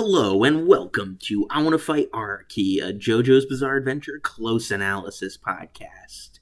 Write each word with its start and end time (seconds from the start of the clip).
Hello 0.00 0.44
and 0.44 0.68
welcome 0.68 1.18
to 1.22 1.44
I 1.50 1.60
Want 1.60 1.72
to 1.72 1.78
Fight 1.78 2.08
Arky, 2.12 2.80
a 2.80 2.92
JoJo's 2.92 3.46
Bizarre 3.46 3.74
Adventure 3.74 4.20
close 4.22 4.70
analysis 4.70 5.36
podcast. 5.36 6.38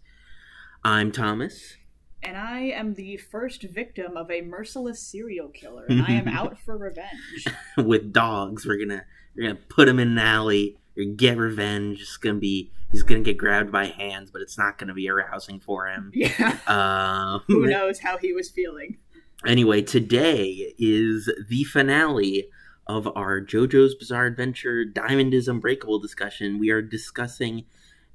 I'm 0.84 1.10
Thomas. 1.10 1.78
And 2.22 2.36
I 2.36 2.64
am 2.64 2.92
the 2.92 3.16
first 3.16 3.62
victim 3.62 4.14
of 4.14 4.30
a 4.30 4.42
merciless 4.42 5.00
serial 5.00 5.48
killer, 5.48 5.86
and 5.86 6.02
I 6.06 6.12
am 6.12 6.28
out 6.28 6.58
for 6.58 6.76
revenge. 6.76 7.46
With 7.78 8.12
dogs, 8.12 8.66
we're 8.66 8.76
gonna 8.76 9.06
we're 9.34 9.48
gonna 9.48 9.60
put 9.70 9.88
him 9.88 10.00
in 10.00 10.08
an 10.08 10.18
alley. 10.18 10.76
Or 10.98 11.04
get 11.04 11.38
revenge. 11.38 12.02
It's 12.02 12.18
gonna 12.18 12.38
be 12.38 12.70
he's 12.92 13.04
gonna 13.04 13.22
get 13.22 13.38
grabbed 13.38 13.72
by 13.72 13.86
hands, 13.86 14.30
but 14.30 14.42
it's 14.42 14.58
not 14.58 14.76
gonna 14.76 14.92
be 14.92 15.08
arousing 15.08 15.60
for 15.60 15.86
him. 15.86 16.12
Yeah. 16.14 16.58
Uh, 16.66 17.38
Who 17.46 17.66
knows 17.66 18.00
how 18.00 18.18
he 18.18 18.34
was 18.34 18.50
feeling? 18.50 18.98
Anyway, 19.46 19.80
today 19.80 20.74
is 20.78 21.30
the 21.48 21.64
finale 21.64 22.50
of 22.86 23.08
our 23.16 23.40
JoJo's 23.40 23.94
Bizarre 23.94 24.26
Adventure 24.26 24.84
Diamond 24.84 25.34
is 25.34 25.48
Unbreakable 25.48 25.98
discussion. 25.98 26.58
We 26.58 26.70
are 26.70 26.82
discussing 26.82 27.64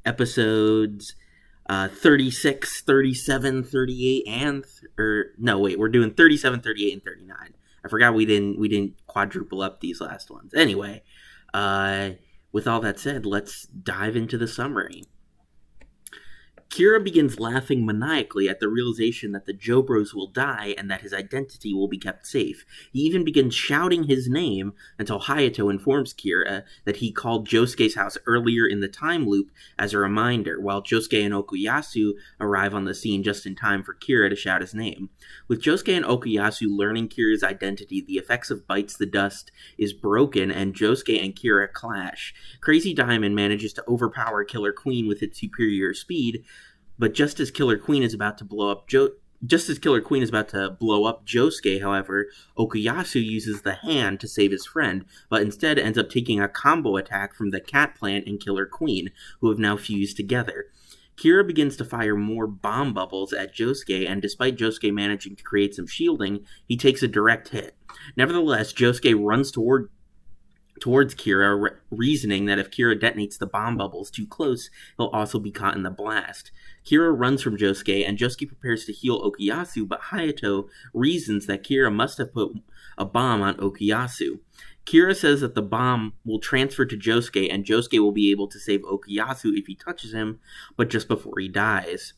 episodes 0.06 1.16
uh, 1.70 1.88
36, 1.88 2.82
37, 2.82 3.64
38, 3.64 4.28
and 4.28 4.64
th- 4.64 4.92
or 4.98 5.28
no, 5.38 5.60
wait, 5.60 5.80
we're 5.80 5.90
doing 5.90 6.12
37, 6.12 6.62
38, 6.62 6.94
and 6.94 7.04
39. 7.04 7.38
I 7.84 7.88
forgot 7.88 8.14
we 8.14 8.26
didn't 8.26 8.60
we 8.60 8.68
didn't 8.68 8.96
quadruple 9.08 9.62
up 9.62 9.80
these 9.80 10.02
last 10.02 10.30
ones. 10.30 10.54
Anyway, 10.54 11.04
uh, 11.54 12.12
with 12.52 12.68
all 12.68 12.80
that 12.82 13.00
said, 13.00 13.26
let's 13.26 13.68
dive 13.68 14.16
into 14.16 14.38
the 14.38 14.48
summary. 14.48 15.06
Kira 16.72 17.04
begins 17.04 17.38
laughing 17.38 17.86
maniacally 17.86 18.48
at 18.48 18.62
the 18.62 18.70
realization 18.70 19.34
that 19.34 19.46
the 19.46 19.54
Jobros 19.54 20.14
will 20.14 20.28
die 20.28 20.74
and 20.78 20.90
that 20.90 21.02
his 21.02 21.14
identity 21.14 21.74
will 21.74 21.90
be 21.90 21.98
kept 21.98 22.26
safe. 22.26 22.66
He 22.94 23.00
even 23.00 23.26
begins 23.26 23.54
shouting 23.54 24.04
his 24.04 24.30
name 24.30 24.72
until 24.98 25.20
Hayato 25.20 25.70
informs 25.70 26.14
Kira 26.14 26.60
uh, 26.60 26.62
that 26.86 26.96
he 26.96 27.12
called 27.12 27.46
Josuke's 27.46 27.96
house 27.96 28.18
earlier 28.26 28.66
in 28.66 28.80
the 28.80 28.88
time 28.88 29.28
loop 29.28 29.52
as 29.78 29.94
a 29.94 29.98
reminder, 29.98 30.62
while 30.62 30.82
Josuke 30.82 31.26
and 31.26 31.34
Okuyasu 31.34 32.14
arrive 32.40 32.74
on 32.74 32.86
the 32.86 32.96
scene 32.96 33.22
just 33.22 33.46
in 33.46 33.54
time 33.54 33.84
for 33.84 33.94
Kira 33.94 34.30
to 34.30 34.36
shout 34.38 34.62
his 34.62 34.74
name. 34.74 35.10
With 35.50 35.62
Josuke 35.62 35.94
and 35.94 36.06
Okuyasu 36.06 36.68
learning 36.70 37.10
Kira's 37.10 37.44
identity, 37.44 38.00
the 38.00 38.16
effects 38.16 38.50
of 38.50 38.66
Bites 38.66 38.96
the 38.96 39.06
Dust 39.06 39.52
is 39.78 39.92
broken 39.92 40.50
and 40.50 40.74
Josuke 40.74 41.22
and 41.22 41.36
Kira 41.36 41.70
clash. 41.70 42.34
Crazy 42.62 42.94
Diamond 42.94 43.36
manages 43.36 43.74
to 43.74 43.84
overpower 43.90 44.46
Killer 44.46 44.72
Queen 44.72 45.06
with 45.06 45.22
its 45.22 45.38
superior 45.38 45.94
speed, 45.94 46.46
but 47.02 47.16
just 47.16 47.40
as 47.40 47.50
Killer 47.50 47.80
Queen 47.80 48.04
is 48.04 48.14
about 48.14 48.38
to 48.38 48.46
blow 48.46 48.70
up 48.70 48.88
Jo 48.88 49.10
just 49.44 49.70
as 49.70 49.80
Killer 49.80 50.02
Queen 50.02 50.22
is 50.22 50.30
about 50.30 50.50
to 50.50 50.70
blow 50.70 51.06
up 51.06 51.26
Josuke, 51.26 51.82
however, 51.82 52.28
Okuyasu 52.60 53.26
uses 53.26 53.64
the 53.64 53.74
hand 53.74 54.20
to 54.20 54.28
save 54.28 54.52
his 54.52 54.68
friend, 54.68 55.04
but 55.30 55.42
instead 55.42 55.80
ends 55.80 55.98
up 55.98 56.12
taking 56.12 56.40
a 56.40 56.48
combo 56.48 56.96
attack 56.96 57.34
from 57.34 57.50
the 57.50 57.60
Cat 57.60 57.96
Plant 57.96 58.28
and 58.28 58.40
Killer 58.40 58.68
Queen, 58.68 59.10
who 59.40 59.50
have 59.50 59.58
now 59.58 59.78
fused 59.78 60.16
together. 60.16 60.68
Kira 61.18 61.46
begins 61.46 61.76
to 61.78 61.86
fire 61.86 62.16
more 62.16 62.46
bomb 62.46 62.94
bubbles 62.94 63.34
at 63.34 63.56
Josuke, 63.56 64.08
and 64.08 64.22
despite 64.22 64.58
Josuke 64.58 64.94
managing 64.94 65.36
to 65.36 65.44
create 65.44 65.74
some 65.74 65.88
shielding, 65.88 66.46
he 66.68 66.78
takes 66.78 67.02
a 67.02 67.08
direct 67.08 67.50
hit. 67.50 67.76
Nevertheless, 68.16 68.74
Josuke 68.74 69.20
runs 69.20 69.50
toward 69.50 69.90
towards 70.82 71.16
Kira, 71.16 71.62
re- 71.62 71.78
reasoning 71.92 72.48
that 72.48 72.60
if 72.60 72.72
Kira 72.72 73.00
detonates 73.00 73.38
the 73.38 73.48
bomb 73.48 73.78
bubbles 73.78 74.12
too 74.12 74.28
close, 74.28 74.70
he'll 74.98 75.08
also 75.08 75.40
be 75.40 75.52
caught 75.52 75.78
in 75.78 75.84
the 75.84 75.92
blast. 75.92 76.52
Kira 76.86 77.18
runs 77.18 77.42
from 77.42 77.56
Josuke, 77.56 78.06
and 78.06 78.18
Josuke 78.18 78.48
prepares 78.48 78.86
to 78.86 78.92
heal 78.92 79.22
Okuyasu, 79.22 79.88
but 79.88 80.02
Hayato 80.02 80.68
reasons 80.94 81.46
that 81.46 81.64
Kira 81.64 81.94
must 81.94 82.18
have 82.18 82.34
put 82.34 82.52
a 82.98 83.06
bomb 83.06 83.42
on 83.42 83.56
Okuyasu. 83.58 84.40
Kira 84.86 85.16
says 85.16 85.42
that 85.42 85.54
the 85.54 85.62
bomb 85.62 86.14
will 86.26 86.40
transfer 86.40 86.86
to 86.86 86.98
Josuke, 86.98 87.54
and 87.54 87.64
Josuke 87.64 88.00
will 88.00 88.12
be 88.12 88.32
able 88.32 88.48
to 88.48 88.60
save 88.60 88.82
Okuyasu 88.82 89.58
if 89.58 89.68
he 89.68 89.76
touches 89.76 90.14
him, 90.14 90.40
but 90.76 90.90
just 90.90 91.08
before 91.08 91.40
he 91.40 91.48
dies. 91.48 92.14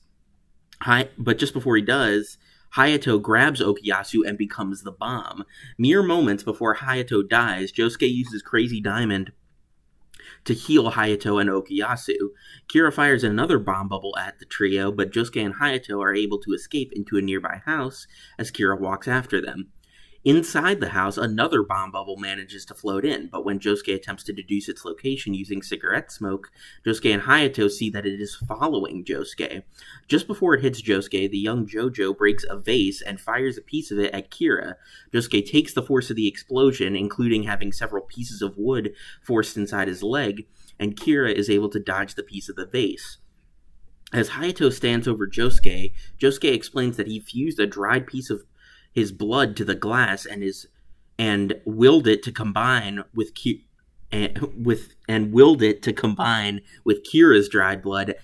Hi- 0.82 1.10
but 1.18 1.38
just 1.38 1.54
before 1.54 1.76
he 1.76 1.82
does, 1.82 2.38
Hayato 2.76 3.22
grabs 3.22 3.62
Okuyasu 3.62 4.28
and 4.28 4.38
becomes 4.38 4.82
the 4.82 4.92
bomb. 4.92 5.44
Mere 5.78 6.02
moments 6.02 6.44
before 6.44 6.78
Hayato 6.78 7.28
dies, 7.28 7.72
Josuke 7.72 8.12
uses 8.12 8.42
Crazy 8.42 8.82
Diamond 8.82 9.32
to 10.46 10.54
heal 10.54 10.92
Hayato 10.92 11.40
and 11.40 11.50
Okuyasu. 11.50 12.30
Kira 12.68 12.92
fires 12.92 13.24
another 13.24 13.60
bomb 13.60 13.88
bubble 13.90 14.18
at 14.18 14.40
the 14.40 14.46
trio, 14.46 14.92
but 14.92 15.12
Josuke 15.12 15.46
and 15.46 15.56
Hayato 15.56 16.02
are 16.02 16.16
able 16.16 16.40
to 16.40 16.54
escape 16.54 16.92
into 16.94 17.18
a 17.18 17.22
nearby 17.22 17.62
house 17.66 18.08
as 18.40 18.52
Kira 18.52 18.80
walks 18.80 19.08
after 19.08 19.40
them. 19.40 19.72
Inside 20.26 20.80
the 20.80 20.90
house, 20.90 21.18
another 21.18 21.64
bomb 21.64 21.92
bubble 21.92 22.16
manages 22.16 22.64
to 22.66 22.74
float 22.74 23.04
in, 23.04 23.28
but 23.28 23.44
when 23.44 23.60
Josuke 23.60 23.94
attempts 23.94 24.24
to 24.24 24.32
deduce 24.34 24.70
its 24.70 24.86
location 24.86 25.34
using 25.34 25.62
cigarette 25.62 26.14
smoke, 26.14 26.50
Josuke 26.86 27.14
and 27.14 27.24
Hayato 27.24 27.70
see 27.70 27.90
that 27.90 28.06
it 28.06 28.22
is 28.22 28.38
following 28.48 29.04
Josuke. 29.04 29.64
Just 30.08 30.26
before 30.26 30.54
it 30.54 30.62
hits 30.62 30.82
Josuke, 30.82 31.30
the 31.30 31.38
young 31.38 31.68
Jojo 31.68 32.18
breaks 32.18 32.46
a 32.50 32.58
vase 32.58 33.02
and 33.02 33.20
fires 33.20 33.58
a 33.58 33.62
piece 33.62 33.92
of 33.92 34.00
it 34.00 34.14
at 34.14 34.32
Kira. 34.32 34.76
Josuke 35.14 35.46
takes 35.46 35.74
the 35.74 35.84
force 35.84 36.10
of 36.10 36.16
the 36.16 36.28
explosion, 36.28 36.96
including 36.96 37.44
having 37.44 37.74
several 37.74 38.06
pieces 38.06 38.42
of 38.42 38.58
wood 38.58 38.94
forced 39.22 39.58
inside 39.58 39.90
his 39.90 40.04
leg, 40.04 40.48
and 40.80 40.96
Kira 40.96 41.34
is 41.34 41.50
able 41.50 41.70
to 41.70 41.82
dodge 41.82 42.16
the 42.16 42.24
piece 42.24 42.48
of 42.48 42.56
the 42.56 42.66
vase. 42.66 43.18
As 44.14 44.30
Hayato 44.30 44.72
stands 44.72 45.06
over 45.06 45.28
Josuke, 45.28 45.92
Josuke 46.18 46.54
explains 46.54 46.96
that 46.96 47.08
he 47.08 47.20
fused 47.20 47.60
a 47.60 47.66
dried 47.66 48.08
piece 48.08 48.30
of 48.30 48.46
his 48.94 49.12
blood 49.12 49.56
to 49.58 49.66
the 49.66 49.76
glass 49.76 50.26
and 50.26 50.44
his 50.44 50.68
and 51.20 51.60
willed 51.66 52.08
it 52.08 52.24
to 52.24 52.32
combine 52.32 53.04
with 53.14 53.34
Ki- 53.36 53.66
and, 54.12 54.66
with 54.66 54.96
and 55.08 55.34
willed 55.34 55.62
it 55.62 55.82
to 55.84 55.94
combine 55.94 56.62
with 56.84 57.04
Kira's 57.04 57.50
dried 57.50 57.82
blood. 57.82 58.16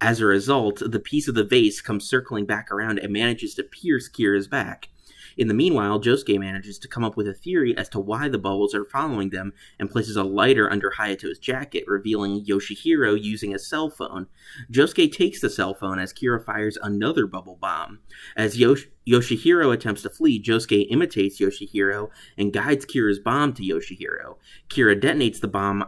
As 0.00 0.20
a 0.20 0.26
result, 0.26 0.82
the 0.84 1.00
piece 1.00 1.28
of 1.28 1.34
the 1.34 1.44
vase 1.44 1.80
comes 1.80 2.08
circling 2.08 2.44
back 2.44 2.70
around 2.70 2.98
and 2.98 3.12
manages 3.12 3.54
to 3.54 3.62
pierce 3.62 4.08
Kira's 4.08 4.46
back. 4.46 4.88
In 5.36 5.48
the 5.48 5.54
meanwhile, 5.54 6.00
Josuke 6.00 6.38
manages 6.38 6.78
to 6.78 6.88
come 6.88 7.04
up 7.04 7.16
with 7.16 7.28
a 7.28 7.34
theory 7.34 7.76
as 7.76 7.88
to 7.90 8.00
why 8.00 8.28
the 8.28 8.38
bubbles 8.38 8.74
are 8.74 8.86
following 8.86 9.30
them 9.30 9.52
and 9.78 9.90
places 9.90 10.16
a 10.16 10.24
lighter 10.24 10.70
under 10.70 10.92
Hayato's 10.98 11.38
jacket, 11.38 11.84
revealing 11.86 12.44
Yoshihiro 12.44 13.22
using 13.22 13.54
a 13.54 13.58
cell 13.58 13.90
phone. 13.90 14.28
Josuke 14.72 15.12
takes 15.12 15.40
the 15.40 15.50
cell 15.50 15.74
phone 15.74 15.98
as 15.98 16.14
Kira 16.14 16.42
fires 16.42 16.78
another 16.80 17.26
bubble 17.26 17.58
bomb. 17.60 17.98
As 18.36 18.58
Yosh- 18.58 18.88
Yoshihiro 19.06 19.72
attempts 19.74 20.02
to 20.02 20.10
flee, 20.10 20.42
Josuke 20.42 20.86
imitates 20.90 21.38
Yoshihiro 21.38 22.08
and 22.38 22.52
guides 22.52 22.86
Kira's 22.86 23.18
bomb 23.18 23.52
to 23.54 23.62
Yoshihiro. 23.62 24.36
Kira 24.70 24.98
detonates 24.98 25.40
the 25.40 25.48
bomb 25.48 25.84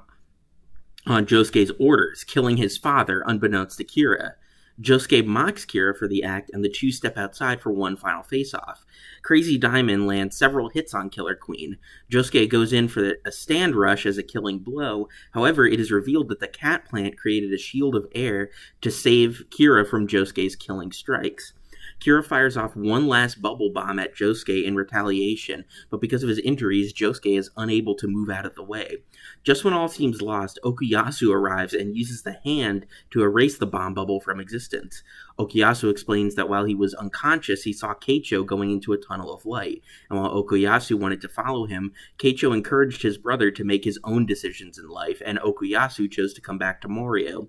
on 1.06 1.24
Josuke's 1.24 1.72
orders, 1.80 2.22
killing 2.22 2.58
his 2.58 2.76
father 2.76 3.22
unbeknownst 3.26 3.78
to 3.78 3.84
Kira. 3.84 4.32
Josuke 4.80 5.26
mocks 5.26 5.64
Kira 5.64 5.96
for 5.96 6.06
the 6.06 6.22
act, 6.22 6.50
and 6.52 6.64
the 6.64 6.68
two 6.68 6.92
step 6.92 7.16
outside 7.16 7.60
for 7.60 7.72
one 7.72 7.96
final 7.96 8.22
face 8.22 8.54
off. 8.54 8.84
Crazy 9.22 9.58
Diamond 9.58 10.06
lands 10.06 10.36
several 10.36 10.68
hits 10.68 10.94
on 10.94 11.10
Killer 11.10 11.34
Queen. 11.34 11.78
Josuke 12.10 12.48
goes 12.48 12.72
in 12.72 12.88
for 12.88 13.14
a 13.26 13.32
stand 13.32 13.74
rush 13.74 14.06
as 14.06 14.18
a 14.18 14.22
killing 14.22 14.60
blow. 14.60 15.08
However, 15.32 15.66
it 15.66 15.80
is 15.80 15.90
revealed 15.90 16.28
that 16.28 16.40
the 16.40 16.48
cat 16.48 16.84
plant 16.84 17.18
created 17.18 17.52
a 17.52 17.58
shield 17.58 17.96
of 17.96 18.06
air 18.14 18.50
to 18.80 18.90
save 18.90 19.44
Kira 19.50 19.88
from 19.88 20.06
Josuke's 20.06 20.54
killing 20.54 20.92
strikes. 20.92 21.52
Kira 22.00 22.24
fires 22.24 22.56
off 22.56 22.76
one 22.76 23.08
last 23.08 23.42
bubble 23.42 23.70
bomb 23.72 23.98
at 23.98 24.14
Josuke 24.14 24.64
in 24.64 24.76
retaliation, 24.76 25.64
but 25.90 26.00
because 26.00 26.22
of 26.22 26.28
his 26.28 26.38
injuries, 26.38 26.92
Josuke 26.92 27.36
is 27.36 27.50
unable 27.56 27.96
to 27.96 28.06
move 28.06 28.30
out 28.30 28.46
of 28.46 28.54
the 28.54 28.62
way. 28.62 28.98
Just 29.42 29.64
when 29.64 29.74
all 29.74 29.88
seems 29.88 30.22
lost, 30.22 30.60
Okuyasu 30.64 31.32
arrives 31.32 31.74
and 31.74 31.96
uses 31.96 32.22
the 32.22 32.38
hand 32.44 32.86
to 33.10 33.22
erase 33.22 33.58
the 33.58 33.66
bomb 33.66 33.94
bubble 33.94 34.20
from 34.20 34.38
existence. 34.38 35.02
Okuyasu 35.38 35.90
explains 35.90 36.36
that 36.36 36.48
while 36.48 36.64
he 36.64 36.74
was 36.74 36.94
unconscious, 36.94 37.64
he 37.64 37.72
saw 37.72 37.94
Keicho 37.94 38.46
going 38.46 38.70
into 38.70 38.92
a 38.92 38.98
tunnel 38.98 39.32
of 39.32 39.44
light, 39.44 39.82
and 40.08 40.20
while 40.20 40.30
Okuyasu 40.30 40.98
wanted 40.98 41.20
to 41.22 41.28
follow 41.28 41.66
him, 41.66 41.92
Keicho 42.18 42.54
encouraged 42.54 43.02
his 43.02 43.18
brother 43.18 43.50
to 43.50 43.64
make 43.64 43.84
his 43.84 43.98
own 44.04 44.24
decisions 44.24 44.78
in 44.78 44.88
life, 44.88 45.20
and 45.26 45.38
Okuyasu 45.40 46.10
chose 46.10 46.32
to 46.34 46.40
come 46.40 46.58
back 46.58 46.80
to 46.80 46.88
Morio. 46.88 47.48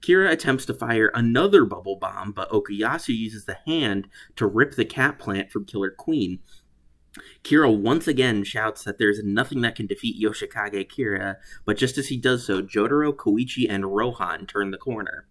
Kira 0.00 0.30
attempts 0.30 0.64
to 0.66 0.74
fire 0.74 1.10
another 1.14 1.64
bubble 1.64 1.96
bomb, 1.96 2.32
but 2.32 2.50
Okuyasu 2.50 3.16
uses 3.16 3.44
the 3.44 3.58
hand 3.66 4.08
to 4.36 4.46
rip 4.46 4.74
the 4.74 4.84
cat 4.84 5.18
plant 5.18 5.50
from 5.50 5.66
Killer 5.66 5.90
Queen. 5.90 6.40
Kira 7.42 7.76
once 7.76 8.06
again 8.06 8.44
shouts 8.44 8.84
that 8.84 8.98
there's 8.98 9.22
nothing 9.22 9.60
that 9.62 9.74
can 9.74 9.86
defeat 9.86 10.22
Yoshikage 10.22 10.88
Kira, 10.90 11.36
but 11.64 11.76
just 11.76 11.98
as 11.98 12.08
he 12.08 12.16
does 12.16 12.46
so, 12.46 12.62
Jotaro, 12.62 13.12
Koichi, 13.12 13.66
and 13.68 13.94
Rohan 13.94 14.46
turn 14.46 14.70
the 14.70 14.78
corner. 14.78 15.26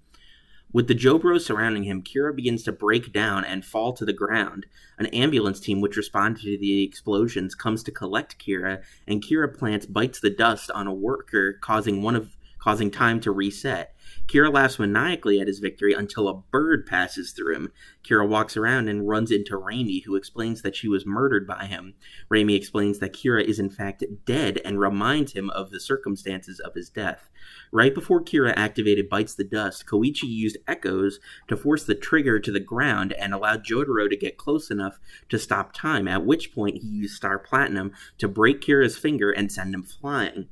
With 0.71 0.88
the 0.88 0.94
Jobros 0.94 1.42
surrounding 1.42 1.86
him, 1.86 2.04
Kira 2.04 2.36
begins 2.36 2.62
to 2.63 2.71
break 2.71 3.12
down 3.12 3.44
and 3.44 3.66
fall 3.66 3.94
to 3.94 4.06
the 4.06 4.13
ground. 4.13 4.68
An 5.00 5.07
ambulance 5.07 5.60
team, 5.60 5.81
which 5.81 5.98
responded 5.98 6.44
to 6.44 6.60
the 6.60 6.83
explosions, 6.83 7.56
comes 7.56 7.81
to 7.83 7.92
collect 7.92 8.38
Kira, 8.38 8.83
and 9.07 9.24
Kira 9.24 9.51
plants 9.57 9.88
bites 9.88 10.19
the 10.19 10.30
dust 10.30 10.69
on 10.69 10.86
a 10.86 10.94
worker, 10.94 11.54
causing 11.54 12.04
one 12.04 12.16
of 12.16 12.36
causing 12.60 12.92
time 12.92 13.19
to 13.21 13.31
reset. 13.31 13.95
Kira 14.30 14.54
laughs 14.54 14.78
maniacally 14.78 15.40
at 15.40 15.48
his 15.48 15.58
victory 15.58 15.92
until 15.94 16.28
a 16.28 16.36
bird 16.36 16.86
passes 16.86 17.31
through 17.31 17.56
him. 17.56 17.72
Kira 18.04 18.28
walks 18.28 18.56
around 18.56 18.88
and 18.88 19.08
runs 19.08 19.31
into 19.31 19.58
Reimi, 19.58 20.04
who 20.06 20.16
explains 20.16 20.62
that 20.62 20.76
she 20.76 20.88
was 20.88 21.04
murdered 21.04 21.48
by 21.48 21.66
him. 21.66 21.96
Reimi 22.31 22.56
explains 22.56 23.00
that 23.00 23.14
Kira 23.14 23.44
is 23.44 23.58
in 23.58 23.72
fact 23.72 24.04
dead 24.26 24.62
and 24.64 24.80
reminds 24.80 25.34
him 25.34 25.50
of 25.50 25.72
the 25.72 25.80
circumstances 25.80 26.60
of 26.60 26.76
his 26.76 26.92
death. 26.92 27.28
Right 27.72 27.94
before 27.96 28.24
Kira 28.24 28.54
activated 28.56 29.10
Bites 29.10 29.34
the 29.34 29.44
Dust, 29.44 29.88
Koichi 29.88 30.28
used 30.28 30.58
echoes 30.68 31.20
to 31.48 31.58
force 31.58 31.84
the 31.86 31.96
trigger 31.96 32.40
to 32.40 32.52
the 32.52 32.60
ground 32.60 33.14
and 33.14 33.34
allowed 33.34 33.66
Jotaro 33.66 34.08
to 34.08 34.16
get 34.16 34.38
close 34.38 34.70
enough 34.70 35.00
to 35.30 35.40
stop 35.40 35.74
time, 35.74 36.08
at 36.08 36.24
which 36.24 36.54
point 36.54 36.84
he 36.84 36.88
used 36.88 37.16
Star 37.16 37.40
Platinum 37.40 37.94
to 38.20 38.28
break 38.28 38.62
Kira's 38.62 38.96
finger 38.96 39.31
and 39.31 39.52
send 39.52 39.74
him 39.74 39.81
flying. 39.81 40.50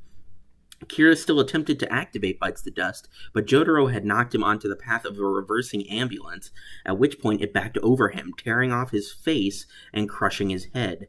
Kira 0.86 1.18
still 1.18 1.40
attempted 1.40 1.80
to 1.80 1.92
activate 1.92 2.40
Bites 2.40 2.62
the 2.62 2.72
Dust, 2.72 3.10
but 3.34 3.46
Jotaro 3.46 3.92
had 3.92 4.06
knocked 4.06 4.34
him 4.34 4.44
onto 4.44 4.70
the 4.70 4.76
path 4.76 5.06
of 5.06 5.18
a 5.18 5.24
reversing 5.24 5.90
ambulance, 5.90 6.52
at 6.86 6.98
which 6.98 7.20
point 7.20 7.42
it 7.42 7.54
backed 7.54 7.78
over 7.80 8.10
him, 8.10 8.34
tearing 8.38 8.72
off 8.72 8.92
his 8.92 9.12
face 9.12 9.66
and 9.92 10.10
crushing 10.10 10.50
his 10.50 10.66
head. 10.74 11.08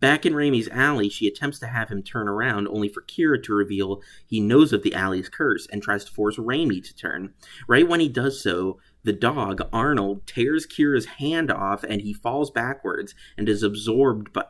Back 0.00 0.24
in 0.24 0.34
Reimi's 0.34 0.68
alley, 0.68 1.08
she 1.08 1.26
attempts 1.26 1.58
to 1.58 1.66
have 1.66 1.88
him 1.88 2.04
turn 2.04 2.28
around, 2.28 2.68
only 2.68 2.88
for 2.88 3.02
Kira 3.02 3.42
to 3.42 3.52
reveal 3.52 4.00
he 4.24 4.38
knows 4.40 4.72
of 4.72 4.84
the 4.84 4.94
alley's 4.94 5.28
curse 5.28 5.66
and 5.66 5.82
tries 5.82 6.04
to 6.04 6.12
force 6.12 6.36
Reimi 6.36 6.84
to 6.84 6.94
turn. 6.94 7.34
Right 7.66 7.88
when 7.88 7.98
he 7.98 8.08
does 8.08 8.40
so, 8.40 8.78
the 9.02 9.12
dog, 9.12 9.60
Arnold, 9.72 10.24
tears 10.26 10.66
Kira's 10.66 11.06
hand 11.06 11.50
off 11.50 11.82
and 11.82 12.00
he 12.00 12.12
falls 12.12 12.52
backwards 12.52 13.14
and 13.36 13.48
is 13.48 13.64
absorbed 13.64 14.32
by 14.32 14.44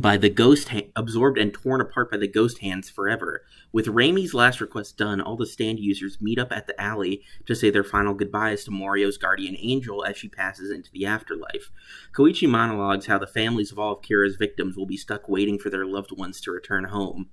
by 0.00 0.16
the 0.16 0.30
ghost 0.30 0.70
ha- 0.70 0.90
absorbed 0.96 1.36
and 1.36 1.52
torn 1.52 1.80
apart 1.80 2.10
by 2.10 2.16
the 2.16 2.26
ghost 2.26 2.58
hands 2.58 2.88
forever. 2.88 3.44
With 3.72 3.86
Reimi's 3.86 4.32
last 4.32 4.60
request 4.60 4.96
done, 4.96 5.20
all 5.20 5.36
the 5.36 5.46
stand 5.46 5.78
users 5.78 6.20
meet 6.20 6.38
up 6.38 6.50
at 6.50 6.66
the 6.66 6.80
alley 6.80 7.22
to 7.46 7.54
say 7.54 7.68
their 7.68 7.84
final 7.84 8.14
goodbyes 8.14 8.64
to 8.64 8.70
Morio's 8.70 9.18
guardian 9.18 9.56
angel 9.58 10.04
as 10.04 10.16
she 10.16 10.28
passes 10.28 10.70
into 10.70 10.90
the 10.92 11.04
afterlife. 11.04 11.70
Koichi 12.14 12.48
monologues 12.48 13.06
how 13.06 13.18
the 13.18 13.26
families 13.26 13.70
of 13.70 13.78
all 13.78 13.92
of 13.92 14.02
Kira's 14.02 14.36
victims 14.36 14.76
will 14.76 14.86
be 14.86 14.96
stuck 14.96 15.28
waiting 15.28 15.58
for 15.58 15.68
their 15.68 15.86
loved 15.86 16.16
ones 16.16 16.40
to 16.40 16.50
return 16.50 16.84
home. 16.84 17.28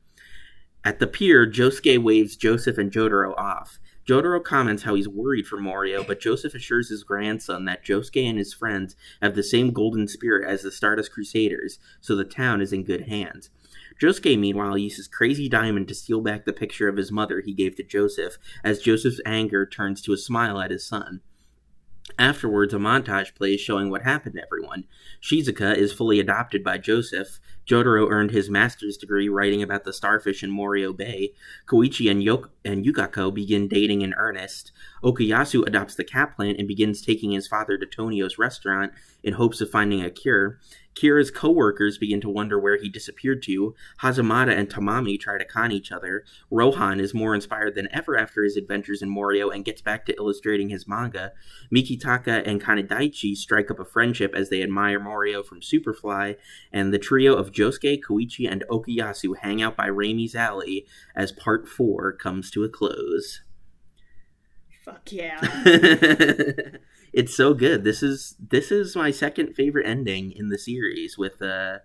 At 0.83 0.99
the 0.99 1.07
pier, 1.07 1.49
Josuke 1.49 2.01
waves 2.03 2.35
Joseph 2.35 2.77
and 2.77 2.91
Jotaro 2.91 3.37
off. 3.37 3.79
Jotaro 4.09 4.43
comments 4.43 4.81
how 4.81 4.95
he's 4.95 5.07
worried 5.07 5.45
for 5.45 5.59
Morio, 5.59 6.03
but 6.03 6.19
Joseph 6.19 6.55
assures 6.55 6.89
his 6.89 7.03
grandson 7.03 7.65
that 7.65 7.85
Josuke 7.85 8.27
and 8.27 8.39
his 8.39 8.55
friends 8.55 8.95
have 9.21 9.35
the 9.35 9.43
same 9.43 9.69
golden 9.69 10.07
spirit 10.07 10.49
as 10.49 10.63
the 10.63 10.71
Stardust 10.71 11.11
Crusaders, 11.11 11.77
so 12.01 12.15
the 12.15 12.23
town 12.23 12.59
is 12.59 12.73
in 12.73 12.83
good 12.83 13.01
hands. 13.01 13.51
Josuke, 14.01 14.39
meanwhile, 14.39 14.79
uses 14.79 15.07
Crazy 15.07 15.47
Diamond 15.47 15.87
to 15.89 15.93
steal 15.93 16.21
back 16.21 16.45
the 16.45 16.53
picture 16.53 16.89
of 16.89 16.97
his 16.97 17.11
mother 17.11 17.41
he 17.41 17.53
gave 17.53 17.75
to 17.75 17.83
Joseph, 17.83 18.39
as 18.63 18.81
Joseph's 18.81 19.21
anger 19.27 19.63
turns 19.63 20.01
to 20.01 20.13
a 20.13 20.17
smile 20.17 20.59
at 20.59 20.71
his 20.71 20.83
son. 20.83 21.21
Afterwards, 22.17 22.73
a 22.73 22.77
montage 22.77 23.35
plays 23.35 23.61
showing 23.61 23.89
what 23.89 24.01
happened 24.01 24.35
to 24.35 24.41
everyone. 24.41 24.85
Shizuka 25.21 25.75
is 25.75 25.93
fully 25.93 26.19
adopted 26.19 26.63
by 26.63 26.77
Joseph. 26.77 27.39
Jotaro 27.65 28.09
earned 28.09 28.31
his 28.31 28.49
master's 28.49 28.97
degree 28.97 29.29
writing 29.29 29.61
about 29.61 29.83
the 29.83 29.93
starfish 29.93 30.43
in 30.43 30.49
Morio 30.49 30.91
Bay. 30.91 31.33
Koichi 31.67 32.09
and, 32.09 32.23
Yok- 32.23 32.51
and 32.65 32.83
Yukako 32.83 33.33
begin 33.33 33.67
dating 33.67 34.01
in 34.01 34.13
earnest. 34.15 34.71
Okuyasu 35.03 35.65
adopts 35.65 35.95
the 35.95 36.03
cat 36.03 36.35
plant 36.35 36.57
and 36.57 36.67
begins 36.67 37.01
taking 37.01 37.31
his 37.31 37.47
father 37.47 37.77
to 37.77 37.85
Tonio's 37.85 38.37
restaurant 38.37 38.91
in 39.23 39.33
hopes 39.33 39.61
of 39.61 39.69
finding 39.69 40.01
a 40.01 40.09
cure. 40.09 40.59
Kira's 40.95 41.31
co-workers 41.31 41.97
begin 41.97 42.19
to 42.21 42.29
wonder 42.29 42.59
where 42.59 42.77
he 42.77 42.89
disappeared 42.89 43.41
to. 43.43 43.75
Hazamada 44.01 44.55
and 44.57 44.69
Tamami 44.69 45.19
try 45.19 45.37
to 45.37 45.45
con 45.45 45.71
each 45.71 45.91
other. 45.91 46.23
Rohan 46.49 46.99
is 46.99 47.13
more 47.13 47.33
inspired 47.33 47.75
than 47.75 47.87
ever 47.91 48.17
after 48.17 48.43
his 48.43 48.57
adventures 48.57 49.01
in 49.01 49.09
Morio 49.09 49.49
and 49.49 49.65
gets 49.65 49.81
back 49.81 50.05
to 50.05 50.15
illustrating 50.17 50.69
his 50.69 50.87
manga. 50.87 51.31
Mikitaka 51.73 52.45
and 52.45 52.61
Kanedaichi 52.61 53.35
strike 53.35 53.71
up 53.71 53.79
a 53.79 53.85
friendship 53.85 54.33
as 54.35 54.49
they 54.49 54.61
admire 54.61 54.99
Morio 54.99 55.43
from 55.43 55.61
Superfly, 55.61 56.35
and 56.71 56.93
the 56.93 56.99
trio 56.99 57.35
of 57.35 57.51
Josuke, 57.51 58.01
Koichi, 58.01 58.49
and 58.49 58.63
Okuyasu 58.69 59.37
hang 59.37 59.61
out 59.61 59.77
by 59.77 59.87
Reimi's 59.87 60.35
alley 60.35 60.85
as 61.15 61.31
part 61.31 61.67
4 61.67 62.13
comes 62.13 62.51
to 62.51 62.63
a 62.63 62.69
close. 62.69 63.41
Fuck 64.83 65.11
yeah. 65.11 65.39
it's 67.13 67.35
so 67.35 67.53
good. 67.53 67.83
This 67.83 68.03
is 68.03 68.35
this 68.39 68.71
is 68.71 68.95
my 68.95 69.11
second 69.11 69.53
favorite 69.53 69.87
ending 69.87 70.31
in 70.31 70.49
the 70.49 70.57
series 70.57 71.17
with 71.17 71.41
uh 71.41 71.79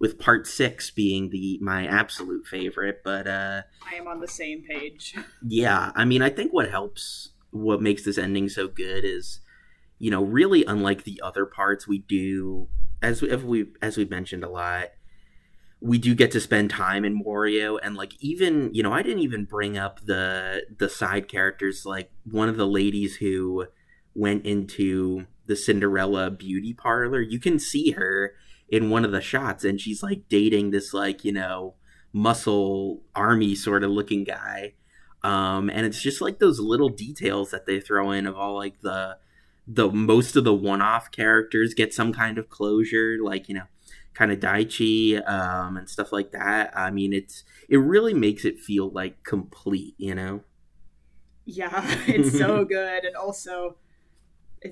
with 0.00 0.18
part 0.18 0.46
6 0.46 0.90
being 0.90 1.30
the 1.30 1.58
my 1.62 1.86
absolute 1.86 2.46
favorite, 2.46 3.02
but 3.04 3.26
uh 3.26 3.62
I 3.90 3.96
am 3.96 4.06
on 4.06 4.20
the 4.20 4.28
same 4.28 4.62
page. 4.62 5.14
yeah, 5.46 5.92
I 5.94 6.04
mean, 6.04 6.22
I 6.22 6.30
think 6.30 6.52
what 6.52 6.70
helps 6.70 7.30
what 7.50 7.80
makes 7.80 8.04
this 8.04 8.18
ending 8.18 8.48
so 8.48 8.66
good 8.66 9.04
is 9.04 9.40
you 9.98 10.10
know, 10.10 10.22
really 10.22 10.64
unlike 10.64 11.04
the 11.04 11.20
other 11.22 11.46
parts 11.46 11.86
we 11.86 11.98
do 11.98 12.68
as 13.02 13.22
we, 13.22 13.30
as 13.30 13.42
we 13.42 13.66
as 13.80 13.96
we've 13.96 14.10
mentioned 14.10 14.44
a 14.44 14.48
lot, 14.48 14.88
we 15.80 15.98
do 15.98 16.14
get 16.14 16.30
to 16.32 16.40
spend 16.40 16.70
time 16.70 17.04
in 17.04 17.14
Morio, 17.14 17.76
and 17.78 17.96
like 17.96 18.12
even, 18.20 18.70
you 18.74 18.82
know, 18.82 18.92
I 18.92 19.02
didn't 19.02 19.20
even 19.20 19.44
bring 19.44 19.78
up 19.78 20.04
the 20.04 20.66
the 20.78 20.88
side 20.88 21.28
characters 21.28 21.86
like 21.86 22.10
one 22.30 22.48
of 22.48 22.56
the 22.56 22.66
ladies 22.66 23.16
who 23.16 23.66
went 24.14 24.44
into 24.46 25.26
the 25.46 25.56
Cinderella 25.56 26.30
beauty 26.30 26.72
parlor. 26.72 27.20
You 27.20 27.38
can 27.38 27.58
see 27.58 27.92
her 27.92 28.34
in 28.68 28.90
one 28.90 29.04
of 29.04 29.12
the 29.12 29.20
shots 29.20 29.64
and 29.64 29.80
she's 29.80 30.02
like 30.02 30.28
dating 30.28 30.70
this 30.70 30.94
like, 30.94 31.24
you 31.24 31.32
know, 31.32 31.74
muscle 32.12 33.02
army 33.14 33.54
sort 33.54 33.84
of 33.84 33.90
looking 33.90 34.24
guy. 34.24 34.74
Um, 35.22 35.70
and 35.70 35.86
it's 35.86 36.00
just 36.00 36.20
like 36.20 36.38
those 36.38 36.60
little 36.60 36.88
details 36.90 37.50
that 37.50 37.66
they 37.66 37.80
throw 37.80 38.10
in 38.10 38.26
of 38.26 38.36
all 38.36 38.56
like 38.56 38.80
the 38.80 39.18
the 39.66 39.90
most 39.90 40.36
of 40.36 40.44
the 40.44 40.52
one-off 40.54 41.10
characters 41.10 41.72
get 41.72 41.94
some 41.94 42.12
kind 42.12 42.36
of 42.36 42.50
closure 42.50 43.16
like 43.22 43.48
you 43.48 43.54
know 43.54 43.64
Kanedaichi 44.14 45.26
um, 45.28 45.76
and 45.78 45.88
stuff 45.88 46.12
like 46.12 46.32
that 46.32 46.76
i 46.76 46.90
mean 46.90 47.12
it's 47.14 47.44
it 47.68 47.78
really 47.78 48.14
makes 48.14 48.44
it 48.44 48.58
feel 48.60 48.90
like 48.90 49.24
complete 49.24 49.94
you 49.96 50.14
know 50.14 50.44
Yeah, 51.44 51.82
it's 52.06 52.36
so 52.36 52.64
good. 52.68 53.04
And 53.04 53.16
also, 53.16 53.76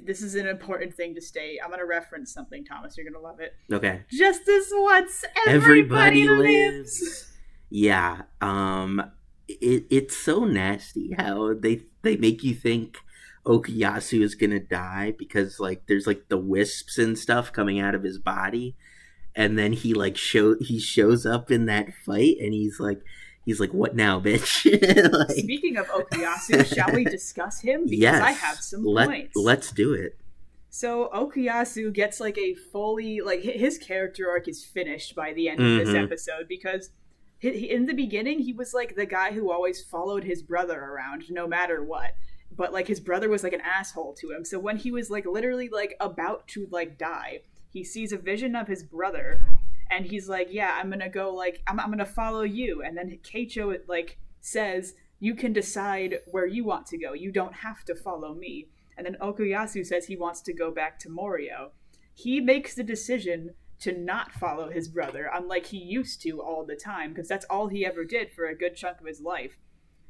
this 0.05 0.23
is 0.23 0.35
an 0.35 0.47
important 0.47 0.94
thing 0.94 1.15
to 1.15 1.21
state. 1.21 1.59
I'm 1.62 1.69
going 1.69 1.81
to 1.81 1.87
reference 1.87 2.33
something, 2.33 2.65
Thomas. 2.65 2.97
You're 2.97 3.05
going 3.11 3.21
to 3.23 3.27
love 3.29 3.41
it. 3.41 3.55
okay 3.73 4.03
Just 4.11 4.49
as 4.49 4.69
once, 4.73 5.25
everybody, 5.47 6.29
lives. 6.29 7.31
yeah 7.71 8.23
um 8.41 9.03
it, 9.49 9.85
it's 9.91 10.17
so 10.17 10.44
nasty 10.44 11.15
how 11.19 11.55
they 11.55 11.83
they 12.03 12.17
make 12.17 12.43
you 12.43 12.55
think 12.55 12.99
okuyasu 13.47 14.23
is 14.23 14.35
gonna 14.35 14.61
die 14.61 15.12
because 15.19 15.59
like 15.59 15.83
there's 15.89 16.06
like 16.06 16.29
the 16.29 16.37
wisps 16.37 16.97
and 16.99 17.19
stuff 17.19 17.53
coming 17.53 17.81
out 17.81 17.95
of 17.95 18.03
his 18.05 18.19
body 18.19 18.77
and 19.35 19.59
then 19.59 19.73
he 19.73 19.95
like 19.95 20.17
show 20.17 20.55
he 20.61 20.79
shows 20.79 21.27
up 21.27 21.50
in 21.50 21.67
that 21.67 21.88
fight 22.06 22.37
and 22.41 22.53
he's 22.55 22.79
like 22.79 23.00
he's 23.44 23.61
like 23.61 23.73
what 23.73 23.95
now 23.95 24.21
bitch 24.21 24.64
like, 25.12 25.31
Speaking 25.38 25.76
of 25.76 25.87
Okuyasu, 25.88 26.64
shall 26.75 26.93
we 26.95 27.05
discuss 27.05 27.61
him? 27.61 27.83
Because 27.87 27.99
yes 27.99 28.23
I 28.23 28.33
have 28.33 28.57
some 28.59 28.85
let, 28.85 29.09
points. 29.09 29.37
let's 29.37 29.71
do 29.73 29.93
it 29.95 30.16
So 30.71 31.11
Okuyasu 31.12 31.93
gets 31.93 32.21
like 32.21 32.38
a 32.38 32.55
fully 32.55 33.21
like 33.21 33.43
his 33.43 33.78
character 33.78 34.28
arc 34.31 34.49
is 34.49 34.64
finished 34.64 35.14
by 35.14 35.33
the 35.33 35.49
end 35.49 35.61
of 35.61 35.78
this 35.78 35.88
Mhm. 35.95 36.05
episode 36.05 36.47
because 36.49 36.90
he- 37.40 37.71
in 37.71 37.87
the 37.87 37.95
beginning 37.95 38.38
he 38.40 38.52
was 38.52 38.73
like 38.73 38.95
the 38.97 39.05
guy 39.07 39.33
who 39.33 39.50
always 39.50 39.83
followed 39.83 40.25
his 40.25 40.43
brother 40.43 40.78
around 40.81 41.25
no 41.31 41.47
matter 41.47 41.83
what. 41.85 42.14
But 42.55 42.73
like 42.73 42.87
his 42.87 43.00
brother 43.00 43.28
was 43.28 43.43
like 43.43 43.52
an 43.55 43.62
asshole 43.62 44.14
to 44.21 44.31
him. 44.31 44.45
So 44.45 44.59
when 44.59 44.76
he 44.76 44.90
was 44.90 45.11
like 45.11 45.26
literally 45.26 45.69
like 45.69 45.95
about 46.00 46.47
to 46.49 46.69
like 46.71 46.97
die, 46.99 47.40
he 47.71 47.83
sees 47.83 48.12
a 48.12 48.19
vision 48.19 48.55
of 48.55 48.69
his 48.69 48.83
brother 48.83 49.40
and 49.92 50.06
he's 50.06 50.28
like, 50.28 50.49
"Yeah, 50.50 50.72
I'm 50.75 50.90
to 50.90 51.08
go 51.08 51.34
like 51.34 51.62
I'm 51.66 51.78
I'm 51.78 51.96
to 51.99 52.06
follow 52.06 52.42
you." 52.42 52.82
And 52.82 52.96
then 52.96 53.18
Keicho 53.22 53.76
like 53.87 54.18
says, 54.40 54.94
"You 55.20 55.34
can 55.34 55.52
decide 55.52 56.20
where 56.26 56.46
you 56.46 56.64
want 56.64 56.87
to 56.87 56.99
go. 56.99 57.12
You 57.12 57.30
don't 57.30 57.54
have 57.56 57.84
to 57.84 57.94
follow 57.94 58.34
me." 58.34 58.68
And 58.96 59.06
then 59.06 59.16
Okuyasu 59.20 59.87
says 59.87 60.06
he 60.06 60.16
wants 60.16 60.40
to 60.42 60.52
go 60.52 60.70
back 60.70 60.99
to 61.00 61.11
Morio. 61.11 61.72
He 62.14 62.40
makes 62.40 62.75
the 62.75 62.82
decision 62.82 63.54
to 63.80 63.92
not 63.92 64.32
follow 64.32 64.70
his 64.70 64.88
brother, 64.88 65.30
unlike 65.32 65.66
he 65.66 65.78
used 65.78 66.22
to 66.22 66.40
all 66.40 66.64
the 66.64 66.76
time, 66.76 67.12
because 67.12 67.28
that's 67.28 67.46
all 67.46 67.68
he 67.68 67.84
ever 67.84 68.04
did 68.04 68.30
for 68.30 68.46
a 68.46 68.54
good 68.54 68.76
chunk 68.76 69.00
of 69.00 69.06
his 69.06 69.20
life. 69.20 69.58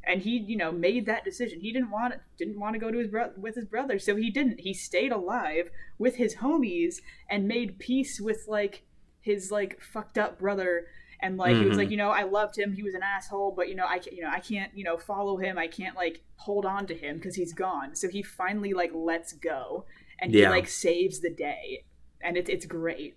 And 0.04 0.22
he, 0.22 0.36
you 0.36 0.56
know, 0.56 0.72
made 0.72 1.06
that 1.06 1.24
decision. 1.24 1.60
He 1.60 1.72
didn't 1.72 1.90
want 1.90 2.14
didn't 2.36 2.58
want 2.60 2.74
to 2.74 2.80
go 2.80 2.90
to 2.90 2.98
his 2.98 3.08
bro- 3.08 3.32
with 3.36 3.54
his 3.54 3.64
brother, 3.64 3.98
so 3.98 4.14
he 4.14 4.30
didn't. 4.30 4.60
He 4.60 4.74
stayed 4.74 5.12
alive 5.12 5.70
with 5.98 6.16
his 6.16 6.36
homies 6.36 6.96
and 7.30 7.48
made 7.48 7.78
peace 7.78 8.20
with 8.20 8.44
like 8.48 8.84
his 9.22 9.50
like 9.50 9.80
fucked 9.80 10.18
up 10.18 10.38
brother. 10.38 10.86
And 11.20 11.36
like 11.36 11.56
he 11.56 11.64
was 11.64 11.78
like 11.78 11.86
mm-hmm. 11.86 11.92
you 11.92 11.96
know 11.98 12.10
i 12.10 12.24
loved 12.24 12.58
him. 12.58 12.72
He 12.72 12.82
was 12.82 12.94
an 12.94 13.02
asshole 13.04 13.52
but 13.56 13.68
you 13.68 13.76
know 13.76 13.86
i 13.86 13.98
can't 13.98 14.16
you 14.16 14.22
know 14.22 14.30
i 14.30 14.40
can't 14.40 14.76
you 14.76 14.82
know 14.82 14.98
follow 14.98 15.36
him. 15.36 15.56
I 15.56 15.68
can't 15.68 15.96
like 15.96 16.22
hold 16.36 16.66
on 16.66 16.86
to 16.88 16.94
him 16.94 17.16
because 17.16 17.36
he's 17.36 17.52
gone. 17.52 17.94
So 17.94 18.08
he 18.08 18.22
finally 18.22 18.74
like 18.74 18.90
lets 18.92 19.32
go. 19.32 19.86
And 20.18 20.32
he 20.32 20.46
like 20.48 20.68
saves 20.68 21.20
the 21.20 21.30
day. 21.30 21.84
And 22.20 22.36
it's 22.36 22.50
it's 22.50 22.66
great. 22.66 23.16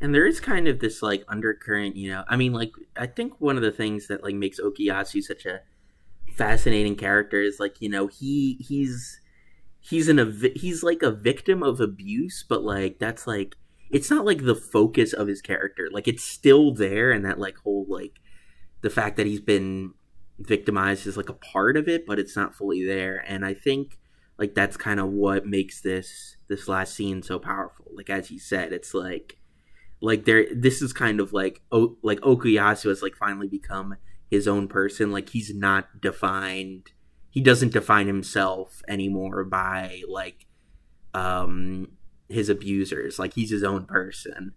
And 0.00 0.14
there 0.14 0.26
is 0.26 0.40
kind 0.40 0.66
of 0.66 0.80
this 0.80 1.02
like 1.02 1.24
undercurrent 1.28 1.94
you 1.94 2.10
know 2.10 2.24
i 2.26 2.36
mean 2.36 2.52
like 2.52 2.72
i 2.96 3.06
think 3.06 3.40
one 3.40 3.56
of 3.56 3.62
the 3.62 3.70
things 3.70 4.08
that 4.08 4.24
like 4.24 4.34
makes 4.34 4.58
okuyasu 4.58 5.22
such 5.22 5.46
a 5.46 5.60
fascinating 6.34 6.96
character 6.96 7.40
is 7.40 7.60
like 7.60 7.80
you 7.80 7.88
know 7.88 8.08
he 8.08 8.56
he's 8.66 9.20
he's 9.82 10.08
an 10.08 10.18
a 10.18 10.32
he's 10.54 10.82
like 10.82 11.02
a 11.02 11.10
victim 11.10 11.62
of 11.62 11.80
abuse, 11.80 12.44
but 12.48 12.62
like 12.62 12.98
that's 12.98 13.26
like 13.26 13.56
it's 13.92 14.10
not 14.10 14.24
like 14.24 14.44
the 14.44 14.54
focus 14.56 15.12
of 15.12 15.28
his 15.28 15.40
character. 15.40 15.88
Like 15.90 16.08
it's 16.08 16.24
still 16.24 16.72
there, 16.74 17.12
and 17.12 17.24
that 17.24 17.38
like 17.38 17.56
whole 17.58 17.86
like 17.88 18.20
the 18.80 18.90
fact 18.90 19.16
that 19.16 19.26
he's 19.26 19.40
been 19.40 19.94
victimized 20.38 21.06
is 21.06 21.16
like 21.16 21.28
a 21.28 21.34
part 21.34 21.76
of 21.76 21.88
it, 21.88 22.06
but 22.06 22.18
it's 22.18 22.36
not 22.36 22.54
fully 22.54 22.84
there. 22.84 23.24
And 23.26 23.44
I 23.44 23.54
think 23.54 23.98
like 24.38 24.54
that's 24.54 24.76
kind 24.76 24.98
of 24.98 25.10
what 25.10 25.46
makes 25.46 25.80
this 25.80 26.36
this 26.48 26.68
last 26.68 26.94
scene 26.94 27.22
so 27.22 27.38
powerful. 27.38 27.86
Like 27.94 28.10
as 28.10 28.28
he 28.28 28.38
said, 28.38 28.72
it's 28.72 28.94
like 28.94 29.38
like 30.00 30.24
there 30.24 30.46
this 30.54 30.82
is 30.82 30.92
kind 30.92 31.20
of 31.20 31.32
like 31.32 31.62
o- 31.70 31.96
like 32.02 32.20
Okuyasu 32.20 32.88
has 32.88 33.02
like 33.02 33.14
finally 33.16 33.48
become 33.48 33.96
his 34.30 34.48
own 34.48 34.68
person. 34.68 35.12
Like 35.12 35.28
he's 35.28 35.54
not 35.54 36.00
defined 36.00 36.92
he 37.32 37.40
doesn't 37.40 37.72
define 37.72 38.06
himself 38.06 38.82
anymore 38.86 39.42
by 39.42 40.02
like 40.06 40.46
um 41.14 41.88
his 42.32 42.48
abusers. 42.48 43.18
Like 43.18 43.34
he's 43.34 43.50
his 43.50 43.62
own 43.62 43.86
person. 43.86 44.52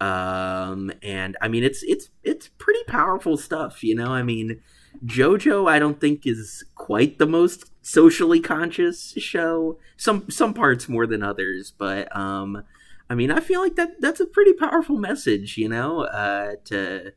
Um 0.00 0.92
and 1.02 1.36
I 1.40 1.48
mean 1.48 1.62
it's 1.62 1.82
it's 1.82 2.08
it's 2.22 2.48
pretty 2.58 2.82
powerful 2.88 3.36
stuff, 3.36 3.84
you 3.84 3.94
know? 3.94 4.12
I 4.12 4.22
mean 4.22 4.60
JoJo 5.04 5.70
I 5.70 5.78
don't 5.78 6.00
think 6.00 6.26
is 6.26 6.64
quite 6.74 7.18
the 7.18 7.26
most 7.26 7.70
socially 7.82 8.40
conscious 8.40 9.12
show. 9.18 9.78
Some 9.96 10.30
some 10.30 10.54
parts 10.54 10.88
more 10.88 11.06
than 11.06 11.22
others, 11.22 11.72
but 11.76 12.14
um 12.16 12.64
I 13.10 13.16
mean, 13.16 13.32
I 13.32 13.40
feel 13.40 13.60
like 13.60 13.74
that 13.74 14.00
that's 14.00 14.20
a 14.20 14.26
pretty 14.26 14.52
powerful 14.52 14.96
message, 14.96 15.58
you 15.58 15.68
know, 15.68 16.04
uh, 16.04 16.52
to 16.66 17.12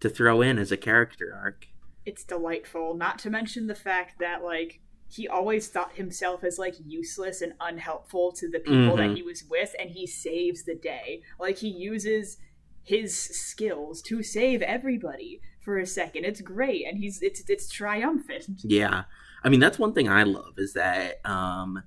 to 0.00 0.08
throw 0.08 0.40
in 0.40 0.58
as 0.58 0.72
a 0.72 0.76
character 0.76 1.38
arc. 1.38 1.68
It's 2.06 2.24
delightful. 2.24 2.94
Not 2.94 3.18
to 3.20 3.30
mention 3.30 3.66
the 3.66 3.74
fact 3.74 4.18
that 4.20 4.42
like 4.42 4.80
he 5.08 5.28
always 5.28 5.68
thought 5.68 5.94
himself 5.94 6.42
as 6.42 6.58
like 6.58 6.74
useless 6.84 7.40
and 7.40 7.52
unhelpful 7.60 8.32
to 8.32 8.48
the 8.48 8.58
people 8.58 8.96
mm-hmm. 8.96 9.08
that 9.08 9.16
he 9.16 9.22
was 9.22 9.44
with, 9.48 9.74
and 9.78 9.90
he 9.90 10.06
saves 10.06 10.64
the 10.64 10.74
day. 10.74 11.22
Like 11.38 11.58
he 11.58 11.68
uses 11.68 12.38
his 12.82 13.16
skills 13.16 14.02
to 14.02 14.22
save 14.22 14.62
everybody 14.62 15.40
for 15.60 15.78
a 15.78 15.86
second. 15.86 16.24
It's 16.24 16.40
great, 16.40 16.86
and 16.86 16.98
he's 16.98 17.22
it's 17.22 17.42
it's 17.48 17.68
triumphant. 17.68 18.62
Yeah, 18.64 19.04
I 19.42 19.48
mean 19.48 19.60
that's 19.60 19.78
one 19.78 19.92
thing 19.92 20.08
I 20.08 20.24
love 20.24 20.54
is 20.58 20.72
that 20.74 21.24
um 21.24 21.84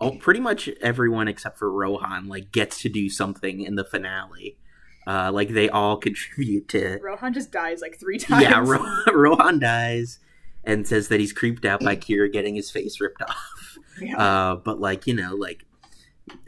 oh, 0.00 0.12
pretty 0.12 0.40
much 0.40 0.68
everyone 0.80 1.28
except 1.28 1.58
for 1.58 1.70
Rohan 1.70 2.28
like 2.28 2.52
gets 2.52 2.82
to 2.82 2.88
do 2.88 3.08
something 3.08 3.60
in 3.60 3.76
the 3.76 3.84
finale. 3.84 4.58
Uh, 5.06 5.30
like 5.30 5.50
they 5.50 5.68
all 5.68 5.96
contribute 5.98 6.68
to. 6.68 6.98
Rohan 7.02 7.34
just 7.34 7.52
dies 7.52 7.80
like 7.80 7.98
three 8.00 8.18
times. 8.18 8.42
Yeah, 8.42 8.62
Ro- 8.64 9.04
Rohan 9.12 9.58
dies 9.58 10.18
and 10.66 10.86
says 10.86 11.08
that 11.08 11.20
he's 11.20 11.32
creeped 11.32 11.64
out 11.64 11.80
by 11.80 11.96
Kira 11.96 12.32
getting 12.32 12.54
his 12.54 12.70
face 12.70 13.00
ripped 13.00 13.22
off. 13.22 13.78
Yeah. 14.00 14.18
Uh, 14.18 14.56
but 14.56 14.80
like 14.80 15.06
you 15.06 15.14
know, 15.14 15.34
like 15.34 15.64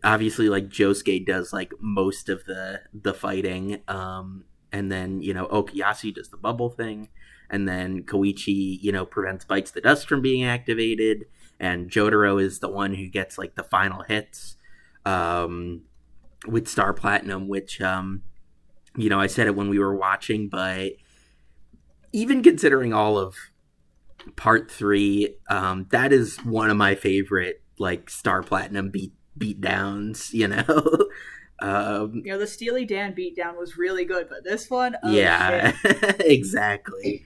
obviously, 0.03 0.49
like 0.49 0.69
Josuke 0.69 1.27
does 1.27 1.53
like 1.53 1.73
most 1.81 2.29
of 2.29 2.45
the 2.45 2.83
the 2.93 3.15
fighting, 3.15 3.83
um, 3.89 4.45
and 4.73 4.91
then 4.91 5.21
you 5.21 5.35
know 5.35 5.47
Okuyasu 5.47 6.15
does 6.15 6.29
the 6.29 6.37
bubble 6.37 6.71
thing, 6.71 7.09
and 7.51 7.69
then 7.69 8.03
Koichi 8.03 8.79
you 8.83 8.93
know 8.93 9.07
prevents 9.07 9.45
bites 9.45 9.71
the 9.71 9.81
dust 9.81 10.09
from 10.09 10.23
being 10.23 10.45
activated 10.45 11.27
and 11.59 11.91
Jotaro 11.91 12.43
is 12.43 12.59
the 12.59 12.69
one 12.69 12.95
who 12.95 13.09
gets 13.09 13.39
like 13.39 13.55
the 13.55 13.63
final 13.63 14.03
hits 14.03 14.57
um, 15.05 15.83
with 16.47 16.69
Star 16.69 16.93
Platinum, 16.93 17.49
which 17.49 17.81
um, 17.81 18.23
you 18.97 19.09
know 19.09 19.21
I 19.21 19.27
said 19.27 19.47
it 19.47 19.57
when 19.57 19.69
we 19.69 19.79
were 19.79 19.95
watching, 19.95 20.49
but 20.49 20.93
even 22.13 22.43
considering 22.43 22.93
all 22.93 23.19
of 23.19 23.37
part 24.35 24.71
three, 24.71 25.37
um, 25.49 25.87
that 25.91 26.13
is 26.13 26.39
one 26.39 26.71
of 26.71 26.77
my 26.77 26.95
favorite 26.95 27.63
like 27.79 28.11
Star 28.11 28.43
Platinum 28.43 28.91
beat 28.91 29.13
beat 29.37 29.61
downs. 29.61 30.31
You 30.35 30.49
know. 30.49 31.09
Um, 31.59 32.21
you 32.23 32.33
know, 32.33 32.39
the 32.39 32.47
Steely 32.47 32.85
Dan 32.85 33.15
beatdown 33.15 33.57
was 33.57 33.79
really 33.79 34.05
good, 34.05 34.29
but 34.29 34.45
this 34.45 34.69
one, 34.69 34.95
oh, 35.03 35.11
yeah, 35.11 35.75
exactly 36.21 37.25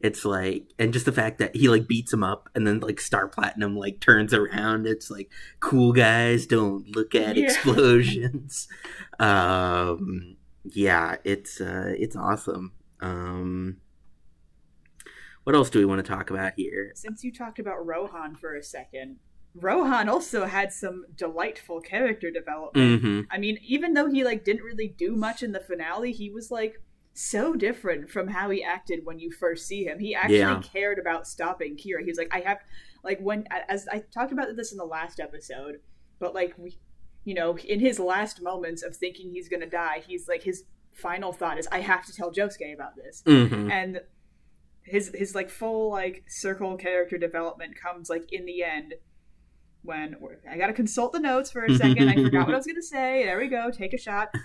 it's 0.00 0.24
like 0.24 0.72
and 0.78 0.92
just 0.92 1.04
the 1.04 1.12
fact 1.12 1.38
that 1.38 1.54
he 1.54 1.68
like 1.68 1.86
beats 1.86 2.12
him 2.12 2.24
up 2.24 2.48
and 2.54 2.66
then 2.66 2.80
like 2.80 2.98
star 2.98 3.28
platinum 3.28 3.76
like 3.76 4.00
turns 4.00 4.32
around 4.32 4.86
it's 4.86 5.10
like 5.10 5.30
cool 5.60 5.92
guys 5.92 6.46
don't 6.46 6.96
look 6.96 7.14
at 7.14 7.36
yeah. 7.36 7.44
explosions 7.44 8.66
um 9.20 10.36
yeah 10.64 11.16
it's 11.24 11.60
uh 11.60 11.92
it's 11.98 12.16
awesome 12.16 12.72
um 13.00 13.76
what 15.50 15.56
else 15.56 15.70
do 15.70 15.80
we 15.80 15.84
want 15.84 16.04
to 16.04 16.08
talk 16.08 16.30
about 16.30 16.52
here 16.56 16.92
since 16.94 17.24
you 17.24 17.32
talked 17.32 17.58
about 17.58 17.84
rohan 17.84 18.36
for 18.36 18.54
a 18.54 18.62
second 18.62 19.16
rohan 19.56 20.08
also 20.08 20.46
had 20.46 20.72
some 20.72 21.04
delightful 21.16 21.80
character 21.80 22.30
development 22.30 23.02
mm-hmm. 23.02 23.20
i 23.30 23.36
mean 23.36 23.58
even 23.62 23.94
though 23.94 24.08
he 24.08 24.22
like 24.22 24.44
didn't 24.44 24.62
really 24.62 24.88
do 24.88 25.16
much 25.16 25.42
in 25.42 25.50
the 25.50 25.60
finale 25.60 26.12
he 26.12 26.30
was 26.30 26.52
like 26.52 26.80
so 27.12 27.54
different 27.54 28.10
from 28.10 28.28
how 28.28 28.50
he 28.50 28.62
acted 28.62 29.00
when 29.04 29.18
you 29.18 29.30
first 29.30 29.66
see 29.66 29.84
him. 29.84 29.98
He 29.98 30.14
actually 30.14 30.38
yeah. 30.38 30.62
cared 30.62 30.98
about 30.98 31.26
stopping 31.26 31.76
Kira. 31.76 32.00
He 32.00 32.06
was 32.06 32.18
like, 32.18 32.32
I 32.32 32.40
have, 32.40 32.58
like, 33.02 33.20
when, 33.20 33.46
as 33.68 33.88
I 33.88 34.04
talked 34.12 34.32
about 34.32 34.56
this 34.56 34.72
in 34.72 34.78
the 34.78 34.84
last 34.84 35.20
episode, 35.20 35.80
but 36.18 36.34
like, 36.34 36.54
we, 36.56 36.78
you 37.24 37.34
know, 37.34 37.58
in 37.58 37.80
his 37.80 37.98
last 37.98 38.40
moments 38.40 38.82
of 38.82 38.96
thinking 38.96 39.30
he's 39.30 39.48
gonna 39.48 39.68
die, 39.68 40.02
he's 40.06 40.28
like, 40.28 40.44
his 40.44 40.64
final 40.92 41.32
thought 41.32 41.58
is, 41.58 41.68
I 41.70 41.80
have 41.80 42.06
to 42.06 42.12
tell 42.12 42.32
Josuke 42.32 42.72
about 42.72 42.96
this. 42.96 43.22
Mm-hmm. 43.26 43.70
And 43.70 44.00
his, 44.90 45.10
his 45.14 45.34
like 45.34 45.50
full, 45.50 45.90
like, 45.90 46.24
circle 46.28 46.76
character 46.76 47.18
development 47.18 47.74
comes, 47.80 48.10
like, 48.10 48.32
in 48.32 48.44
the 48.44 48.62
end 48.62 48.94
when 49.82 50.16
I 50.50 50.58
gotta 50.58 50.72
consult 50.72 51.12
the 51.12 51.20
notes 51.20 51.50
for 51.50 51.64
a 51.64 51.74
second. 51.74 52.08
I 52.08 52.14
forgot 52.14 52.46
what 52.46 52.54
I 52.54 52.58
was 52.58 52.66
gonna 52.66 52.82
say. 52.82 53.24
There 53.24 53.38
we 53.38 53.48
go. 53.48 53.70
Take 53.70 53.94
a 53.94 53.98
shot. 53.98 54.30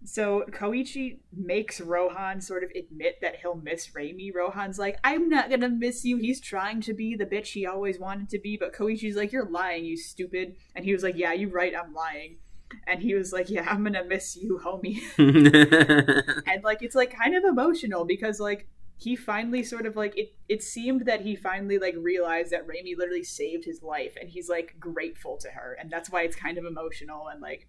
Um, 0.00 0.04
so 0.04 0.44
Koichi 0.50 1.18
makes 1.36 1.80
Rohan 1.82 2.40
sort 2.40 2.64
of 2.64 2.70
admit 2.70 3.16
that 3.20 3.36
he'll 3.42 3.56
miss 3.56 3.88
Reimi. 3.88 4.34
Rohan's 4.34 4.78
like, 4.78 4.98
I'm 5.04 5.28
not 5.28 5.50
gonna 5.50 5.68
miss 5.68 6.04
you. 6.04 6.16
He's 6.16 6.40
trying 6.40 6.80
to 6.82 6.94
be 6.94 7.14
the 7.14 7.26
bitch 7.26 7.48
he 7.48 7.66
always 7.66 7.98
wanted 7.98 8.30
to 8.30 8.38
be, 8.38 8.56
but 8.56 8.72
Koichi's 8.72 9.16
like, 9.16 9.32
You're 9.32 9.50
lying, 9.50 9.84
you 9.84 9.96
stupid. 9.96 10.56
And 10.74 10.84
he 10.84 10.92
was 10.92 11.02
like, 11.02 11.16
Yeah, 11.16 11.32
you're 11.34 11.50
right, 11.50 11.74
I'm 11.76 11.92
lying. 11.92 12.38
And 12.86 13.00
he 13.00 13.14
was 13.14 13.32
like, 13.32 13.48
Yeah, 13.50 13.66
I'm 13.68 13.84
gonna 13.84 14.04
miss 14.04 14.36
you, 14.36 14.60
homie. 14.62 15.00
and 16.46 16.64
like 16.64 16.82
it's 16.82 16.94
like 16.94 17.14
kind 17.16 17.34
of 17.34 17.44
emotional 17.44 18.04
because 18.04 18.40
like 18.40 18.68
he 18.96 19.14
finally 19.14 19.62
sort 19.62 19.86
of 19.86 19.96
like 19.96 20.16
it 20.18 20.34
it 20.48 20.62
seemed 20.62 21.06
that 21.06 21.20
he 21.20 21.36
finally 21.36 21.78
like 21.78 21.94
realized 21.98 22.50
that 22.50 22.66
Reimi 22.66 22.96
literally 22.96 23.24
saved 23.24 23.64
his 23.64 23.82
life 23.82 24.14
and 24.20 24.28
he's 24.28 24.48
like 24.48 24.74
grateful 24.80 25.36
to 25.38 25.48
her 25.50 25.76
and 25.80 25.90
that's 25.90 26.10
why 26.10 26.22
it's 26.22 26.34
kind 26.34 26.58
of 26.58 26.64
emotional 26.64 27.28
and 27.28 27.40
like 27.40 27.68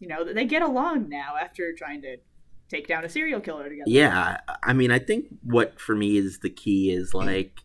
you 0.00 0.08
know 0.08 0.24
they 0.24 0.44
get 0.44 0.62
along 0.62 1.08
now 1.08 1.34
after 1.40 1.72
trying 1.72 2.02
to 2.02 2.16
take 2.68 2.86
down 2.86 3.04
a 3.04 3.08
serial 3.08 3.40
killer 3.40 3.68
together. 3.68 3.84
Yeah, 3.86 4.38
I 4.62 4.72
mean, 4.72 4.90
I 4.90 4.98
think 4.98 5.26
what 5.42 5.80
for 5.80 5.94
me 5.94 6.16
is 6.16 6.40
the 6.40 6.50
key 6.50 6.90
is 6.90 7.14
like, 7.14 7.60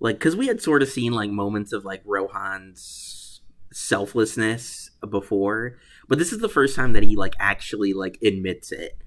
like 0.00 0.16
because 0.16 0.36
we 0.36 0.46
had 0.46 0.60
sort 0.60 0.82
of 0.82 0.88
seen 0.88 1.12
like 1.12 1.30
moments 1.30 1.72
of 1.72 1.84
like 1.84 2.02
Rohan's 2.04 3.42
selflessness 3.72 4.90
before, 5.08 5.76
but 6.10 6.18
this 6.18 6.32
is 6.32 6.40
the 6.40 6.48
first 6.48 6.74
time 6.74 6.92
that 6.92 7.04
he 7.04 7.14
like 7.14 7.34
actually 7.38 7.94
like 7.94 8.18
admits 8.20 8.72
it. 8.72 8.98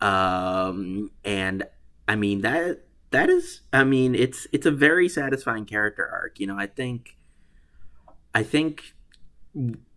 Um, 0.00 1.12
and 1.24 1.64
I 2.08 2.16
mean 2.16 2.42
that 2.42 2.80
that 3.10 3.30
is, 3.30 3.62
I 3.72 3.84
mean, 3.84 4.14
it's 4.14 4.46
it's 4.52 4.66
a 4.66 4.70
very 4.70 5.08
satisfying 5.08 5.64
character 5.64 6.06
arc. 6.06 6.40
You 6.40 6.48
know, 6.48 6.58
I 6.58 6.66
think, 6.66 7.16
I 8.34 8.42
think 8.42 8.94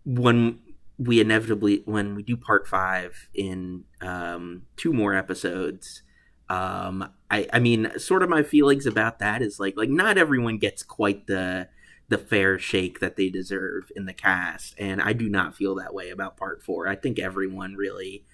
when 0.05 0.59
we 0.97 1.19
inevitably 1.19 1.81
when 1.85 2.15
we 2.15 2.21
do 2.21 2.37
part 2.37 2.67
five 2.67 3.27
in 3.33 3.85
um, 4.01 4.63
two 4.77 4.93
more 4.93 5.15
episodes 5.15 6.03
um, 6.51 7.09
I, 7.31 7.47
I 7.53 7.59
mean 7.59 7.91
sort 7.97 8.23
of 8.23 8.29
my 8.29 8.43
feelings 8.43 8.85
about 8.85 9.19
that 9.19 9.41
is 9.41 9.59
like 9.59 9.75
like 9.77 9.89
not 9.89 10.17
everyone 10.17 10.57
gets 10.57 10.83
quite 10.83 11.25
the 11.27 11.69
the 12.11 12.17
fair 12.17 12.59
shake 12.59 12.99
that 12.99 13.15
they 13.15 13.29
deserve 13.29 13.91
in 13.95 14.05
the 14.05 14.13
cast 14.13 14.75
and 14.77 15.01
i 15.01 15.13
do 15.13 15.29
not 15.29 15.55
feel 15.55 15.75
that 15.75 15.93
way 15.93 16.09
about 16.09 16.37
part 16.37 16.61
four. 16.63 16.87
I 16.87 16.95
think 16.95 17.17
everyone 17.17 17.75
really 17.75 18.25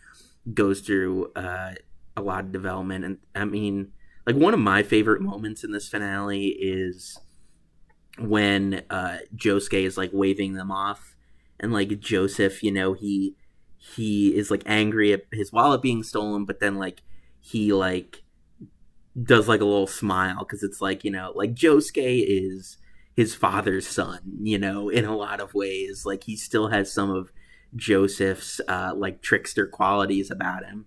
goes 0.54 0.82
through 0.82 1.32
uh, 1.36 1.76
a 2.16 2.22
lot 2.22 2.46
of 2.46 2.52
development 2.52 3.06
and 3.06 3.18
i 3.36 3.46
mean 3.46 3.92
like 4.26 4.36
one 4.36 4.54
of 4.54 4.60
my 4.60 4.84
favorite 4.84 5.22
moments 5.22 5.64
in 5.64 5.72
this 5.72 5.88
finale 5.88 6.48
is 6.48 7.20
when 8.20 8.84
uh, 8.90 9.20
josuke 9.36 9.86
is 9.86 9.98
like 9.98 10.10
waving 10.12 10.54
them 10.54 10.72
off 10.72 11.16
and 11.60 11.74
like 11.74 12.00
Joseph, 12.00 12.64
you 12.64 12.72
know, 12.72 12.94
he 12.94 13.36
he 13.78 14.36
is 14.36 14.52
like 14.52 14.64
angry 14.66 15.14
at 15.14 15.26
his 15.32 15.52
wallet 15.52 15.82
being 15.82 16.04
stolen, 16.04 16.46
but 16.46 16.60
then 16.60 16.76
like 16.76 17.02
he 17.40 17.74
like 17.74 18.24
does 19.22 19.48
like 19.48 19.62
a 19.62 19.66
little 19.66 19.88
smile 19.88 20.40
because 20.40 20.62
it's 20.62 20.82
like 20.82 21.04
you 21.04 21.12
know 21.12 21.32
like 21.36 21.56
Josuke 21.56 22.24
is 22.28 22.78
his 23.18 23.34
father's 23.34 23.88
son, 23.88 24.20
you 24.42 24.60
know, 24.60 24.90
in 24.90 25.04
a 25.04 25.18
lot 25.18 25.42
of 25.42 25.56
ways. 25.56 26.06
Like 26.06 26.24
he 26.24 26.36
still 26.36 26.68
has 26.68 26.94
some 26.94 27.10
of 27.10 27.32
Joseph's 27.76 28.62
uh, 28.68 28.94
like 28.96 29.22
trickster 29.24 29.66
qualities 29.66 30.30
about 30.30 30.64
him. 30.64 30.86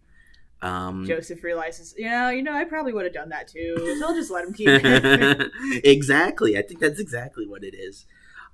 Um, 0.62 1.04
Joseph 1.06 1.42
realizes, 1.42 1.94
yeah, 1.98 2.30
you 2.30 2.42
know, 2.42 2.52
I 2.52 2.64
probably 2.64 2.92
would 2.92 3.04
have 3.04 3.14
done 3.14 3.30
that 3.30 3.48
too. 3.48 3.74
So 3.98 4.06
I'll 4.06 4.14
just 4.14 4.30
let 4.30 4.44
him 4.44 4.52
keep 4.52 4.68
it. 4.68 5.50
exactly. 5.84 6.56
I 6.56 6.62
think 6.62 6.78
that's 6.78 7.00
exactly 7.00 7.46
what 7.48 7.64
it 7.64 7.74
is. 7.74 8.06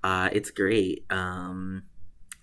Uh, 0.02 0.30
it's 0.32 0.50
great. 0.50 1.04
Um, 1.10 1.82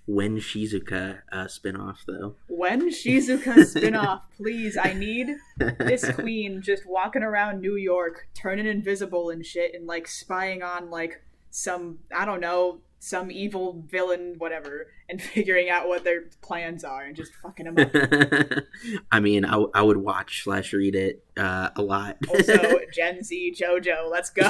when 0.05 0.37
Shizuka 0.37 1.19
uh, 1.31 1.45
spinoff 1.45 1.99
though. 2.05 2.35
when 2.47 2.89
Shizuka 2.89 3.53
spinoff, 3.73 4.21
please, 4.35 4.77
I 4.77 4.93
need 4.93 5.29
this 5.57 6.09
queen 6.11 6.61
just 6.61 6.85
walking 6.85 7.23
around 7.23 7.61
New 7.61 7.75
York, 7.75 8.27
turning 8.33 8.67
invisible 8.67 9.29
and 9.29 9.45
shit, 9.45 9.73
and 9.73 9.87
like 9.87 10.07
spying 10.07 10.61
on 10.61 10.89
like 10.89 11.23
some 11.49 11.99
I 12.15 12.25
don't 12.25 12.41
know 12.41 12.81
some 12.99 13.29
evil 13.29 13.83
villain, 13.89 14.35
whatever, 14.37 14.87
and 15.09 15.21
figuring 15.33 15.69
out 15.69 15.89
what 15.89 16.05
their 16.05 16.23
plans 16.41 16.85
are 16.85 17.03
and 17.03 17.17
just 17.17 17.33
fucking 17.35 17.65
them 17.65 17.77
up. 17.77 18.63
I 19.11 19.19
mean, 19.19 19.43
I, 19.43 19.51
w- 19.51 19.71
I 19.73 19.81
would 19.81 19.97
watch 19.97 20.43
slash 20.43 20.71
read 20.71 20.95
it 20.95 21.21
uh, 21.35 21.69
a 21.75 21.81
lot. 21.81 22.15
also, 22.29 22.79
Gen 22.93 23.21
Z 23.21 23.55
JoJo, 23.59 24.09
let's 24.09 24.29
go. 24.29 24.49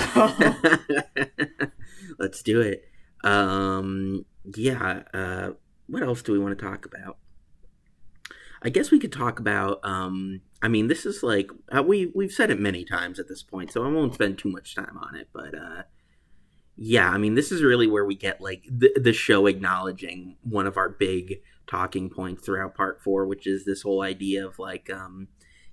Let's 2.19 2.43
do 2.43 2.61
it. 2.61 2.87
Um, 3.23 4.25
yeah. 4.55 5.03
Uh, 5.13 5.51
what 5.87 6.03
else 6.03 6.21
do 6.21 6.31
we 6.31 6.39
want 6.39 6.57
to 6.57 6.65
talk 6.65 6.85
about? 6.85 7.17
I 8.61 8.69
guess 8.69 8.91
we 8.91 8.99
could 8.99 9.11
talk 9.11 9.39
about. 9.39 9.79
Um, 9.83 10.41
I 10.61 10.69
mean, 10.69 10.87
this 10.87 11.05
is 11.05 11.21
like 11.21 11.51
uh, 11.75 11.83
we 11.83 12.11
we've 12.15 12.31
said 12.31 12.49
it 12.49 12.59
many 12.59 12.85
times 12.85 13.19
at 13.19 13.27
this 13.27 13.43
point, 13.43 13.71
so 13.71 13.83
I 13.83 13.89
won't 13.89 14.13
spend 14.13 14.37
too 14.37 14.49
much 14.49 14.75
time 14.75 14.97
on 14.97 15.15
it. 15.15 15.27
But 15.33 15.53
uh, 15.53 15.83
yeah, 16.77 17.09
I 17.09 17.17
mean, 17.17 17.35
this 17.35 17.51
is 17.51 17.61
really 17.61 17.87
where 17.87 18.05
we 18.05 18.15
get 18.15 18.41
like 18.41 18.63
the 18.69 18.91
the 18.95 19.13
show 19.13 19.47
acknowledging 19.47 20.37
one 20.43 20.65
of 20.65 20.77
our 20.77 20.89
big 20.89 21.41
talking 21.67 22.09
points 22.09 22.45
throughout 22.45 22.75
part 22.75 23.01
four, 23.01 23.25
which 23.25 23.47
is 23.47 23.65
this 23.65 23.81
whole 23.81 24.01
idea 24.01 24.45
of 24.45 24.59
like, 24.59 24.89
um, 24.89 25.27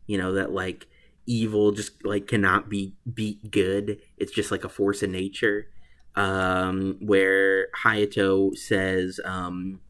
you 0.07 0.19
know, 0.19 0.33
that 0.33 0.53
like 0.53 0.89
evil 1.27 1.71
just 1.73 2.05
like 2.05 2.27
cannot 2.27 2.69
be 2.69 2.95
beat 3.13 3.51
good. 3.51 4.01
It's 4.17 4.33
just 4.33 4.51
like 4.51 4.65
a 4.65 4.69
force 4.69 5.03
of 5.03 5.11
nature. 5.11 5.69
Um, 6.17 6.97
where 7.01 7.69
Hayato 7.85 8.57
says, 8.57 9.21
um, 9.25 9.81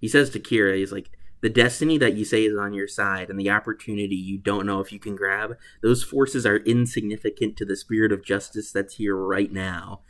he 0.00 0.08
says 0.08 0.30
to 0.30 0.40
Kira, 0.40 0.76
he's 0.76 0.92
like, 0.92 1.10
the 1.40 1.48
destiny 1.48 1.96
that 1.98 2.14
you 2.16 2.24
say 2.26 2.44
is 2.44 2.56
on 2.58 2.74
your 2.74 2.86
side 2.86 3.30
and 3.30 3.40
the 3.40 3.48
opportunity 3.50 4.14
you 4.14 4.36
don't 4.36 4.66
know 4.66 4.80
if 4.80 4.92
you 4.92 4.98
can 4.98 5.16
grab, 5.16 5.56
those 5.82 6.02
forces 6.04 6.44
are 6.44 6.58
insignificant 6.58 7.56
to 7.56 7.64
the 7.64 7.76
spirit 7.76 8.12
of 8.12 8.22
justice 8.22 8.70
that's 8.72 8.96
here 8.96 9.16
right 9.16 9.50
now. 9.50 10.00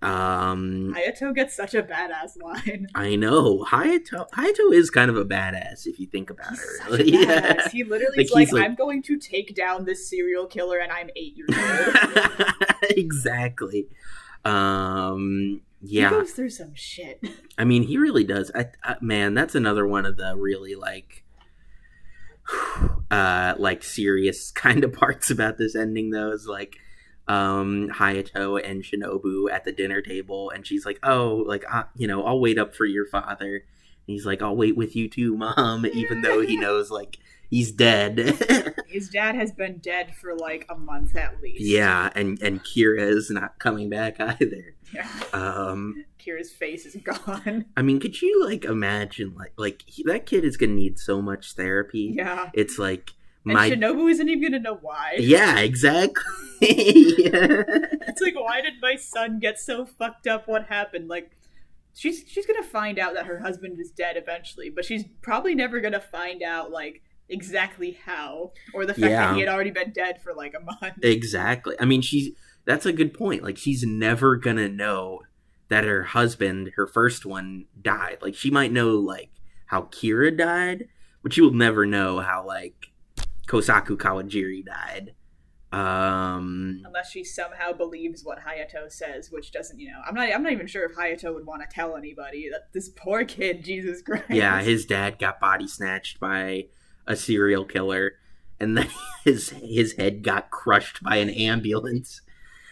Um, 0.00 0.94
Hayato 0.96 1.32
gets 1.34 1.54
such 1.54 1.74
a 1.74 1.82
badass 1.82 2.40
line. 2.42 2.88
I 2.94 3.14
know 3.14 3.64
Hayato. 3.70 4.28
Hayato 4.30 4.72
is 4.72 4.90
kind 4.90 5.10
of 5.10 5.16
a 5.16 5.24
badass 5.24 5.86
if 5.86 6.00
you 6.00 6.06
think 6.06 6.28
about 6.30 6.50
He's 6.50 6.60
it. 6.60 6.78
such 6.78 6.90
Really. 6.90 7.22
a 7.22 7.26
badass. 7.26 7.70
He 7.70 7.84
literally 7.84 8.16
Like, 8.16 8.26
is 8.26 8.32
like, 8.32 8.52
like- 8.52 8.64
I'm 8.64 8.74
going 8.74 9.02
to 9.04 9.18
take 9.18 9.54
down 9.54 9.84
this 9.84 10.08
serial 10.08 10.46
killer 10.46 10.78
and 10.78 10.90
I'm 10.90 11.10
eight 11.14 11.36
years 11.36 11.50
old. 11.54 12.46
exactly. 12.96 13.86
Um, 14.44 15.62
yeah, 15.80 16.10
He 16.10 16.16
goes 16.16 16.32
through 16.32 16.50
some 16.50 16.74
shit. 16.74 17.20
I 17.58 17.64
mean, 17.64 17.84
he 17.84 17.98
really 17.98 18.24
does. 18.24 18.50
I, 18.54 18.66
I, 18.82 18.96
man, 19.00 19.34
that's 19.34 19.54
another 19.54 19.86
one 19.86 20.06
of 20.06 20.16
the 20.16 20.36
really 20.36 20.74
like, 20.74 21.24
uh, 23.10 23.54
like 23.58 23.82
serious 23.82 24.50
kind 24.52 24.84
of 24.84 24.92
parts 24.92 25.30
about 25.30 25.58
this 25.58 25.74
ending. 25.74 26.10
Though 26.10 26.30
is 26.32 26.46
like, 26.46 26.76
um, 27.28 27.88
Hayato 27.94 28.60
and 28.62 28.82
Shinobu 28.82 29.50
at 29.50 29.64
the 29.64 29.72
dinner 29.72 30.02
table, 30.02 30.50
and 30.50 30.66
she's 30.66 30.84
like, 30.84 30.98
"Oh, 31.02 31.44
like, 31.46 31.64
uh, 31.72 31.84
you 31.96 32.06
know, 32.06 32.24
I'll 32.24 32.40
wait 32.40 32.58
up 32.58 32.74
for 32.74 32.84
your 32.84 33.06
father." 33.06 33.54
And 33.54 33.64
he's 34.06 34.26
like, 34.26 34.42
"I'll 34.42 34.56
wait 34.56 34.76
with 34.76 34.96
you 34.96 35.08
too, 35.08 35.36
mom," 35.36 35.86
even 35.92 36.22
though 36.22 36.40
he 36.40 36.56
knows 36.56 36.90
like 36.90 37.18
he's 37.52 37.70
dead. 37.70 38.18
His 38.88 39.08
dad 39.08 39.34
has 39.36 39.52
been 39.52 39.78
dead 39.78 40.14
for 40.20 40.34
like 40.36 40.66
a 40.68 40.74
month 40.74 41.14
at 41.16 41.40
least. 41.40 41.60
yeah, 41.62 42.10
and 42.16 42.40
and 42.42 42.62
Kira 42.64 43.00
is 43.08 43.30
not 43.30 43.58
coming 43.60 43.88
back 43.88 44.18
either. 44.20 44.74
Yeah. 44.92 45.08
Um, 45.32 46.04
Kira's 46.18 46.50
face 46.52 46.84
is 46.86 46.96
gone. 47.04 47.66
I 47.76 47.82
mean, 47.82 48.00
could 48.00 48.20
you 48.20 48.44
like 48.44 48.64
imagine 48.64 49.34
like 49.38 49.52
like 49.56 49.82
he, 49.86 50.02
that 50.04 50.26
kid 50.26 50.44
is 50.44 50.56
gonna 50.56 50.72
need 50.72 50.98
so 50.98 51.22
much 51.22 51.54
therapy? 51.54 52.12
Yeah. 52.16 52.50
It's 52.54 52.78
like 52.78 53.10
And 53.46 53.54
my 53.54 53.70
Shinobu 53.70 54.10
isn't 54.10 54.28
even 54.28 54.42
gonna 54.42 54.58
know 54.62 54.78
why. 54.82 55.14
yeah, 55.18 55.58
exactly. 55.60 56.22
It's 56.60 58.20
like, 58.20 58.34
why 58.34 58.60
did 58.60 58.74
my 58.80 58.96
son 58.96 59.38
get 59.40 59.58
so 59.58 59.84
fucked 59.86 60.26
up? 60.26 60.48
What 60.48 60.66
happened? 60.66 61.08
Like, 61.08 61.30
she's 61.94 62.24
she's 62.26 62.46
gonna 62.46 62.62
find 62.62 62.98
out 62.98 63.14
that 63.14 63.26
her 63.26 63.38
husband 63.40 63.78
is 63.80 63.90
dead 63.90 64.16
eventually, 64.16 64.70
but 64.70 64.84
she's 64.84 65.04
probably 65.22 65.54
never 65.54 65.80
gonna 65.80 66.00
find 66.00 66.42
out 66.42 66.70
like 66.70 67.02
exactly 67.28 67.98
how, 68.04 68.52
or 68.74 68.84
the 68.86 68.94
fact 68.94 69.10
Yeah. 69.10 69.26
that 69.28 69.34
he 69.34 69.40
had 69.40 69.48
already 69.48 69.70
been 69.70 69.92
dead 69.92 70.20
for 70.22 70.34
like 70.34 70.54
a 70.54 70.60
month. 70.60 70.96
exactly. 71.02 71.76
I 71.80 71.84
mean, 71.84 72.02
she's 72.02 72.30
that's 72.64 72.86
a 72.86 72.92
good 72.92 73.12
point. 73.14 73.42
Like 73.42 73.56
she's 73.56 73.82
never 73.84 74.36
gonna 74.36 74.68
know 74.68 75.20
that 75.68 75.84
her 75.84 76.02
husband, 76.02 76.72
her 76.76 76.86
first 76.86 77.24
one, 77.26 77.64
died. 77.80 78.18
Like 78.22 78.34
she 78.34 78.50
might 78.50 78.72
know 78.72 78.90
like 78.96 79.30
how 79.66 79.82
Kira 79.82 80.36
died, 80.36 80.88
but 81.22 81.32
she 81.32 81.40
will 81.40 81.52
never 81.54 81.86
know 81.86 82.20
how 82.20 82.46
like 82.46 82.92
Kosaku 83.48 83.96
Kawajiri 83.96 84.64
died. 84.64 85.14
Um 85.72 86.82
Unless 86.84 87.10
she 87.12 87.24
somehow 87.24 87.72
believes 87.72 88.22
what 88.24 88.38
Hayato 88.40 88.90
says, 88.92 89.30
which 89.30 89.52
doesn't, 89.52 89.80
you 89.80 89.88
know, 89.90 90.00
I'm 90.06 90.14
not. 90.14 90.28
I'm 90.30 90.42
not 90.42 90.52
even 90.52 90.66
sure 90.66 90.84
if 90.84 90.94
Hayato 90.94 91.32
would 91.34 91.46
want 91.46 91.62
to 91.62 91.74
tell 91.74 91.96
anybody 91.96 92.48
that 92.50 92.72
this 92.74 92.90
poor 92.90 93.24
kid, 93.24 93.64
Jesus 93.64 94.02
Christ. 94.02 94.24
Yeah, 94.28 94.60
his 94.60 94.84
dad 94.84 95.18
got 95.18 95.40
body 95.40 95.66
snatched 95.66 96.20
by 96.20 96.66
a 97.06 97.16
serial 97.16 97.64
killer, 97.64 98.12
and 98.60 98.76
then 98.76 98.88
his 99.24 99.50
his 99.50 99.94
head 99.94 100.22
got 100.22 100.50
crushed 100.50 101.02
by 101.02 101.16
an 101.16 101.30
ambulance 101.30 102.20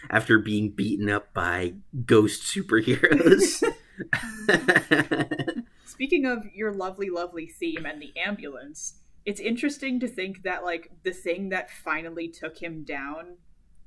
after 0.09 0.39
being 0.39 0.69
beaten 0.71 1.09
up 1.09 1.33
by 1.33 1.73
ghost 2.05 2.43
superheroes. 2.43 3.63
Speaking 5.85 6.25
of 6.25 6.45
your 6.53 6.71
lovely, 6.71 7.09
lovely 7.09 7.45
theme 7.47 7.85
and 7.85 8.01
the 8.01 8.13
ambulance, 8.17 8.95
it's 9.25 9.39
interesting 9.39 9.99
to 9.99 10.07
think 10.07 10.43
that 10.43 10.63
like 10.63 10.89
the 11.03 11.13
thing 11.13 11.49
that 11.49 11.69
finally 11.69 12.27
took 12.27 12.57
him 12.57 12.83
down 12.83 13.37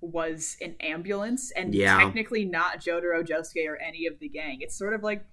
was 0.01 0.57
an 0.61 0.77
ambulance 0.81 1.51
and 1.53 1.75
Yeah. 1.75 1.99
technically 1.99 2.45
not 2.45 2.79
Jotaro 2.81 3.27
Josuke 3.27 3.67
or 3.69 3.77
any 3.77 4.07
of 4.07 4.19
the 4.21 4.29
gang. 4.29 4.59
It's 4.61 4.77
sort 4.77 4.95
of 4.95 5.03
like 5.03 5.25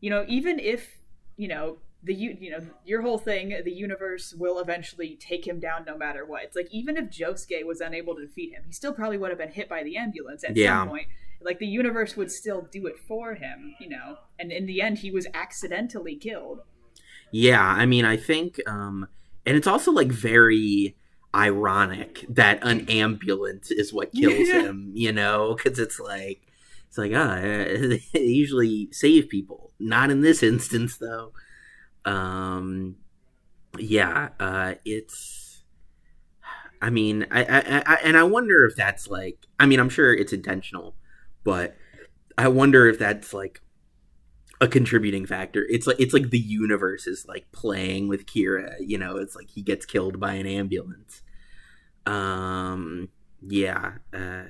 you 0.00 0.10
know, 0.10 0.24
even 0.28 0.58
if, 0.58 0.98
you 1.38 1.48
know, 1.48 1.78
the 2.04 2.14
you 2.14 2.50
know, 2.50 2.60
your 2.84 3.02
whole 3.02 3.18
thing, 3.18 3.48
the 3.64 3.72
universe 3.72 4.34
will 4.38 4.58
eventually 4.60 5.16
take 5.20 5.46
him 5.46 5.58
down 5.58 5.84
no 5.86 5.96
matter 5.96 6.24
what. 6.26 6.42
It's 6.44 6.56
like 6.56 6.68
even 6.70 6.96
if 6.96 7.06
Josuke 7.10 7.64
was 7.64 7.80
unable 7.80 8.14
to 8.16 8.26
defeat 8.26 8.52
him, 8.52 8.62
he 8.66 8.72
still 8.72 8.92
probably 8.92 9.16
would 9.18 9.30
have 9.30 9.38
been 9.38 9.50
hit 9.52 9.68
by 9.68 9.82
the 9.82 9.96
ambulance 9.96 10.44
at 10.44 10.56
Yeah. 10.56 10.80
some 10.80 10.88
point. 10.90 11.08
Like 11.40 11.58
the 11.58 11.66
universe 11.66 12.16
would 12.16 12.30
still 12.30 12.68
do 12.70 12.86
it 12.86 12.96
for 13.08 13.34
him, 13.34 13.74
you 13.80 13.88
know. 13.88 14.18
And 14.38 14.52
in 14.52 14.66
the 14.66 14.80
end 14.82 14.98
he 14.98 15.10
was 15.10 15.26
accidentally 15.34 16.16
killed. 16.16 16.60
yeah, 17.30 17.62
I 17.62 17.84
mean, 17.86 18.04
I 18.04 18.16
think, 18.16 18.60
um, 18.66 19.08
and 19.46 19.56
it's 19.56 19.66
also 19.66 19.90
like 19.92 20.08
very 20.12 20.96
ironic 21.34 22.24
that 22.28 22.60
an 22.62 22.88
ambulance 22.88 23.70
is 23.70 23.92
what 23.92 24.12
kills 24.20 24.48
Yeah. 24.48 24.62
him. 24.62 24.90
You 24.94 25.12
know, 25.12 25.54
because 25.56 25.78
it's 25.78 25.98
like. 25.98 26.40
It's 26.88 26.96
like, 26.98 27.12
ah, 27.12 27.40
they 27.42 28.00
usually 28.20 28.88
save 28.92 29.28
people. 29.28 29.72
Not 29.80 30.12
in 30.12 30.20
this 30.20 30.44
instance, 30.44 30.96
though. 30.98 31.32
Um, 32.04 32.96
yeah, 33.78 34.30
uh, 34.40 34.74
it's. 34.84 35.62
I 36.82 36.90
mean, 36.90 37.26
I, 37.30 37.44
I, 37.44 37.82
I, 37.86 37.98
and 38.04 38.16
I 38.16 38.22
wonder 38.24 38.66
if 38.66 38.76
that's 38.76 39.08
like. 39.08 39.46
I 39.58 39.66
mean, 39.66 39.80
I'm 39.80 39.88
sure 39.88 40.12
it's 40.12 40.32
intentional, 40.32 40.94
but 41.44 41.76
I 42.36 42.48
wonder 42.48 42.86
if 42.88 42.98
that's 42.98 43.32
like 43.32 43.60
a 44.60 44.68
contributing 44.68 45.24
factor. 45.26 45.66
It's 45.68 45.86
like 45.86 45.98
it's 45.98 46.12
like 46.12 46.30
the 46.30 46.38
universe 46.38 47.06
is 47.06 47.24
like 47.26 47.50
playing 47.52 48.08
with 48.08 48.26
Kira. 48.26 48.74
You 48.80 48.98
know, 48.98 49.16
it's 49.16 49.34
like 49.34 49.48
he 49.48 49.62
gets 49.62 49.86
killed 49.86 50.20
by 50.20 50.34
an 50.34 50.46
ambulance. 50.46 51.22
Um. 52.06 53.08
Yeah. 53.40 53.94
Uh. 54.12 54.44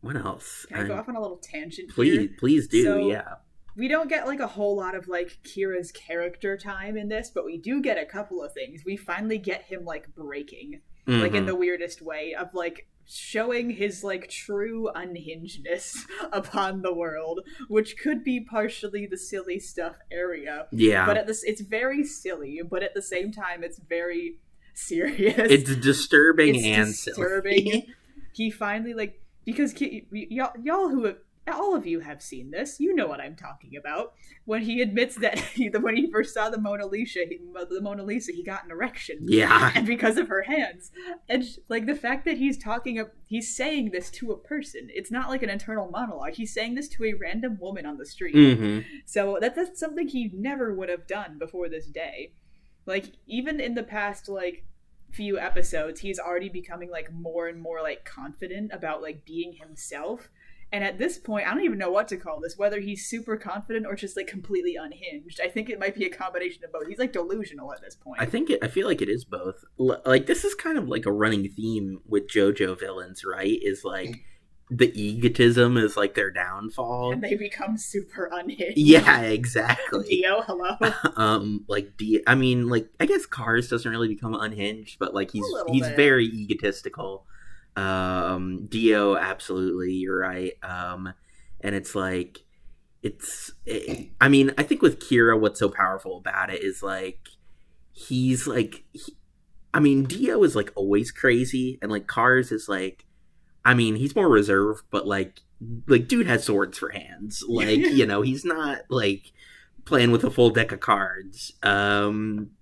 What 0.00 0.16
else? 0.16 0.66
Can 0.66 0.80
I 0.80 0.86
go 0.88 0.94
Um, 0.94 0.98
off 1.00 1.08
on 1.08 1.16
a 1.16 1.20
little 1.20 1.36
tangent 1.36 1.90
please, 1.90 2.18
here? 2.18 2.30
please 2.38 2.66
do. 2.68 2.82
So- 2.84 3.08
yeah. 3.08 3.34
We 3.76 3.88
don't 3.88 4.08
get 4.08 4.26
like 4.26 4.40
a 4.40 4.46
whole 4.46 4.76
lot 4.76 4.94
of 4.94 5.08
like 5.08 5.38
Kira's 5.44 5.92
character 5.92 6.56
time 6.56 6.96
in 6.96 7.08
this, 7.08 7.30
but 7.34 7.44
we 7.44 7.56
do 7.58 7.80
get 7.80 7.98
a 7.98 8.04
couple 8.06 8.42
of 8.42 8.52
things. 8.52 8.82
We 8.84 8.96
finally 8.96 9.38
get 9.38 9.62
him 9.62 9.84
like 9.84 10.14
breaking, 10.14 10.80
like 11.06 11.34
in 11.34 11.44
Mhm. 11.44 11.46
the 11.46 11.54
weirdest 11.56 12.02
way 12.02 12.34
of 12.34 12.52
like 12.54 12.86
showing 13.06 13.70
his 13.70 14.04
like 14.04 14.28
true 14.28 14.88
unhingedness 14.94 16.04
upon 16.32 16.82
the 16.82 16.94
world, 16.94 17.40
which 17.68 17.96
could 17.98 18.22
be 18.22 18.40
partially 18.40 19.06
the 19.06 19.16
silly 19.18 19.58
stuff 19.58 19.96
area. 20.12 20.66
yeah. 20.72 21.06
But 21.06 21.16
at 21.16 21.26
this 21.26 21.42
it's 21.44 21.60
very 21.60 22.04
silly, 22.04 22.60
but 22.68 22.82
at 22.82 22.94
the 22.94 23.02
same 23.02 23.32
time 23.32 23.64
it's 23.64 23.78
very 23.78 24.38
serious. 24.74 25.34
it's 25.38 25.76
disturbing 25.76 26.54
It's 26.56 26.64
and 26.64 26.86
disturbing. 26.88 27.64
silly. 27.66 27.88
he 28.32 28.50
finally 28.50 28.94
like 28.94 29.20
because 29.44 29.74
y- 29.80 30.02
y'all, 30.12 30.52
y'all 30.62 30.88
who 30.88 31.04
have 31.04 31.16
all 31.50 31.74
of 31.74 31.86
you 31.86 32.00
have 32.00 32.22
seen 32.22 32.50
this. 32.50 32.80
You 32.80 32.94
know 32.94 33.06
what 33.06 33.20
I'm 33.20 33.36
talking 33.36 33.76
about. 33.76 34.14
When 34.44 34.62
he 34.62 34.80
admits 34.80 35.16
that 35.16 35.38
he, 35.54 35.68
when 35.68 35.96
he 35.96 36.10
first 36.10 36.34
saw 36.34 36.50
the 36.50 36.60
Mona 36.60 36.86
Lisa, 36.86 37.20
he, 37.28 37.38
the 37.70 37.80
Mona 37.80 38.02
Lisa, 38.02 38.32
he 38.32 38.42
got 38.42 38.64
an 38.64 38.70
erection. 38.70 39.18
Yeah. 39.22 39.72
And 39.80 39.86
because 39.86 40.18
of 40.18 40.28
her 40.28 40.42
hands, 40.42 40.90
and 41.28 41.44
like 41.68 41.86
the 41.86 41.94
fact 41.94 42.24
that 42.24 42.36
he's 42.36 42.58
talking, 42.58 43.02
he's 43.26 43.54
saying 43.54 43.90
this 43.92 44.10
to 44.12 44.32
a 44.32 44.36
person. 44.36 44.88
It's 44.92 45.10
not 45.10 45.28
like 45.28 45.42
an 45.42 45.50
internal 45.50 45.90
monologue. 45.90 46.34
He's 46.34 46.52
saying 46.52 46.74
this 46.74 46.88
to 46.88 47.04
a 47.04 47.14
random 47.14 47.56
woman 47.60 47.86
on 47.86 47.96
the 47.96 48.04
street. 48.06 48.34
hmm 48.34 48.80
So 49.06 49.38
that, 49.40 49.54
that's 49.54 49.78
something 49.78 50.08
he 50.08 50.30
never 50.34 50.74
would 50.74 50.88
have 50.88 51.06
done 51.06 51.38
before 51.38 51.68
this 51.68 51.86
day. 51.86 52.32
Like 52.86 53.12
even 53.26 53.60
in 53.60 53.74
the 53.74 53.82
past, 53.82 54.28
like 54.28 54.64
few 55.10 55.38
episodes, 55.38 56.00
he's 56.00 56.18
already 56.18 56.48
becoming 56.48 56.90
like 56.90 57.12
more 57.12 57.48
and 57.48 57.60
more 57.60 57.82
like 57.82 58.04
confident 58.04 58.70
about 58.72 59.02
like 59.02 59.24
being 59.24 59.52
himself. 59.54 60.30
And 60.72 60.84
at 60.84 60.98
this 60.98 61.18
point, 61.18 61.48
I 61.48 61.54
don't 61.54 61.64
even 61.64 61.78
know 61.78 61.90
what 61.90 62.06
to 62.08 62.16
call 62.16 62.40
this, 62.40 62.56
whether 62.56 62.78
he's 62.80 63.06
super 63.06 63.36
confident 63.36 63.86
or 63.86 63.96
just 63.96 64.16
like 64.16 64.28
completely 64.28 64.76
unhinged. 64.76 65.40
I 65.42 65.48
think 65.48 65.68
it 65.68 65.80
might 65.80 65.96
be 65.96 66.04
a 66.04 66.10
combination 66.10 66.62
of 66.64 66.72
both. 66.72 66.86
He's 66.86 66.98
like 66.98 67.12
delusional 67.12 67.72
at 67.72 67.80
this 67.82 67.96
point. 67.96 68.20
I 68.20 68.26
think 68.26 68.50
it, 68.50 68.60
I 68.62 68.68
feel 68.68 68.86
like 68.86 69.02
it 69.02 69.08
is 69.08 69.24
both. 69.24 69.56
L- 69.80 70.00
Like 70.06 70.26
this 70.26 70.44
is 70.44 70.54
kind 70.54 70.78
of 70.78 70.86
like 70.88 71.06
a 71.06 71.12
running 71.12 71.48
theme 71.50 71.98
with 72.06 72.28
JoJo 72.28 72.78
villains, 72.78 73.24
right? 73.24 73.58
Is 73.62 73.82
like 73.84 74.14
the 74.72 74.92
egotism 74.94 75.76
is 75.76 75.96
like 75.96 76.14
their 76.14 76.30
downfall. 76.30 77.10
and 77.14 77.24
they 77.24 77.34
become 77.34 77.76
super 77.76 78.30
unhinged. 78.32 78.78
Yeah, 78.78 79.22
exactly. 79.22 80.04
Dio, 80.08 80.42
hello. 80.42 80.76
um, 81.16 81.64
like 81.66 81.96
D. 81.96 82.22
I 82.28 82.36
mean, 82.36 82.68
like 82.68 82.86
I 83.00 83.06
guess 83.06 83.26
Cars 83.26 83.68
doesn't 83.68 83.90
really 83.90 84.06
become 84.06 84.34
unhinged, 84.34 85.00
but 85.00 85.12
like 85.14 85.32
he's 85.32 85.44
he's 85.72 85.88
bit. 85.88 85.96
very 85.96 86.26
egotistical. 86.26 87.26
Um, 87.76 88.66
Dio, 88.66 89.16
absolutely, 89.16 89.92
you're 89.92 90.18
right. 90.18 90.52
Um, 90.62 91.12
and 91.60 91.74
it's 91.74 91.94
like 91.94 92.40
it's. 93.02 93.52
It, 93.66 94.10
I 94.20 94.28
mean, 94.28 94.52
I 94.58 94.62
think 94.62 94.82
with 94.82 95.00
Kira, 95.00 95.38
what's 95.38 95.60
so 95.60 95.68
powerful 95.68 96.18
about 96.18 96.52
it 96.52 96.62
is 96.62 96.82
like 96.82 97.28
he's 97.92 98.46
like. 98.46 98.84
He, 98.92 99.16
I 99.72 99.78
mean, 99.78 100.04
Dio 100.04 100.42
is 100.42 100.56
like 100.56 100.72
always 100.74 101.12
crazy, 101.12 101.78
and 101.80 101.90
like 101.90 102.06
Cars 102.06 102.52
is 102.52 102.68
like. 102.68 103.04
I 103.64 103.74
mean, 103.74 103.96
he's 103.96 104.16
more 104.16 104.28
reserved, 104.28 104.84
but 104.90 105.06
like, 105.06 105.42
like 105.86 106.08
dude 106.08 106.26
has 106.26 106.44
swords 106.44 106.78
for 106.78 106.88
hands. 106.90 107.44
Like, 107.48 107.78
you 107.78 108.06
know, 108.06 108.22
he's 108.22 108.42
not 108.42 108.78
like 108.88 109.32
playing 109.84 110.12
with 110.12 110.24
a 110.24 110.30
full 110.30 110.50
deck 110.50 110.72
of 110.72 110.80
cards. 110.80 111.52
Um, 111.62 112.52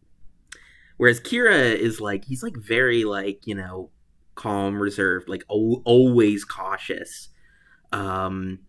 whereas 0.97 1.21
Kira 1.21 1.75
is 1.75 2.01
like 2.01 2.25
he's 2.25 2.43
like 2.43 2.57
very 2.57 3.05
like 3.05 3.47
you 3.47 3.55
know 3.55 3.91
calm, 4.39 4.81
reserved, 4.81 5.29
like 5.29 5.45
o- 5.51 5.83
always 5.85 6.45
cautious. 6.45 7.29
Um, 7.93 8.61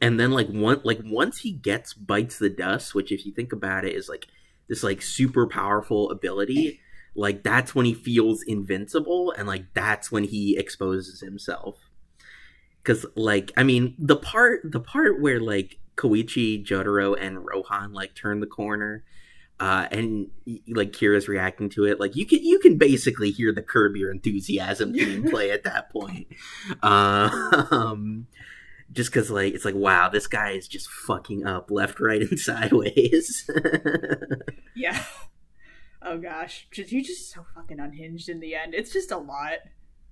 and 0.00 0.18
then 0.18 0.30
like 0.30 0.48
one 0.48 0.80
like 0.84 1.00
once 1.04 1.38
he 1.40 1.52
gets 1.52 1.92
bites 1.92 2.38
the 2.38 2.48
dust, 2.48 2.94
which 2.94 3.12
if 3.12 3.26
you 3.26 3.32
think 3.32 3.52
about 3.52 3.84
it 3.84 3.94
is 3.94 4.08
like 4.08 4.26
this 4.68 4.82
like 4.82 5.02
super 5.02 5.46
powerful 5.46 6.10
ability. 6.10 6.80
Like 7.16 7.44
that's 7.44 7.74
when 7.74 7.86
he 7.86 7.94
feels 7.94 8.42
invincible, 8.42 9.32
and 9.36 9.46
like 9.46 9.66
that's 9.74 10.10
when 10.10 10.24
he 10.24 10.56
exposes 10.56 11.20
himself. 11.20 11.76
Because 12.82 13.06
like 13.14 13.52
I 13.56 13.62
mean 13.62 13.94
the 13.98 14.16
part 14.16 14.60
the 14.64 14.80
part 14.80 15.20
where 15.20 15.40
like 15.40 15.78
Koichi, 15.96 16.64
Jotaro, 16.64 17.16
and 17.18 17.44
Rohan 17.44 17.92
like 17.92 18.14
turn 18.14 18.40
the 18.40 18.46
corner, 18.46 19.04
uh, 19.60 19.86
and 19.90 20.28
like 20.68 20.92
Kira's 20.92 21.28
reacting 21.28 21.68
to 21.70 21.84
it. 21.84 22.00
Like 22.00 22.16
you 22.16 22.26
can 22.26 22.42
you 22.42 22.58
can 22.58 22.76
basically 22.76 23.30
hear 23.30 23.52
the 23.52 23.62
Curb 23.62 23.96
Your 23.96 24.10
Enthusiasm 24.10 24.92
theme 24.92 25.28
play 25.30 25.50
at 25.50 25.64
that 25.64 25.90
point. 25.90 26.26
Uh, 26.82 27.64
um, 27.70 28.26
just 28.92 29.10
because 29.10 29.30
like 29.30 29.54
it's 29.54 29.64
like 29.64 29.74
wow, 29.74 30.08
this 30.08 30.26
guy 30.26 30.50
is 30.50 30.68
just 30.68 30.90
fucking 30.90 31.46
up 31.46 31.70
left, 31.70 32.00
right, 32.00 32.22
and 32.22 32.38
sideways. 32.38 33.48
Yeah. 34.74 35.04
Oh 36.02 36.18
gosh, 36.18 36.66
just, 36.70 36.92
you're 36.92 37.02
just 37.02 37.32
so 37.32 37.46
fucking 37.54 37.80
unhinged 37.80 38.28
in 38.28 38.40
the 38.40 38.54
end. 38.54 38.74
It's 38.74 38.92
just 38.92 39.10
a 39.10 39.16
lot, 39.16 39.60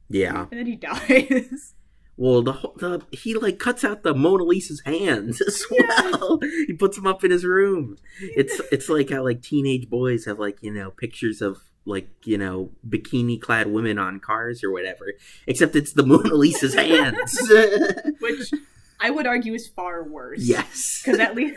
yeah. 0.09 0.47
and 0.51 0.59
then 0.59 0.67
he 0.67 0.77
dies. 0.77 1.75
Well, 2.23 2.41
the 2.43 2.53
the 2.77 3.03
he 3.11 3.35
like 3.35 3.59
cuts 3.59 3.83
out 3.83 4.05
the 4.05 4.15
Mona 4.15 4.45
Lisa's 4.45 4.81
hands 4.87 5.41
as 5.47 5.65
well. 5.71 6.39
He 6.69 6.73
puts 6.73 6.95
them 6.97 7.05
up 7.05 7.25
in 7.25 7.33
his 7.33 7.45
room. 7.45 7.97
It's 8.21 8.61
it's 8.73 8.89
like 8.89 9.11
how 9.11 9.25
like 9.25 9.43
teenage 9.43 9.91
boys 9.91 10.25
have 10.27 10.39
like 10.39 10.59
you 10.63 10.73
know 10.73 10.93
pictures 10.93 11.43
of 11.43 11.59
like 11.85 12.09
you 12.23 12.39
know 12.39 12.71
bikini 12.89 13.41
clad 13.41 13.67
women 13.73 13.99
on 13.99 14.21
cars 14.21 14.63
or 14.63 14.71
whatever. 14.71 15.15
Except 15.49 15.75
it's 15.75 15.95
the 15.95 16.07
Mona 16.07 16.35
Lisa's 16.35 16.75
hands. 16.75 17.37
which 18.21 18.53
I 19.01 19.11
would 19.11 19.27
argue 19.27 19.55
is 19.55 19.67
far 19.67 20.05
worse. 20.05 20.43
yes, 20.43 21.03
because 21.05 21.19
at 21.19 21.35
least 21.35 21.57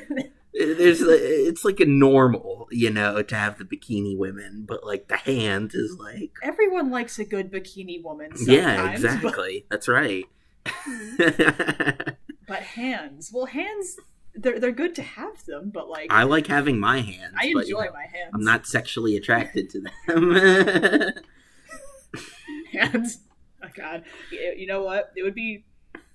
there's 0.56 1.02
it's 1.02 1.64
like 1.64 1.80
a 1.80 1.86
normal 1.86 2.68
you 2.72 2.90
know 2.90 3.22
to 3.22 3.36
have 3.36 3.60
the 3.60 3.66
bikini 3.66 4.18
women, 4.18 4.66
but 4.68 4.84
like 4.84 5.10
the 5.10 5.18
hand 5.18 5.74
is 5.76 5.96
like 6.00 6.32
everyone 6.42 6.90
likes 6.90 7.20
a 7.20 7.24
good 7.26 7.52
bikini 7.52 8.02
woman. 8.04 8.36
Sometimes, 8.36 8.48
yeah 8.48 8.82
but- 8.82 8.94
exactly. 8.96 9.66
That's 9.70 9.88
right. 9.88 10.26
Mm-hmm. 10.66 12.10
But, 12.48 12.60
hands, 12.60 13.32
well, 13.34 13.46
hands, 13.48 13.98
they're 14.36 14.60
they're 14.60 14.72
good 14.72 14.96
to 14.96 15.02
have 15.02 15.44
them, 15.46 15.72
but 15.74 15.90
like 15.90 16.12
I 16.12 16.24
like 16.24 16.48
having 16.48 16.80
my 16.80 17.02
hands. 17.02 17.34
I 17.38 17.52
but, 17.54 17.64
enjoy 17.64 17.80
you 17.80 17.86
know, 17.86 17.94
my 17.94 18.06
hands. 18.06 18.32
I'm 18.34 18.44
not 18.44 18.68
sexually 18.68 19.16
attracted 19.18 19.70
to 19.72 19.82
them. 20.08 21.14
hands. 22.72 23.20
Oh 23.64 23.68
God, 23.74 24.04
you 24.32 24.68
know 24.68 24.84
what? 24.84 25.12
It 25.16 25.24
would 25.24 25.36
be. 25.36 25.66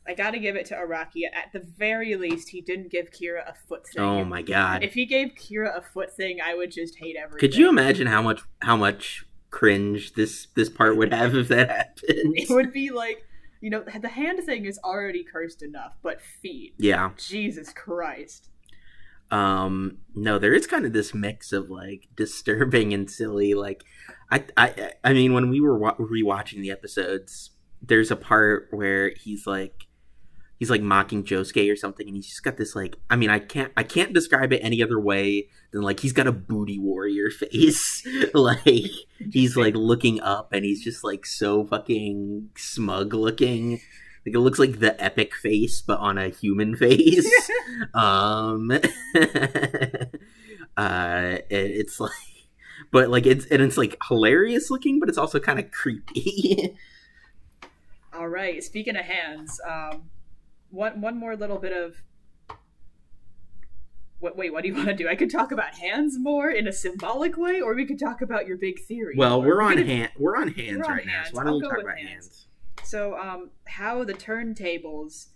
I 0.07 0.15
gotta 0.15 0.39
give 0.39 0.57
it 0.57 0.67
to 0.67 0.75
Araki. 0.75 1.23
At 1.33 1.53
the 1.53 1.61
very 1.61 2.17
least, 2.17 2.49
he 2.49 2.61
didn't 2.61 2.91
give 2.91 3.11
Kira 3.11 3.49
a 3.49 3.55
foot 3.69 3.87
thing. 3.87 4.03
oh 4.03 4.25
my 4.25 4.43
god! 4.43 4.83
If 4.83 4.95
he 4.95 5.07
gave 5.07 5.35
Kira 5.35 5.77
a 5.77 5.83
foot 5.83 6.13
thing, 6.13 6.41
I 6.41 6.55
would 6.55 6.71
just 6.71 6.99
hate 6.99 7.17
everything. 7.17 7.41
Could 7.41 7.57
you 7.57 7.69
imagine 7.69 8.07
how 8.07 8.23
much 8.23 8.43
how 8.61 8.77
much 8.77 9.25
cringe 9.51 10.15
this 10.15 10.47
this 10.55 10.69
part 10.69 10.97
would 10.97 11.13
have 11.13 11.35
if 11.35 11.49
that 11.49 11.71
happened? 11.71 12.35
It 12.37 12.51
would 12.51 12.73
be 12.73 12.91
like, 12.91 13.25
you 13.61 13.71
know, 13.71 13.85
the 14.01 14.09
hand 14.09 14.43
thing 14.45 14.65
is 14.65 14.79
already 14.83 15.25
cursed 15.25 15.63
enough, 15.63 15.97
but 16.03 16.21
feet. 16.21 16.75
Yeah. 16.79 17.11
Jesus 17.17 17.73
Christ. 17.73 18.49
Um. 19.31 19.99
No, 20.15 20.39
there 20.39 20.55
is 20.55 20.67
kind 20.67 20.85
of 20.85 20.93
this 20.93 21.15
mix 21.15 21.53
of 21.53 21.71
like 21.71 22.09
disturbing 22.17 22.93
and 22.93 23.09
silly. 23.09 23.55
Like, 23.55 23.85
I 24.31 24.45
I 24.57 24.93
I 25.05 25.13
mean, 25.13 25.33
when 25.35 25.51
we 25.51 25.61
were 25.61 25.79
wa- 25.79 25.97
rewatching 25.97 26.61
the 26.63 26.73
episodes, 26.73 27.51
there's 27.81 28.11
a 28.11 28.17
part 28.17 28.69
where 28.71 29.11
he's 29.11 29.47
like. 29.47 29.87
He's 30.61 30.71
like 30.71 30.83
mocking 30.83 31.25
Josuke 31.25 31.73
or 31.73 31.75
something, 31.75 32.07
and 32.07 32.15
he's 32.15 32.29
just 32.29 32.45
got 32.45 32.57
this 32.59 32.77
like. 32.77 32.95
I 33.11 33.17
mean, 33.17 33.31
I 33.31 33.39
can't. 33.41 33.73
I 33.77 33.83
can't 33.83 34.13
describe 34.13 34.53
it 34.53 34.61
any 34.63 34.83
other 34.83 35.01
way 35.01 35.49
than 35.73 35.81
like 35.83 36.01
he's 36.01 36.13
got 36.13 36.27
a 36.29 36.33
booty 36.33 36.79
warrior 36.79 37.31
face. 37.41 38.07
like 38.35 38.87
he's 39.33 39.57
like 39.57 39.75
looking 39.77 40.21
up 40.21 40.53
and 40.53 40.65
he's 40.65 40.85
just 40.85 41.03
like 41.03 41.27
so 41.27 41.65
fucking 41.65 42.51
smug 42.57 43.13
looking 43.15 43.81
like 44.27 44.35
it 44.35 44.39
looks 44.39 44.59
like 44.59 44.81
the 44.81 45.03
epic 45.03 45.35
face 45.35 45.81
but 45.83 45.99
on 45.99 46.19
a 46.19 46.29
human 46.29 46.77
face 46.77 47.27
um 47.95 48.71
uh 50.77 51.37
it- 51.39 51.47
it's 51.51 52.01
like 52.01 52.11
but 52.91 53.09
like 53.11 53.27
it's 53.27 53.47
and 53.47 53.63
it's 53.63 53.77
like 53.77 53.97
hilarious 54.09 54.71
looking 54.71 54.99
but 55.01 55.09
it's 55.09 55.19
also 55.19 55.39
kind 55.41 55.59
of 55.59 55.71
creepy 55.71 56.77
All 58.13 58.29
right. 58.29 58.63
Speaking 58.63 58.97
of 58.97 59.05
hands, 59.05 59.61
um, 59.67 60.11
one 60.71 61.01
one 61.01 61.17
more 61.19 61.37
little 61.37 61.59
bit 61.59 61.73
of. 61.73 61.97
What, 64.19 64.37
wait, 64.37 64.53
what 64.53 64.63
do 64.63 64.69
you 64.69 64.75
want 64.75 64.89
to 64.89 64.95
do? 64.95 65.09
I 65.09 65.15
could 65.17 65.31
talk 65.31 65.51
about 65.51 65.77
hands 65.77 66.19
more 66.19 66.51
in 66.51 66.69
a 66.69 66.73
symbolic 66.73 67.39
way, 67.39 67.59
or 67.63 67.75
we 67.75 67.87
could 67.87 67.99
talk 67.99 68.21
about 68.21 68.47
your 68.47 68.59
big 68.59 68.79
theory. 68.87 69.15
well 69.17 69.41
we're 69.43 69.63
on 69.63 69.77
gonna- 69.77 69.87
hand 69.87 70.11
we're 70.19 70.37
on 70.37 70.49
hands 70.49 70.77
We're 70.79 70.85
on 70.85 70.91
right 70.99 71.07
now 71.07 71.23
so 71.25 71.31
why 71.33 71.45
don't 71.45 71.55
we 71.55 71.61
talk 71.63 71.81
about 71.81 71.99
hands. 71.99 72.47
So, 72.85 73.17
um, 73.19 73.51
how 73.67 74.05
the 74.05 74.15
turntables. 74.15 75.29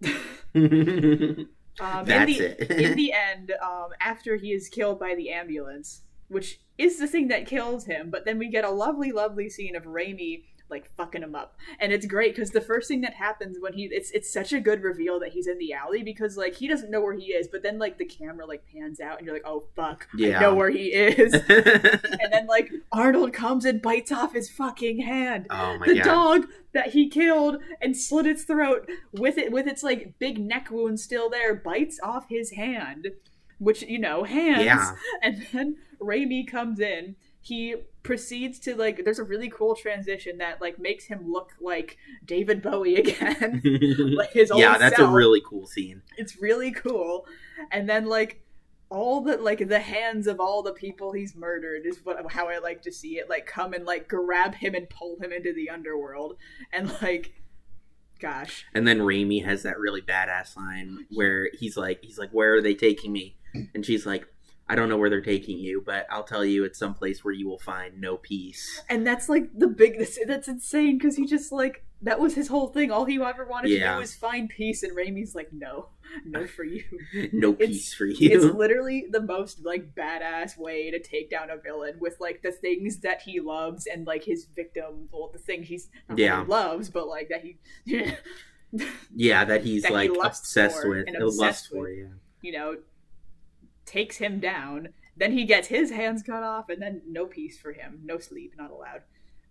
Um, 1.80 2.04
That's 2.06 2.30
in 2.32 2.38
the, 2.38 2.62
it. 2.62 2.70
in 2.90 2.96
the 2.96 3.12
end, 3.12 3.52
um, 3.62 3.90
after 4.00 4.34
he 4.34 4.52
is 4.52 4.68
killed 4.68 4.98
by 4.98 5.14
the 5.14 5.30
ambulance, 5.30 6.02
which 6.26 6.60
is 6.76 6.98
the 6.98 7.06
thing 7.06 7.28
that 7.28 7.46
kills 7.46 7.84
him, 7.84 8.10
but 8.10 8.24
then 8.24 8.36
we 8.36 8.48
get 8.48 8.64
a 8.64 8.70
lovely, 8.70 9.12
lovely 9.12 9.48
scene 9.48 9.76
of 9.76 9.84
Reimi 9.84 10.42
like 10.70 10.90
fucking 10.96 11.22
him 11.22 11.34
up, 11.34 11.56
and 11.80 11.92
it's 11.92 12.06
great 12.06 12.34
because 12.34 12.50
the 12.50 12.60
first 12.60 12.88
thing 12.88 13.00
that 13.02 13.14
happens 13.14 13.56
when 13.60 13.72
he 13.72 13.84
it's 13.90 14.10
it's 14.10 14.32
such 14.32 14.52
a 14.52 14.60
good 14.60 14.82
reveal 14.82 15.18
that 15.20 15.30
he's 15.32 15.46
in 15.46 15.58
the 15.58 15.72
alley 15.72 16.02
because 16.02 16.36
like 16.36 16.54
he 16.56 16.68
doesn't 16.68 16.90
know 16.90 17.00
where 17.00 17.14
he 17.14 17.26
is, 17.26 17.48
but 17.48 17.62
then 17.62 17.78
like 17.78 17.98
the 17.98 18.04
camera 18.04 18.46
like 18.46 18.64
pans 18.72 19.00
out 19.00 19.18
and 19.18 19.26
you're 19.26 19.34
like, 19.34 19.46
oh 19.46 19.64
fuck, 19.74 20.08
Yeah. 20.16 20.38
I 20.38 20.40
know 20.42 20.54
where 20.54 20.70
he 20.70 20.86
is, 20.92 21.32
and 21.48 22.32
then 22.32 22.46
like 22.46 22.70
Arnold 22.92 23.32
comes 23.32 23.64
and 23.64 23.80
bites 23.82 24.12
off 24.12 24.34
his 24.34 24.50
fucking 24.50 25.00
hand. 25.00 25.46
Oh 25.50 25.78
my 25.78 25.86
the 25.86 25.94
god. 25.96 26.04
dog 26.04 26.48
that 26.74 26.88
he 26.90 27.08
killed 27.08 27.58
and 27.80 27.96
slit 27.96 28.26
its 28.26 28.44
throat 28.44 28.88
with 29.12 29.38
it 29.38 29.52
with 29.52 29.66
its 29.66 29.82
like 29.82 30.14
big 30.18 30.38
neck 30.38 30.68
wound 30.70 31.00
still 31.00 31.28
there 31.30 31.54
bites 31.54 31.98
off 32.02 32.26
his 32.28 32.52
hand 32.52 33.08
which 33.58 33.82
you 33.82 33.98
know 33.98 34.24
hands. 34.24 34.64
Yeah. 34.64 34.92
and 35.22 35.46
then 35.52 35.76
Reimi 36.00 36.46
comes 36.46 36.78
in 36.78 37.16
he 37.48 37.74
proceeds 38.02 38.58
to 38.58 38.76
like 38.76 39.04
there's 39.04 39.18
a 39.18 39.24
really 39.24 39.48
cool 39.48 39.74
transition 39.74 40.36
that 40.38 40.60
like 40.60 40.78
makes 40.78 41.06
him 41.06 41.32
look 41.32 41.52
like 41.60 41.96
David 42.24 42.60
Bowie 42.60 42.96
again. 42.96 43.62
like 44.16 44.32
his 44.32 44.50
old 44.50 44.60
yeah, 44.60 44.76
that's 44.76 44.96
self. 44.96 45.10
a 45.10 45.12
really 45.12 45.42
cool 45.44 45.66
scene. 45.66 46.02
it's 46.18 46.40
really 46.40 46.70
cool. 46.70 47.26
And 47.72 47.88
then 47.88 48.06
like 48.06 48.42
all 48.90 49.22
the 49.22 49.38
like 49.38 49.66
the 49.66 49.80
hands 49.80 50.26
of 50.26 50.40
all 50.40 50.62
the 50.62 50.72
people 50.72 51.12
he's 51.12 51.34
murdered 51.34 51.86
is 51.86 52.00
what 52.04 52.30
how 52.30 52.48
I 52.48 52.58
like 52.58 52.82
to 52.82 52.92
see 52.92 53.18
it. 53.18 53.30
Like 53.30 53.46
come 53.46 53.72
and 53.72 53.86
like 53.86 54.08
grab 54.08 54.54
him 54.54 54.74
and 54.74 54.88
pull 54.90 55.16
him 55.20 55.32
into 55.32 55.54
the 55.54 55.70
underworld. 55.70 56.36
And 56.70 56.92
like 57.00 57.32
gosh. 58.20 58.66
And 58.74 58.86
then 58.86 58.98
Reimi 58.98 59.42
has 59.44 59.62
that 59.62 59.78
really 59.78 60.02
badass 60.02 60.54
line 60.54 61.06
where 61.10 61.48
he's 61.54 61.78
like, 61.78 62.00
he's 62.02 62.18
like, 62.18 62.30
"Where 62.30 62.54
are 62.54 62.62
they 62.62 62.74
taking 62.74 63.12
me?" 63.12 63.36
And 63.74 63.86
she's 63.86 64.04
like, 64.04 64.26
"I 64.68 64.74
don't 64.74 64.88
know 64.88 64.96
where 64.96 65.10
they're 65.10 65.20
taking 65.20 65.58
you, 65.58 65.82
but 65.84 66.06
I'll 66.10 66.24
tell 66.24 66.44
you, 66.44 66.64
it's 66.64 66.78
someplace 66.78 67.24
where 67.24 67.34
you 67.34 67.48
will 67.48 67.58
find 67.58 68.00
no 68.00 68.16
peace." 68.16 68.82
And 68.88 69.06
that's 69.06 69.28
like 69.28 69.50
the 69.56 69.68
big 69.68 69.98
that's, 69.98 70.18
that's 70.26 70.48
insane 70.48 70.98
because 70.98 71.16
he 71.16 71.26
just 71.26 71.52
like 71.52 71.84
that 72.00 72.20
was 72.20 72.34
his 72.34 72.46
whole 72.46 72.68
thing. 72.68 72.92
All 72.92 73.04
he 73.06 73.20
ever 73.20 73.44
wanted 73.44 73.70
to 73.70 73.80
do 73.80 73.96
was 73.96 74.14
find 74.14 74.48
peace 74.48 74.84
and 74.84 74.96
Reimi's 74.96 75.34
like, 75.34 75.52
no, 75.52 75.88
no 76.24 76.46
for 76.46 76.62
you. 76.62 76.84
no 77.32 77.54
It's- 77.54 77.68
peace 77.68 77.94
for 77.94 78.06
you. 78.06 78.30
It's 78.30 78.44
literally 78.54 79.06
the 79.10 79.20
most 79.20 79.64
like 79.64 79.96
badass 79.96 80.56
way 80.56 80.92
to 80.92 81.00
take 81.00 81.28
down 81.28 81.50
a 81.50 81.56
villain 81.56 81.96
with 81.98 82.14
like 82.20 82.42
the 82.42 82.52
things 82.52 82.98
that 82.98 83.22
he 83.22 83.40
loves 83.40 83.86
and 83.86 84.06
like 84.06 84.22
his 84.22 84.44
victim, 84.44 85.08
well, 85.12 85.28
the 85.32 85.40
thing 85.40 85.64
he's 85.64 85.88
not 86.08 86.18
Yeah. 86.18 86.44
he 86.44 86.48
loves, 86.48 86.88
but 86.88 87.08
like 87.08 87.30
that 87.30 87.42
he, 87.42 87.56
yeah, 89.14 89.44
that 89.44 89.64
he's 89.64 89.82
that 89.82 89.92
like 89.92 90.10
lusts 90.10 90.40
obsessed 90.56 90.86
with, 90.86 91.08
uh, 91.08 91.24
lust 91.24 91.40
obsessed 91.40 91.68
for, 91.70 91.80
with. 91.80 91.98
yeah. 91.98 92.04
you 92.42 92.52
know, 92.52 92.76
takes 93.88 94.18
him 94.18 94.38
down. 94.38 94.88
Then 95.16 95.32
he 95.32 95.44
gets 95.44 95.68
his 95.68 95.90
hands 95.90 96.22
cut 96.22 96.42
off, 96.42 96.68
and 96.68 96.80
then 96.80 97.02
no 97.08 97.26
peace 97.26 97.58
for 97.58 97.72
him, 97.72 98.00
no 98.04 98.18
sleep, 98.18 98.54
not 98.56 98.70
allowed. 98.70 99.02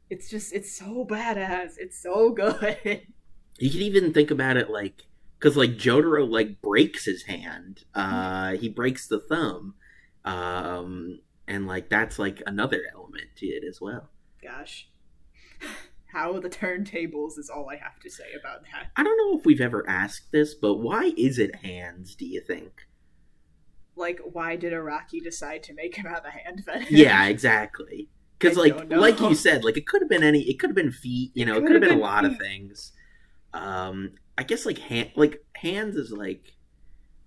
It's 0.09 0.29
just, 0.29 0.53
it's 0.53 0.71
so 0.71 1.05
badass. 1.05 1.73
It's 1.77 2.01
so 2.01 2.29
good. 2.33 3.01
You 3.57 3.69
can 3.69 3.81
even 3.81 4.13
think 4.13 4.31
about 4.31 4.55
it 4.55 4.69
like, 4.69 5.03
because 5.37 5.57
like 5.57 5.71
Jotaro 5.71 6.29
like 6.29 6.61
breaks 6.61 7.05
his 7.05 7.23
hand, 7.23 7.83
uh, 7.93 8.51
he 8.53 8.69
breaks 8.69 9.07
the 9.07 9.19
thumb, 9.19 9.75
um, 10.23 11.19
and 11.47 11.67
like 11.67 11.89
that's 11.89 12.17
like 12.17 12.41
another 12.45 12.83
element 12.93 13.27
to 13.37 13.47
it 13.47 13.63
as 13.67 13.81
well. 13.81 14.09
Gosh. 14.41 14.89
How 16.13 16.39
the 16.39 16.49
turntables 16.49 17.37
is 17.37 17.49
all 17.53 17.69
I 17.69 17.75
have 17.75 17.99
to 17.99 18.09
say 18.09 18.31
about 18.39 18.63
that. 18.71 18.91
I 18.95 19.03
don't 19.03 19.17
know 19.17 19.37
if 19.37 19.45
we've 19.45 19.59
ever 19.59 19.87
asked 19.89 20.31
this, 20.31 20.53
but 20.53 20.75
why 20.75 21.11
is 21.17 21.37
it 21.37 21.55
hands? 21.57 22.15
Do 22.15 22.25
you 22.25 22.39
think? 22.39 22.86
Like, 23.97 24.19
why 24.23 24.55
did 24.55 24.73
Araki 24.73 25.21
decide 25.23 25.63
to 25.63 25.73
make 25.73 25.95
him 25.95 26.05
have 26.05 26.25
a 26.25 26.31
hand 26.31 26.63
fetish? 26.65 26.91
yeah, 26.91 27.25
exactly. 27.25 28.09
Because 28.39 28.55
like 28.55 28.91
like 28.91 29.19
you 29.19 29.33
said, 29.33 29.63
like 29.63 29.77
it 29.77 29.87
could 29.87 30.01
have 30.01 30.09
been 30.09 30.23
any. 30.23 30.41
It 30.41 30.59
could 30.59 30.69
have 30.69 30.75
been 30.75 30.91
feet. 30.91 31.31
You 31.33 31.45
know, 31.45 31.53
it 31.53 31.61
could 31.61 31.67
could 31.67 31.81
have 31.81 31.83
have 31.83 31.89
been 31.89 31.97
a 31.97 32.01
been 32.01 32.07
lot 32.07 32.25
of 32.25 32.37
things. 32.37 32.91
Um, 33.53 34.11
I 34.37 34.43
guess 34.43 34.65
like 34.65 34.77
hand, 34.77 35.11
like 35.15 35.43
hands 35.55 35.95
is 35.95 36.11
like, 36.11 36.53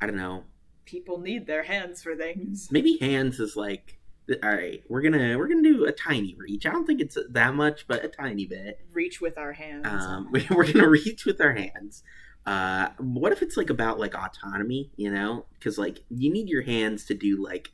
I 0.00 0.06
don't 0.06 0.16
know. 0.16 0.44
People 0.84 1.18
need 1.18 1.46
their 1.46 1.64
hands 1.64 2.02
for 2.02 2.14
things. 2.14 2.68
Maybe 2.70 2.96
hands 2.98 3.40
is 3.40 3.56
like, 3.56 3.98
all 4.42 4.50
right, 4.50 4.82
we're 4.88 5.02
gonna 5.02 5.36
we're 5.36 5.48
gonna 5.48 5.62
do 5.62 5.86
a 5.86 5.92
tiny 5.92 6.36
reach. 6.38 6.66
I 6.66 6.70
don't 6.70 6.86
think 6.86 7.00
it's 7.00 7.18
that 7.30 7.54
much, 7.54 7.86
but 7.88 8.04
a 8.04 8.08
tiny 8.08 8.46
bit. 8.46 8.80
Reach 8.92 9.20
with 9.20 9.36
our 9.36 9.52
hands. 9.52 9.86
Um, 9.86 10.30
we're 10.50 10.72
gonna 10.72 10.88
reach 10.88 11.24
with 11.24 11.40
our 11.40 11.52
hands. 11.52 12.04
Uh, 12.46 12.88
what 12.98 13.32
if 13.32 13.42
it's 13.42 13.56
like 13.56 13.70
about 13.70 13.98
like 13.98 14.14
autonomy? 14.14 14.90
You 14.96 15.12
know, 15.12 15.46
because 15.54 15.78
like 15.78 16.04
you 16.08 16.32
need 16.32 16.48
your 16.48 16.62
hands 16.62 17.04
to 17.06 17.14
do 17.14 17.42
like 17.42 17.70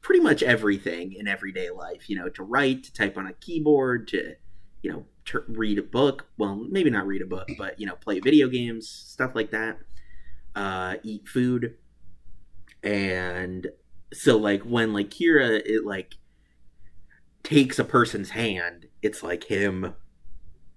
pretty 0.00 0.20
much 0.20 0.42
everything 0.42 1.12
in 1.12 1.28
everyday 1.28 1.70
life. 1.70 2.08
You 2.08 2.16
know, 2.16 2.28
to 2.30 2.42
write, 2.42 2.84
to 2.84 2.92
type 2.92 3.16
on 3.16 3.26
a 3.26 3.32
keyboard, 3.34 4.08
to 4.08 4.34
you 4.82 4.90
know, 4.90 5.06
to 5.26 5.42
read 5.48 5.78
a 5.78 5.82
book. 5.82 6.26
Well, 6.38 6.56
maybe 6.56 6.90
not 6.90 7.06
read 7.06 7.22
a 7.22 7.26
book, 7.26 7.48
but 7.58 7.78
you 7.78 7.86
know, 7.86 7.96
play 7.96 8.20
video 8.20 8.48
games, 8.48 8.88
stuff 8.88 9.34
like 9.34 9.50
that. 9.50 9.78
Uh, 10.54 10.96
eat 11.02 11.28
food, 11.28 11.76
and 12.82 13.68
so 14.12 14.36
like 14.36 14.62
when 14.62 14.92
like 14.92 15.10
Kira 15.10 15.60
it 15.66 15.84
like 15.84 16.14
takes 17.42 17.78
a 17.78 17.84
person's 17.84 18.30
hand, 18.30 18.86
it's 19.02 19.22
like 19.22 19.44
him, 19.44 19.94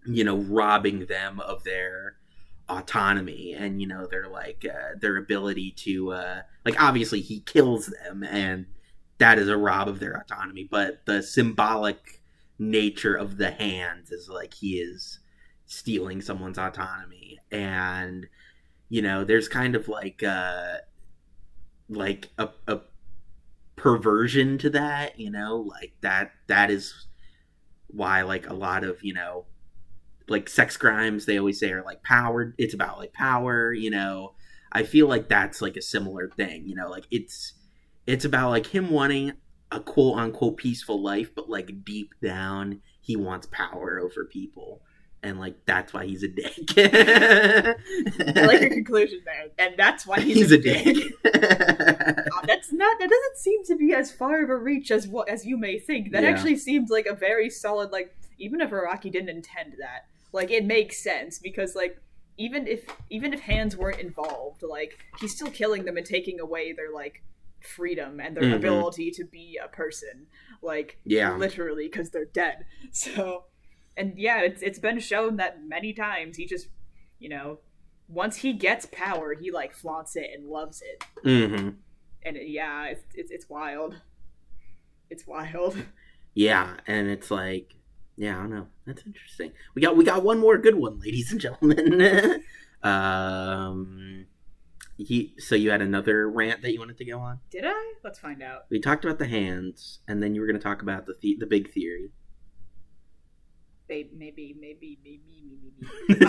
you 0.06 0.24
know, 0.24 0.38
robbing 0.38 1.06
them 1.06 1.40
of 1.40 1.64
their 1.64 2.18
autonomy 2.70 3.54
and 3.58 3.82
you 3.82 3.88
know 3.88 4.06
their 4.08 4.28
like 4.28 4.66
uh, 4.70 4.96
their 5.00 5.18
ability 5.18 5.72
to 5.72 6.12
uh 6.12 6.42
like 6.66 6.82
obviously 6.82 7.22
he 7.22 7.40
kills 7.42 7.88
them 7.88 8.24
and 8.24 8.66
that 9.18 9.38
is 9.40 9.50
a 9.50 9.58
rob 9.58 9.88
of 9.88 10.00
their 10.00 10.14
autonomy 10.14 10.68
but 10.70 11.06
the 11.06 11.22
symbolic 11.22 12.20
nature 12.60 13.16
of 13.16 13.38
the 13.38 13.52
hands 13.52 14.12
is 14.12 14.30
like 14.30 14.54
he 14.54 14.80
is 14.80 15.20
stealing 15.66 16.22
someone's 16.22 16.58
autonomy. 16.58 17.40
And 17.52 18.28
you 18.90 19.02
know 19.02 19.24
there's 19.24 19.48
kind 19.48 19.76
of 19.76 19.88
like 19.88 20.24
uh 20.24 20.78
like 21.90 22.30
a, 22.38 22.50
a 22.68 22.82
perversion 23.76 24.58
to 24.58 24.70
that 24.72 25.20
you 25.20 25.30
know 25.30 25.58
like 25.58 25.94
that 26.02 26.32
that 26.48 26.72
is 26.72 27.08
why 27.88 28.24
like 28.24 28.50
a 28.50 28.54
lot 28.54 28.84
of 28.84 28.98
you 29.04 29.14
know 29.14 29.46
like 30.30 30.50
sex 30.50 30.78
crimes 30.78 31.26
they 31.26 31.38
always 31.40 31.60
say 31.60 31.72
are 31.72 31.84
like 31.84 32.02
powered 32.04 32.54
it's 32.58 32.74
about 32.74 32.98
like 32.98 33.14
power 33.14 33.72
you 33.74 33.90
know 33.90 34.34
i 34.72 34.84
feel 34.84 35.08
like 35.08 35.28
that's 35.30 35.62
like 35.62 35.76
a 35.78 35.82
similar 35.82 36.30
thing 36.30 36.66
you 36.68 36.76
know 36.76 36.90
like 36.90 37.06
it's 37.12 37.54
it's 38.08 38.26
about 38.26 38.50
like 38.50 38.68
him 38.68 38.90
wanting 38.90 39.32
a 39.72 39.80
quote 39.80 40.18
unquote 40.18 40.58
peaceful 40.58 41.02
life 41.02 41.30
but 41.36 41.50
like 41.50 41.84
deep 41.84 42.14
down 42.22 42.82
he 43.02 43.16
wants 43.16 43.48
power 43.52 44.00
over 44.04 44.26
people 44.26 44.82
and 45.22 45.40
like 45.40 45.56
that's 45.66 45.94
why 45.94 46.06
he's 46.06 46.24
a 46.24 46.28
dick 46.30 46.56
I 46.78 47.76
like 48.46 48.62
your 48.62 48.70
conclusion 48.80 49.20
there, 49.26 49.48
and 49.58 49.76
that's 49.78 50.08
why 50.08 50.20
he's, 50.22 50.38
he's, 50.38 50.52
a 50.54 50.58
dick, 50.58 50.96
Uh, 51.26 52.46
that's 52.46 52.72
not. 52.72 53.00
That 53.00 53.10
doesn't 53.10 53.38
seem 53.38 53.66
to 53.66 53.76
be 53.76 53.94
as 53.94 54.12
far 54.12 54.42
of 54.44 54.50
a 54.50 54.56
reach 54.58 54.92
as 54.92 55.08
what 55.08 55.28
as 55.30 55.46
you 55.46 55.58
may 55.58 55.78
think. 55.80 56.12
That 56.12 56.24
Yeah. 56.24 56.30
actually 56.30 56.56
seems 56.58 56.90
like 56.90 57.06
a 57.06 57.14
very 57.14 57.50
solid. 57.50 57.92
Like 57.92 58.16
even 58.38 58.62
if 58.62 58.70
Araki 58.72 59.12
didn't 59.12 59.30
intend 59.30 59.74
that, 59.80 60.06
like 60.32 60.52
it 60.52 60.66
makes 60.66 61.04
sense 61.04 61.40
because 61.40 61.76
like 61.76 61.98
even 62.38 62.68
if 62.68 62.86
even 63.10 63.34
if 63.34 63.42
hands 63.42 63.76
weren't 63.76 64.00
involved, 64.00 64.64
like 64.64 64.98
he's 65.20 65.36
still 65.36 65.52
killing 65.52 65.86
them 65.86 65.98
and 65.98 66.06
taking 66.06 66.40
away 66.40 66.72
their 66.74 66.92
like 66.94 67.22
freedom 67.62 68.20
and 68.22 68.38
their 68.38 68.44
Mhm. 68.46 68.56
ability 68.56 69.12
to 69.12 69.26
be 69.26 69.60
a 69.62 69.68
person. 69.68 70.28
Like 70.62 71.00
yeah 71.06 71.36
literally 71.38 71.88
because 71.88 72.10
they're 72.12 72.26
dead. 72.26 72.66
So, 72.92 73.46
and 73.98 74.14
yeah, 74.18 74.42
it's 74.42 74.62
it's 74.62 74.80
been 74.80 75.00
shown 75.00 75.36
that 75.38 75.64
many 75.64 75.94
times 75.94 76.38
he 76.38 76.46
just, 76.46 76.68
you 77.20 77.30
know, 77.30 77.60
once 78.08 78.38
he 78.38 78.54
gets 78.54 78.86
power, 78.92 79.34
he 79.34 79.52
like 79.52 79.74
flaunts 79.76 80.16
it 80.16 80.30
and 80.34 80.48
loves 80.48 80.82
it, 80.82 81.04
hmm 81.24 81.70
and 82.24 82.36
it, 82.38 82.50
yeah, 82.50 82.86
it's, 82.86 83.04
it's 83.14 83.32
it's 83.32 83.50
wild. 83.50 84.02
It's 85.10 85.26
wild. 85.28 85.76
Yeah, 86.36 86.78
and 86.88 87.10
it's 87.10 87.32
like, 87.32 87.74
yeah, 88.20 88.38
I 88.38 88.42
don't 88.42 88.50
know. 88.50 88.68
That's 88.86 89.02
interesting. 89.06 89.54
We 89.76 89.82
got 89.82 89.96
we 89.96 90.04
got 90.04 90.24
one 90.24 90.40
more 90.40 90.58
good 90.58 90.76
one, 90.76 91.00
ladies 91.00 91.32
and 91.32 91.40
gentlemen. 91.40 92.44
um, 92.84 94.26
he. 94.98 95.34
So 95.38 95.56
you 95.56 95.72
had 95.72 95.82
another 95.82 96.30
rant 96.30 96.62
that 96.64 96.74
you 96.74 96.80
wanted 96.80 96.98
to 96.98 97.06
go 97.06 97.18
on. 97.20 97.40
Did 97.50 97.64
I? 97.66 97.94
Let's 98.04 98.20
find 98.20 98.44
out. 98.44 98.66
We 98.70 98.82
talked 98.82 99.06
about 99.06 99.20
the 99.20 99.28
hands, 99.28 100.00
and 100.08 100.22
then 100.22 100.36
you 100.36 100.42
were 100.42 100.48
going 100.48 100.60
to 100.60 100.64
talk 100.64 100.82
about 100.82 101.06
the 101.06 101.16
the, 101.22 101.38
the 101.40 101.46
big 101.46 101.72
theory. 101.72 102.12
Maybe, 103.88 104.12
maybe, 104.16 104.56
maybe, 104.60 105.00
maybe, 105.04 105.74
maybe, 106.10 106.28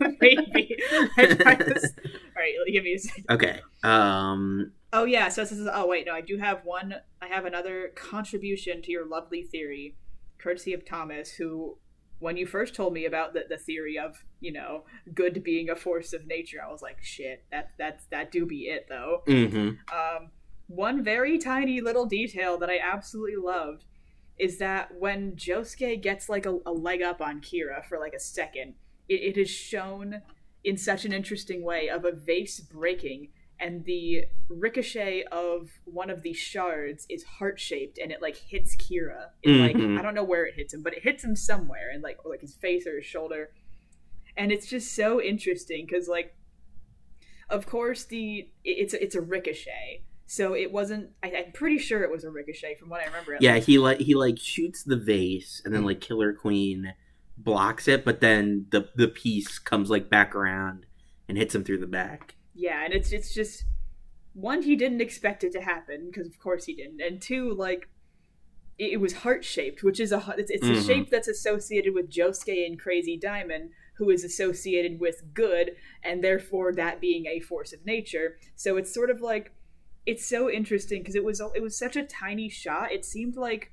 maybe. 0.20 0.76
I 1.16 1.26
tried 1.34 1.58
this- 1.66 1.92
All 2.04 2.36
right, 2.36 2.54
give 2.72 2.84
me 2.84 2.94
a 2.94 2.98
second. 2.98 3.24
okay. 3.30 3.60
Um. 3.82 4.72
Oh 4.92 5.04
yeah, 5.04 5.28
so 5.30 5.40
this 5.42 5.52
is 5.52 5.68
oh 5.72 5.86
wait, 5.86 6.06
no, 6.06 6.12
I 6.12 6.20
do 6.20 6.36
have 6.38 6.64
one 6.64 6.94
I 7.20 7.26
have 7.28 7.46
another 7.46 7.88
contribution 7.96 8.80
to 8.82 8.92
your 8.92 9.06
lovely 9.06 9.42
theory, 9.42 9.96
courtesy 10.38 10.72
of 10.72 10.84
Thomas, 10.84 11.32
who 11.32 11.78
when 12.20 12.36
you 12.36 12.46
first 12.46 12.74
told 12.74 12.92
me 12.92 13.04
about 13.04 13.32
the, 13.32 13.44
the 13.48 13.58
theory 13.58 13.98
of, 13.98 14.24
you 14.40 14.52
know, 14.52 14.84
good 15.14 15.42
being 15.44 15.70
a 15.70 15.76
force 15.76 16.12
of 16.12 16.26
nature, 16.26 16.58
I 16.64 16.70
was 16.70 16.82
like, 16.82 17.02
shit, 17.02 17.44
that 17.52 17.70
that's 17.78 18.06
that 18.06 18.32
do 18.32 18.46
be 18.46 18.62
it 18.62 18.86
though. 18.88 19.22
hmm 19.26 19.70
Um 19.92 20.30
one 20.66 21.02
very 21.02 21.38
tiny 21.38 21.80
little 21.80 22.04
detail 22.04 22.58
that 22.58 22.68
I 22.68 22.78
absolutely 22.78 23.36
loved 23.36 23.84
is 24.38 24.58
that 24.58 24.94
when 24.98 25.32
Josuke 25.32 26.02
gets 26.02 26.28
like 26.28 26.46
a, 26.46 26.58
a 26.66 26.72
leg 26.72 27.02
up 27.02 27.20
on 27.20 27.40
Kira 27.40 27.84
for 27.88 27.98
like 27.98 28.12
a 28.12 28.20
second, 28.20 28.74
it, 29.08 29.36
it 29.36 29.40
is 29.40 29.48
shown 29.48 30.22
in 30.64 30.76
such 30.76 31.04
an 31.04 31.12
interesting 31.12 31.64
way 31.64 31.88
of 31.88 32.04
a 32.04 32.12
vase 32.12 32.60
breaking 32.60 33.28
and 33.60 33.84
the 33.84 34.24
ricochet 34.48 35.24
of 35.32 35.70
one 35.84 36.10
of 36.10 36.22
the 36.22 36.32
shards 36.32 37.06
is 37.10 37.24
heart 37.24 37.58
shaped 37.58 37.98
and 37.98 38.12
it 38.12 38.22
like 38.22 38.36
hits 38.36 38.76
Kira. 38.76 39.30
It, 39.42 39.48
Mhm. 39.50 39.60
like 39.60 39.98
I 39.98 40.02
don't 40.02 40.14
know 40.14 40.24
where 40.24 40.46
it 40.46 40.54
hits 40.54 40.72
him, 40.74 40.82
but 40.82 40.94
it 40.94 41.02
hits 41.02 41.24
him 41.24 41.34
somewhere 41.36 41.90
and 41.92 42.02
like 42.02 42.18
or, 42.24 42.30
like 42.30 42.40
his 42.40 42.54
face 42.54 42.86
or 42.86 42.96
his 42.96 43.04
shoulder. 43.06 43.50
And 44.36 44.52
it's 44.52 44.66
just 44.68 44.94
so 44.94 45.20
interesting 45.20 45.86
because 45.86 46.06
like 46.08 46.34
of 47.50 47.66
course 47.66 48.04
the 48.04 48.50
it's 48.64 48.94
a, 48.94 49.02
it's 49.02 49.14
a 49.14 49.20
ricochet 49.20 50.02
So 50.26 50.54
it 50.54 50.70
wasn't. 50.70 51.10
I, 51.22 51.28
am 51.28 51.52
pretty 51.52 51.78
sure 51.78 52.02
it 52.02 52.10
was 52.10 52.22
a 52.22 52.30
ricochet 52.30 52.74
from 52.78 52.90
what 52.90 53.00
I 53.00 53.06
remember. 53.06 53.38
Yeah, 53.40 53.54
least. 53.54 53.66
he 53.66 53.78
like 53.78 53.98
he 54.00 54.14
like 54.14 54.38
shoots 54.38 54.84
the 54.84 54.96
vase, 54.98 55.62
and 55.64 55.72
then 55.74 55.84
like 55.84 56.00
Killer 56.02 56.34
Queen 56.34 56.92
blocks 57.38 57.88
it, 57.88 58.04
but 58.04 58.20
then 58.20 58.66
the 58.70 58.90
the 58.94 59.08
piece 59.08 59.58
comes 59.58 59.88
like 59.88 60.10
back 60.10 60.34
around 60.34 60.84
and 61.28 61.38
hits 61.38 61.54
him 61.54 61.64
through 61.64 61.78
the 61.78 61.86
back. 61.86 62.34
Yeah, 62.58 62.84
and 62.84 62.92
it's 62.92 63.12
it's 63.12 63.32
just 63.32 63.64
one 64.34 64.62
he 64.62 64.74
didn't 64.74 65.00
expect 65.00 65.44
it 65.44 65.52
to 65.52 65.60
happen 65.60 66.10
because 66.10 66.26
of 66.26 66.38
course 66.40 66.64
he 66.64 66.74
didn't, 66.74 67.00
and 67.00 67.22
two 67.22 67.54
like 67.54 67.88
it, 68.78 68.94
it 68.94 68.96
was 69.00 69.12
heart 69.12 69.44
shaped, 69.44 69.84
which 69.84 70.00
is 70.00 70.10
a 70.10 70.34
it's, 70.36 70.50
it's 70.50 70.66
mm-hmm. 70.66 70.74
a 70.74 70.82
shape 70.82 71.10
that's 71.10 71.28
associated 71.28 71.94
with 71.94 72.10
Josuke 72.10 72.66
and 72.66 72.76
Crazy 72.76 73.16
Diamond, 73.16 73.70
who 73.96 74.10
is 74.10 74.24
associated 74.24 74.98
with 74.98 75.22
good, 75.34 75.76
and 76.02 76.22
therefore 76.22 76.72
that 76.72 77.00
being 77.00 77.26
a 77.26 77.38
force 77.38 77.72
of 77.72 77.86
nature. 77.86 78.38
So 78.56 78.76
it's 78.76 78.92
sort 78.92 79.10
of 79.10 79.20
like 79.20 79.52
it's 80.04 80.26
so 80.26 80.50
interesting 80.50 81.00
because 81.00 81.14
it 81.14 81.24
was 81.24 81.40
it 81.54 81.62
was 81.62 81.78
such 81.78 81.94
a 81.94 82.02
tiny 82.02 82.48
shot. 82.48 82.90
It 82.90 83.04
seemed 83.04 83.36
like 83.36 83.70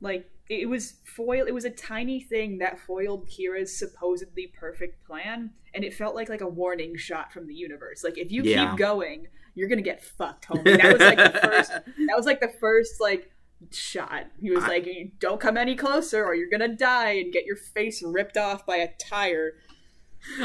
like 0.00 0.30
it 0.48 0.70
was 0.70 0.94
foil. 1.04 1.44
It 1.46 1.52
was 1.52 1.66
a 1.66 1.70
tiny 1.70 2.20
thing 2.22 2.56
that 2.58 2.80
foiled 2.80 3.28
Kira's 3.28 3.78
supposedly 3.78 4.46
perfect 4.58 5.04
plan, 5.06 5.50
and 5.74 5.84
it 5.84 5.94
felt 5.94 6.14
like 6.14 6.28
like 6.28 6.40
a 6.40 6.48
warning 6.48 6.96
shot 6.96 7.32
from 7.32 7.46
the 7.46 7.54
universe. 7.54 8.04
Like 8.04 8.18
if 8.18 8.30
you 8.30 8.42
yeah. 8.42 8.70
keep 8.70 8.78
going, 8.78 9.26
you're 9.54 9.68
gonna 9.68 9.82
get 9.82 10.02
fucked, 10.02 10.48
homie. 10.48 10.76
That 10.80 10.92
was 10.92 11.00
like 11.00 11.18
the 11.18 11.38
first. 11.38 11.72
That 12.06 12.16
was 12.16 12.26
like 12.26 12.40
the 12.40 12.48
first 12.48 13.00
like 13.00 13.30
shot. 13.70 14.26
He 14.40 14.50
was 14.50 14.64
I, 14.64 14.68
like, 14.68 14.88
"Don't 15.18 15.40
come 15.40 15.56
any 15.56 15.76
closer, 15.76 16.24
or 16.24 16.34
you're 16.34 16.50
gonna 16.50 16.74
die 16.74 17.12
and 17.12 17.32
get 17.32 17.44
your 17.44 17.56
face 17.56 18.02
ripped 18.02 18.36
off 18.36 18.66
by 18.66 18.76
a 18.76 18.88
tire." 18.98 19.54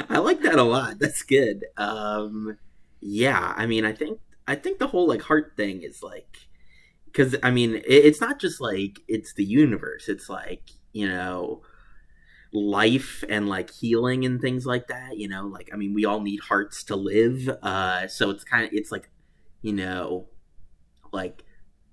I 0.10 0.18
like 0.18 0.42
that 0.42 0.60
a 0.60 0.64
lot. 0.64 1.00
That's 1.00 1.24
good. 1.24 1.66
Um, 1.78 2.58
yeah, 3.02 3.54
I 3.56 3.66
mean, 3.66 3.86
I 3.86 3.94
think 3.94 4.20
I 4.48 4.56
think 4.56 4.80
the 4.80 4.88
whole 4.88 5.08
like 5.08 5.22
heart 5.22 5.54
thing 5.56 5.84
is 5.84 6.02
like 6.04 6.38
because 7.06 7.36
I 7.44 7.52
mean 7.52 7.76
it, 7.76 7.86
it's 7.86 8.22
not 8.22 8.40
just 8.40 8.60
like 8.60 9.00
it's 9.08 9.34
the 9.34 9.44
universe. 9.44 10.10
It's 10.10 10.30
like 10.30 10.72
you 10.92 11.08
know 11.08 11.62
life 12.52 13.24
and 13.30 13.48
like 13.48 13.72
healing 13.72 14.26
and 14.26 14.42
things 14.42 14.66
like 14.66 14.88
that. 14.88 15.18
You 15.18 15.28
know, 15.28 15.48
like 15.48 15.70
I 15.74 15.78
mean 15.78 15.94
we 15.94 16.06
all 16.06 16.22
need 16.22 16.40
hearts 16.42 16.84
to 16.86 16.96
live. 16.96 17.50
Uh, 17.62 18.08
so 18.08 18.30
it's 18.30 18.44
kind 18.44 18.66
of 18.66 18.72
it's 18.74 18.92
like 18.92 19.10
you 19.62 19.74
know 19.74 20.28
like 21.12 21.44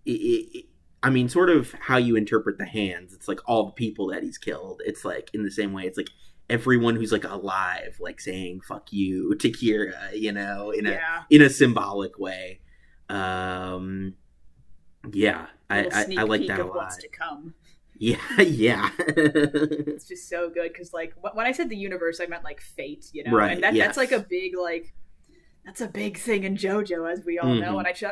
it, 0.04 0.12
it, 0.12 0.66
I 1.02 1.10
mean, 1.10 1.28
sort 1.28 1.50
of 1.50 1.72
how 1.80 1.98
you 1.98 2.16
interpret 2.16 2.58
the 2.58 2.64
hands. 2.64 3.14
It's 3.14 3.28
like 3.28 3.40
all 3.46 3.66
the 3.66 3.72
people 3.72 4.08
that 4.08 4.22
he's 4.22 4.38
killed. 4.38 4.82
It's 4.84 5.04
like 5.04 5.30
in 5.32 5.44
the 5.44 5.50
same 5.50 5.72
way. 5.72 5.84
It's 5.84 5.96
like 5.96 6.10
everyone 6.48 6.96
who's 6.96 7.12
like 7.12 7.24
alive, 7.24 7.96
like 8.00 8.20
saying 8.20 8.62
"fuck 8.62 8.92
you" 8.92 9.34
to 9.38 9.50
Kira, 9.50 10.18
you 10.18 10.32
know, 10.32 10.70
in 10.70 10.86
a 10.86 10.92
yeah. 10.92 11.22
in 11.30 11.42
a 11.42 11.50
symbolic 11.50 12.18
way. 12.18 12.60
Um, 13.08 14.14
yeah, 15.12 15.46
I, 15.70 15.84
I, 15.84 16.06
I 16.18 16.22
like 16.24 16.46
that 16.48 16.60
a 16.60 16.64
lot. 16.64 16.90
To 16.98 17.08
come. 17.08 17.54
Yeah, 17.98 18.18
yeah. 18.38 18.90
it's 18.98 20.06
just 20.06 20.28
so 20.28 20.50
good 20.50 20.72
because, 20.72 20.92
like, 20.92 21.14
when 21.20 21.46
I 21.46 21.52
said 21.52 21.68
the 21.68 21.76
universe, 21.76 22.20
I 22.20 22.26
meant 22.26 22.44
like 22.44 22.60
fate, 22.60 23.06
you 23.12 23.24
know, 23.24 23.32
right, 23.32 23.52
and 23.52 23.62
that, 23.62 23.74
yes. 23.74 23.86
that's 23.86 23.96
like 23.96 24.12
a 24.12 24.20
big 24.20 24.56
like 24.56 24.94
that's 25.64 25.80
a 25.80 25.88
big 25.88 26.18
thing 26.18 26.44
in 26.44 26.56
JoJo, 26.56 27.10
as 27.10 27.24
we 27.24 27.38
all 27.38 27.50
mm-hmm. 27.50 27.60
know. 27.60 27.78
And 27.78 27.88
I 27.88 27.92
ch- 27.92 28.04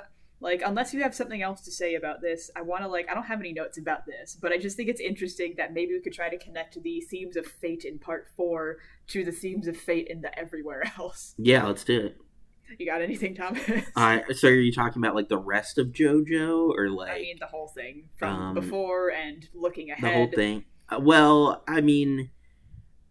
like 0.45 0.63
unless 0.65 0.93
you 0.93 1.03
have 1.03 1.15
something 1.15 1.43
else 1.43 1.63
to 1.63 1.71
say 1.73 1.95
about 1.95 2.21
this 2.21 2.51
i 2.55 2.61
want 2.61 2.83
to 2.83 2.89
like 2.89 3.09
i 3.11 3.15
don't 3.15 3.25
have 3.25 3.41
any 3.41 3.53
notes 3.53 3.79
about 3.79 4.05
this 4.07 4.37
but 4.41 4.53
i 4.53 4.59
just 4.59 4.77
think 4.77 4.89
it's 4.89 5.01
interesting 5.01 5.55
that 5.57 5.73
maybe 5.73 5.93
we 5.93 6.01
could 6.01 6.13
try 6.13 6.29
to 6.29 6.39
connect 6.39 6.81
the 6.83 7.01
themes 7.01 7.37
of 7.37 7.47
fate 7.47 7.85
in 7.85 7.99
part 7.99 8.29
four 8.37 8.77
to 9.07 9.25
the 9.25 9.33
themes 9.33 9.67
of 9.67 9.77
fate 9.77 10.07
in 10.09 10.21
the 10.21 10.39
everywhere 10.39 10.85
else 10.99 11.35
yeah 11.39 11.67
let's 11.67 11.83
do 11.83 11.99
it 12.07 12.17
you 12.79 12.87
got 12.87 13.03
anything 13.03 13.35
thomas? 13.35 13.63
Uh, 13.97 14.21
so 14.35 14.49
are 14.49 14.55
you 14.55 14.73
talking 14.73 15.03
about 15.03 15.15
like 15.15 15.29
the 15.29 15.39
rest 15.39 15.79
of 15.79 15.89
jojo 15.89 16.71
or 16.77 16.89
like 16.89 17.13
i 17.13 17.21
mean 17.21 17.37
the 17.41 17.47
whole 17.47 17.69
thing 17.69 18.09
from 18.17 18.41
um, 18.41 18.55
before 18.55 19.11
and 19.11 19.49
looking 19.55 19.91
ahead 19.91 20.05
the 20.05 20.15
whole 20.15 20.31
thing? 20.31 20.65
Uh, 20.91 20.99
well 21.01 21.63
i 21.69 21.81
mean 21.81 22.31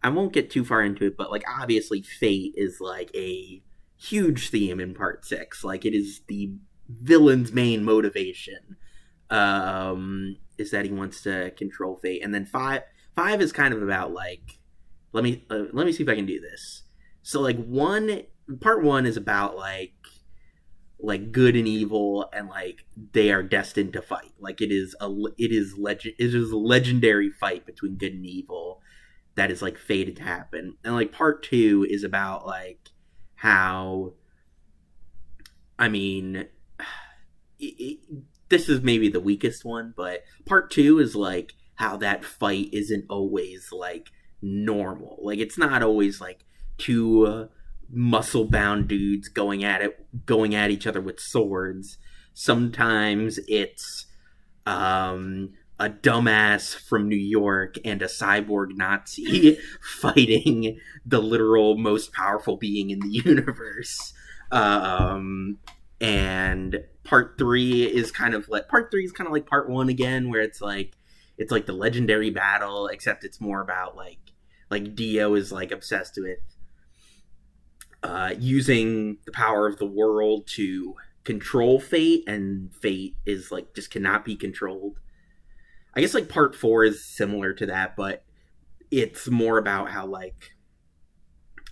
i 0.02 0.08
won't 0.08 0.32
get 0.32 0.50
too 0.50 0.64
far 0.64 0.82
into 0.82 1.06
it 1.06 1.16
but 1.16 1.30
like 1.30 1.44
obviously 1.48 2.02
fate 2.02 2.52
is 2.56 2.80
like 2.80 3.10
a 3.14 3.62
huge 3.96 4.50
theme 4.50 4.80
in 4.80 4.94
part 4.94 5.24
six. 5.24 5.64
Like 5.64 5.84
it 5.84 5.94
is 5.94 6.20
the 6.28 6.52
villain's 6.88 7.52
main 7.52 7.84
motivation. 7.84 8.76
Um, 9.30 10.36
is 10.58 10.70
that 10.70 10.84
he 10.84 10.92
wants 10.92 11.22
to 11.22 11.50
control 11.52 11.96
fate, 11.96 12.22
and 12.22 12.32
then 12.32 12.46
five 12.46 12.82
five 13.16 13.40
is 13.40 13.52
kind 13.52 13.74
of 13.74 13.82
about 13.82 14.12
like 14.12 14.58
let 15.12 15.24
me 15.24 15.44
uh, 15.50 15.64
let 15.72 15.86
me 15.86 15.92
see 15.92 16.02
if 16.02 16.08
I 16.08 16.14
can 16.14 16.26
do 16.26 16.40
this. 16.40 16.82
So 17.22 17.40
like 17.40 17.56
one 17.64 18.22
part 18.60 18.82
one 18.82 19.06
is 19.06 19.16
about 19.16 19.56
like 19.56 19.92
like 21.00 21.32
good 21.32 21.56
and 21.56 21.68
evil 21.68 22.28
and 22.32 22.48
like 22.48 22.84
they 23.12 23.30
are 23.30 23.42
destined 23.42 23.92
to 23.92 24.00
fight 24.00 24.32
like 24.38 24.60
it 24.60 24.70
is 24.70 24.94
a 25.00 25.08
it 25.36 25.52
is 25.52 25.76
legend 25.76 26.14
it 26.18 26.34
is 26.34 26.50
a 26.50 26.56
legendary 26.56 27.30
fight 27.30 27.66
between 27.66 27.96
good 27.96 28.12
and 28.12 28.24
evil 28.24 28.80
that 29.34 29.50
is 29.50 29.60
like 29.60 29.76
fated 29.76 30.16
to 30.16 30.22
happen 30.22 30.76
and 30.84 30.94
like 30.94 31.12
part 31.12 31.42
two 31.42 31.86
is 31.90 32.04
about 32.04 32.46
like 32.46 32.90
how 33.34 34.12
i 35.78 35.88
mean 35.88 36.46
it, 37.58 37.98
this 38.48 38.68
is 38.68 38.82
maybe 38.82 39.08
the 39.08 39.20
weakest 39.20 39.64
one, 39.64 39.94
but 39.96 40.22
part 40.46 40.70
two 40.70 40.98
is 40.98 41.16
like 41.16 41.54
how 41.74 41.96
that 41.96 42.24
fight 42.24 42.68
isn't 42.72 43.04
always 43.08 43.72
like 43.72 44.10
normal. 44.42 45.18
Like 45.22 45.38
it's 45.38 45.58
not 45.58 45.82
always 45.82 46.20
like 46.20 46.44
two 46.78 47.26
uh, 47.26 47.46
muscle 47.90 48.44
bound 48.44 48.88
dudes 48.88 49.28
going 49.28 49.64
at 49.64 49.82
it, 49.82 50.26
going 50.26 50.54
at 50.54 50.70
each 50.70 50.86
other 50.86 51.00
with 51.00 51.20
swords. 51.20 51.98
Sometimes 52.32 53.38
it's 53.48 54.06
um, 54.66 55.52
a 55.78 55.88
dumbass 55.88 56.74
from 56.74 57.08
New 57.08 57.16
York 57.16 57.76
and 57.84 58.00
a 58.02 58.06
cyborg 58.06 58.76
Nazi 58.76 59.58
fighting 60.00 60.78
the 61.04 61.20
literal 61.20 61.76
most 61.76 62.12
powerful 62.12 62.56
being 62.56 62.90
in 62.90 63.00
the 63.00 63.08
universe. 63.24 64.12
Um, 64.50 65.58
and 66.00 66.84
part 67.04 67.36
three 67.38 67.84
is 67.84 68.10
kind 68.10 68.34
of 68.34 68.48
like 68.48 68.68
part 68.68 68.90
three 68.90 69.04
is 69.04 69.12
kind 69.12 69.26
of 69.26 69.32
like 69.32 69.46
part 69.46 69.68
one 69.68 69.88
again, 69.88 70.28
where 70.28 70.42
it's 70.42 70.60
like 70.60 70.96
it's 71.38 71.50
like 71.50 71.66
the 71.66 71.72
legendary 71.72 72.30
battle, 72.30 72.86
except 72.86 73.24
it's 73.24 73.40
more 73.40 73.60
about 73.60 73.96
like 73.96 74.18
like 74.70 74.94
Dio 74.94 75.34
is 75.34 75.52
like 75.52 75.72
obsessed 75.72 76.18
with 76.18 76.38
uh, 78.04 78.34
using 78.38 79.16
the 79.24 79.32
power 79.32 79.66
of 79.66 79.78
the 79.78 79.86
world 79.86 80.46
to 80.46 80.94
control 81.24 81.80
fate, 81.80 82.22
and 82.28 82.74
fate 82.76 83.16
is 83.24 83.50
like 83.50 83.74
just 83.74 83.90
cannot 83.90 84.24
be 84.24 84.36
controlled. 84.36 84.98
I 85.94 86.00
guess 86.00 86.14
like 86.14 86.28
part 86.28 86.54
four 86.54 86.84
is 86.84 87.02
similar 87.02 87.54
to 87.54 87.66
that, 87.66 87.96
but 87.96 88.24
it's 88.90 89.28
more 89.28 89.58
about 89.58 89.90
how 89.90 90.06
like 90.06 90.52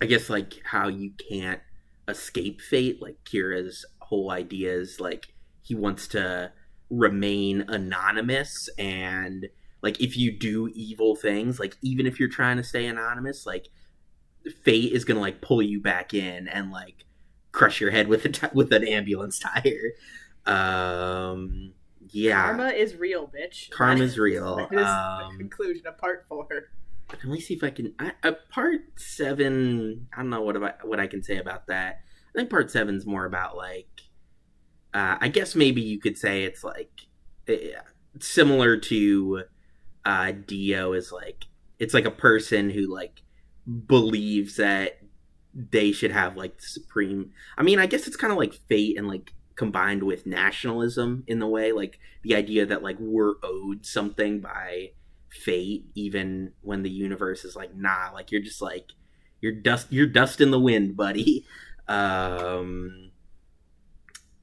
I 0.00 0.06
guess 0.06 0.30
like 0.30 0.54
how 0.64 0.88
you 0.88 1.12
can't 1.28 1.60
escape 2.08 2.62
fate. 2.62 3.02
Like 3.02 3.18
Kira's 3.24 3.84
whole 3.98 4.30
idea 4.30 4.72
is 4.72 4.98
like 4.98 5.34
he 5.60 5.74
wants 5.74 6.08
to 6.08 6.50
remain 6.88 7.64
anonymous 7.68 8.68
and 8.78 9.48
like 9.82 10.00
if 10.00 10.16
you 10.16 10.30
do 10.30 10.68
evil 10.74 11.16
things 11.16 11.58
like 11.58 11.74
even 11.80 12.06
if 12.06 12.20
you're 12.20 12.28
trying 12.28 12.58
to 12.58 12.62
stay 12.62 12.86
anonymous 12.86 13.46
like 13.46 13.68
fate 14.64 14.92
is 14.92 15.04
gonna 15.04 15.20
like 15.20 15.40
pull 15.40 15.62
you 15.62 15.80
back 15.80 16.14
in 16.14 16.48
and 16.48 16.70
like 16.70 17.04
crush 17.52 17.80
your 17.80 17.90
head 17.90 18.08
with 18.08 18.24
a 18.24 18.28
t- 18.28 18.46
with 18.52 18.72
an 18.72 18.86
ambulance 18.86 19.38
tire. 19.64 19.92
Um 20.46 21.74
yeah. 22.08 22.42
Karma 22.42 22.68
is 22.68 22.96
real 22.96 23.28
bitch. 23.28 23.70
Karma 23.70 24.04
is 24.04 24.18
real. 24.18 24.56
that 24.70 24.72
is 24.72 24.86
um, 24.86 25.32
the 25.32 25.38
conclusion 25.38 25.86
of 25.86 25.98
part 25.98 26.24
four. 26.28 26.46
Let 27.10 27.24
me 27.24 27.40
see 27.40 27.54
if 27.54 27.62
i 27.62 27.70
can 27.70 27.94
I, 27.98 28.12
uh, 28.22 28.32
part 28.50 28.80
seven 28.96 30.08
i 30.14 30.18
don't 30.18 30.30
know 30.30 30.40
what 30.40 30.56
about 30.56 30.88
what 30.88 30.98
i 30.98 31.06
can 31.06 31.22
say 31.22 31.36
about 31.38 31.66
that. 31.66 32.00
I 32.34 32.38
think 32.38 32.50
part 32.50 32.70
seven's 32.70 33.04
more 33.04 33.26
about 33.26 33.56
like, 33.56 33.88
uh, 34.94 35.16
I 35.20 35.28
guess 35.28 35.54
maybe 35.54 35.82
you 35.82 36.00
could 36.00 36.16
say 36.16 36.44
it's 36.44 36.64
like 36.64 36.90
uh, 37.48 37.82
similar 38.18 38.76
to 38.78 39.44
uh, 40.04 40.32
Dio 40.46 40.92
is 40.92 41.12
like 41.12 41.44
it's 41.78 41.94
like 41.94 42.04
a 42.04 42.10
person 42.10 42.70
who 42.70 42.92
like 42.92 43.21
believes 43.86 44.56
that 44.56 44.98
they 45.54 45.92
should 45.92 46.10
have 46.10 46.36
like 46.36 46.58
the 46.58 46.66
supreme. 46.66 47.32
I 47.56 47.62
mean, 47.62 47.78
I 47.78 47.86
guess 47.86 48.06
it's 48.06 48.16
kind 48.16 48.32
of 48.32 48.38
like 48.38 48.54
fate 48.68 48.96
and 48.98 49.08
like 49.08 49.32
combined 49.54 50.02
with 50.02 50.26
nationalism 50.26 51.24
in 51.26 51.38
the 51.38 51.46
way 51.46 51.72
like 51.72 51.98
the 52.22 52.34
idea 52.34 52.64
that 52.64 52.82
like 52.82 52.96
we're 52.98 53.34
owed 53.42 53.84
something 53.84 54.40
by 54.40 54.90
fate 55.30 55.84
even 55.94 56.52
when 56.62 56.82
the 56.82 56.90
universe 56.90 57.44
is 57.44 57.54
like 57.54 57.74
nah 57.74 58.10
like 58.14 58.32
you're 58.32 58.40
just 58.40 58.62
like 58.62 58.92
you're 59.42 59.52
dust 59.52 59.86
you're 59.90 60.06
dust 60.06 60.40
in 60.40 60.50
the 60.50 60.58
wind 60.58 60.96
buddy 60.96 61.44
um, 61.88 63.10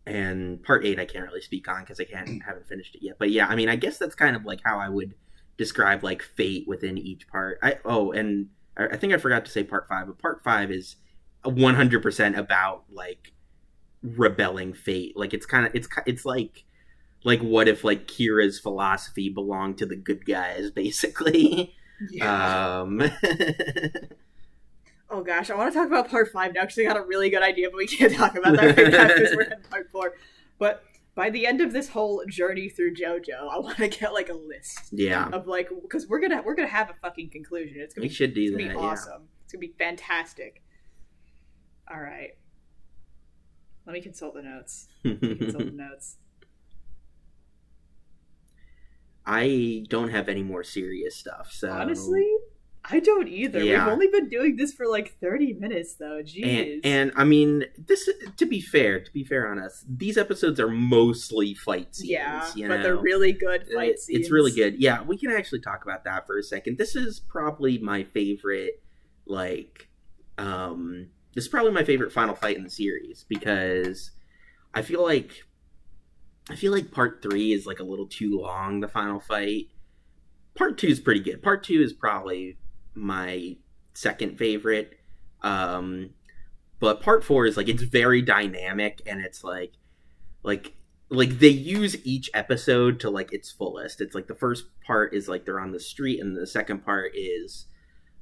and 0.05 0.61
part 0.63 0.85
eight 0.85 0.99
I 0.99 1.05
can't 1.05 1.25
really 1.25 1.41
speak 1.41 1.67
on 1.67 1.81
because 1.81 1.99
I 1.99 2.05
can't 2.05 2.43
haven't 2.45 2.67
finished 2.67 2.95
it 2.95 3.03
yet. 3.03 3.15
But 3.19 3.31
yeah, 3.31 3.47
I 3.47 3.55
mean, 3.55 3.69
I 3.69 3.75
guess 3.75 3.97
that's 3.97 4.15
kind 4.15 4.35
of 4.35 4.45
like 4.45 4.61
how 4.63 4.79
I 4.79 4.89
would 4.89 5.13
describe 5.57 6.03
like 6.03 6.21
fate 6.21 6.65
within 6.67 6.97
each 6.97 7.27
part. 7.27 7.59
I 7.61 7.77
oh, 7.85 8.11
and 8.11 8.47
I, 8.79 8.85
I 8.87 8.97
think 8.97 9.13
I 9.13 9.17
forgot 9.17 9.45
to 9.45 9.51
say 9.51 9.63
part 9.63 9.87
five, 9.87 10.07
but 10.07 10.17
part 10.17 10.41
five 10.43 10.71
is 10.71 10.95
one 11.43 11.75
hundred 11.75 12.01
percent 12.01 12.37
about 12.37 12.83
like 12.91 13.33
rebelling 14.01 14.73
fate. 14.73 15.15
Like 15.17 15.33
it's 15.33 15.45
kind 15.45 15.65
of 15.65 15.75
it's 15.75 15.87
it's 16.05 16.25
like 16.25 16.63
like 17.23 17.41
what 17.41 17.67
if 17.67 17.83
like 17.83 18.07
Kira's 18.07 18.59
philosophy 18.59 19.29
belonged 19.29 19.77
to 19.79 19.85
the 19.85 19.95
good 19.95 20.25
guys 20.25 20.71
basically. 20.75 21.73
Yeah. 22.09 22.79
Um 22.81 23.01
oh 25.09 25.21
gosh, 25.21 25.49
I 25.49 25.55
want 25.55 25.71
to 25.71 25.77
talk 25.77 25.87
about 25.87 26.09
part 26.09 26.31
five 26.31 26.53
now 26.53 26.61
because 26.61 26.79
I 26.79 26.83
got 26.83 26.97
a 26.97 27.03
really 27.03 27.29
good 27.29 27.43
idea, 27.43 27.69
but 27.69 27.77
we 27.77 27.87
can't 27.87 28.13
talk 28.13 28.35
about 28.37 28.55
that 28.55 28.77
right 28.77 28.91
now 28.91 29.07
because 29.07 29.35
we're 29.35 29.41
in 29.43 29.61
part 29.69 29.91
four. 29.91 30.13
But 30.57 30.83
by 31.19 31.29
the 31.29 31.45
end 31.45 31.59
of 31.59 31.73
this 31.73 31.89
whole 31.89 32.23
journey 32.29 32.69
through 32.69 32.95
JoJo, 32.95 33.49
I 33.51 33.59
want 33.59 33.75
to 33.75 33.89
get 33.89 34.13
like 34.13 34.29
a 34.29 34.33
list 34.33 34.87
yeah. 34.93 35.27
of 35.33 35.47
like 35.47 35.67
because 35.81 36.07
we're 36.07 36.21
gonna 36.21 36.41
we're 36.41 36.55
gonna 36.55 36.69
have 36.69 36.89
a 36.89 36.93
fucking 36.93 37.29
conclusion. 37.29 37.81
It's 37.81 37.93
gonna 37.93 38.05
We 38.05 38.07
be 38.07 38.13
should 38.15 38.33
do 38.33 38.41
it's 38.43 38.51
that. 38.51 38.57
be 38.57 38.63
yeah. 38.63 38.75
awesome. 38.75 39.27
It's 39.43 39.51
gonna 39.51 39.59
be 39.59 39.73
fantastic. 39.77 40.63
All 41.91 41.99
right, 41.99 42.37
let 43.85 43.91
me 43.91 43.99
consult 43.99 44.33
the 44.33 44.43
notes. 44.43 44.87
Let 45.03 45.21
me 45.21 45.35
consult 45.35 45.65
the 45.65 45.71
notes. 45.73 46.15
I 49.25 49.83
don't 49.89 50.11
have 50.11 50.29
any 50.29 50.41
more 50.41 50.63
serious 50.63 51.17
stuff. 51.17 51.49
So 51.51 51.69
Honestly, 51.69 52.25
I 52.91 52.99
don't 52.99 53.27
either. 53.27 53.63
Yeah. 53.63 53.85
We've 53.85 53.93
only 53.93 54.07
been 54.07 54.29
doing 54.29 54.55
this 54.55 54.73
for 54.73 54.87
like 54.87 55.17
thirty 55.19 55.53
minutes 55.53 55.95
though. 55.95 56.21
Jeez. 56.23 56.43
and, 56.75 56.85
and 56.85 57.11
I 57.15 57.23
mean, 57.23 57.65
this 57.77 58.09
to 58.37 58.45
be 58.45 58.61
fair, 58.61 58.99
to 58.99 59.11
be 59.13 59.23
fair 59.23 59.47
on 59.51 59.59
us, 59.59 59.85
these 59.87 60.17
episodes 60.17 60.59
are 60.59 60.69
mostly 60.69 61.53
fight 61.53 61.95
scenes. 61.95 62.09
yeah, 62.09 62.49
you 62.55 62.67
but 62.67 62.81
they're 62.81 62.95
really 62.97 63.31
good 63.31 63.67
fight 63.73 63.91
It- 63.91 63.99
scenes. 63.99 64.19
It's 64.21 64.31
really 64.31 64.51
good. 64.51 64.81
Yeah, 64.81 65.03
we 65.03 65.17
can 65.17 65.31
actually 65.31 65.61
talk 65.61 65.83
about 65.83 66.03
that 66.05 66.25
for 66.25 66.37
a 66.37 66.43
second. 66.43 66.77
This 66.77 66.95
is 66.95 67.19
probably 67.19 67.77
my 67.77 68.03
favorite, 68.03 68.81
like, 69.25 69.87
um, 70.37 71.07
this 71.35 71.43
is 71.45 71.49
probably 71.49 71.71
my 71.71 71.83
favorite 71.83 72.11
final 72.11 72.35
fight 72.35 72.57
in 72.57 72.63
the 72.63 72.69
series 72.69 73.25
because 73.29 74.11
I 74.73 74.81
feel 74.81 75.03
like, 75.03 75.43
I 76.49 76.55
feel 76.55 76.71
like 76.71 76.91
part 76.91 77.21
three 77.21 77.53
is 77.53 77.65
like 77.67 77.79
a 77.79 77.83
little 77.83 78.07
too 78.07 78.39
long. 78.39 78.79
The 78.79 78.87
final 78.87 79.19
fight. 79.19 79.67
Part 80.55 80.77
two 80.79 80.87
is 80.87 80.99
pretty 80.99 81.19
good. 81.19 81.43
Part 81.43 81.63
two 81.63 81.81
is 81.81 81.93
probably 81.93 82.57
my 82.93 83.57
second 83.93 84.37
favorite. 84.37 84.99
Um, 85.41 86.11
but 86.79 87.01
part 87.01 87.23
four 87.23 87.45
is 87.45 87.57
like 87.57 87.69
it's 87.69 87.83
very 87.83 88.21
dynamic 88.21 89.01
and 89.05 89.21
it's 89.21 89.43
like, 89.43 89.73
like 90.43 90.75
like 91.09 91.39
they 91.39 91.49
use 91.49 91.97
each 92.05 92.29
episode 92.33 92.99
to 92.99 93.09
like 93.09 93.33
its 93.33 93.51
fullest. 93.51 93.99
It's 93.99 94.13
like 94.13 94.27
the 94.27 94.35
first 94.35 94.65
part 94.85 95.13
is 95.13 95.27
like 95.27 95.45
they're 95.45 95.59
on 95.59 95.71
the 95.71 95.79
street, 95.79 96.19
and 96.19 96.37
the 96.37 96.47
second 96.47 96.85
part 96.85 97.13
is 97.15 97.65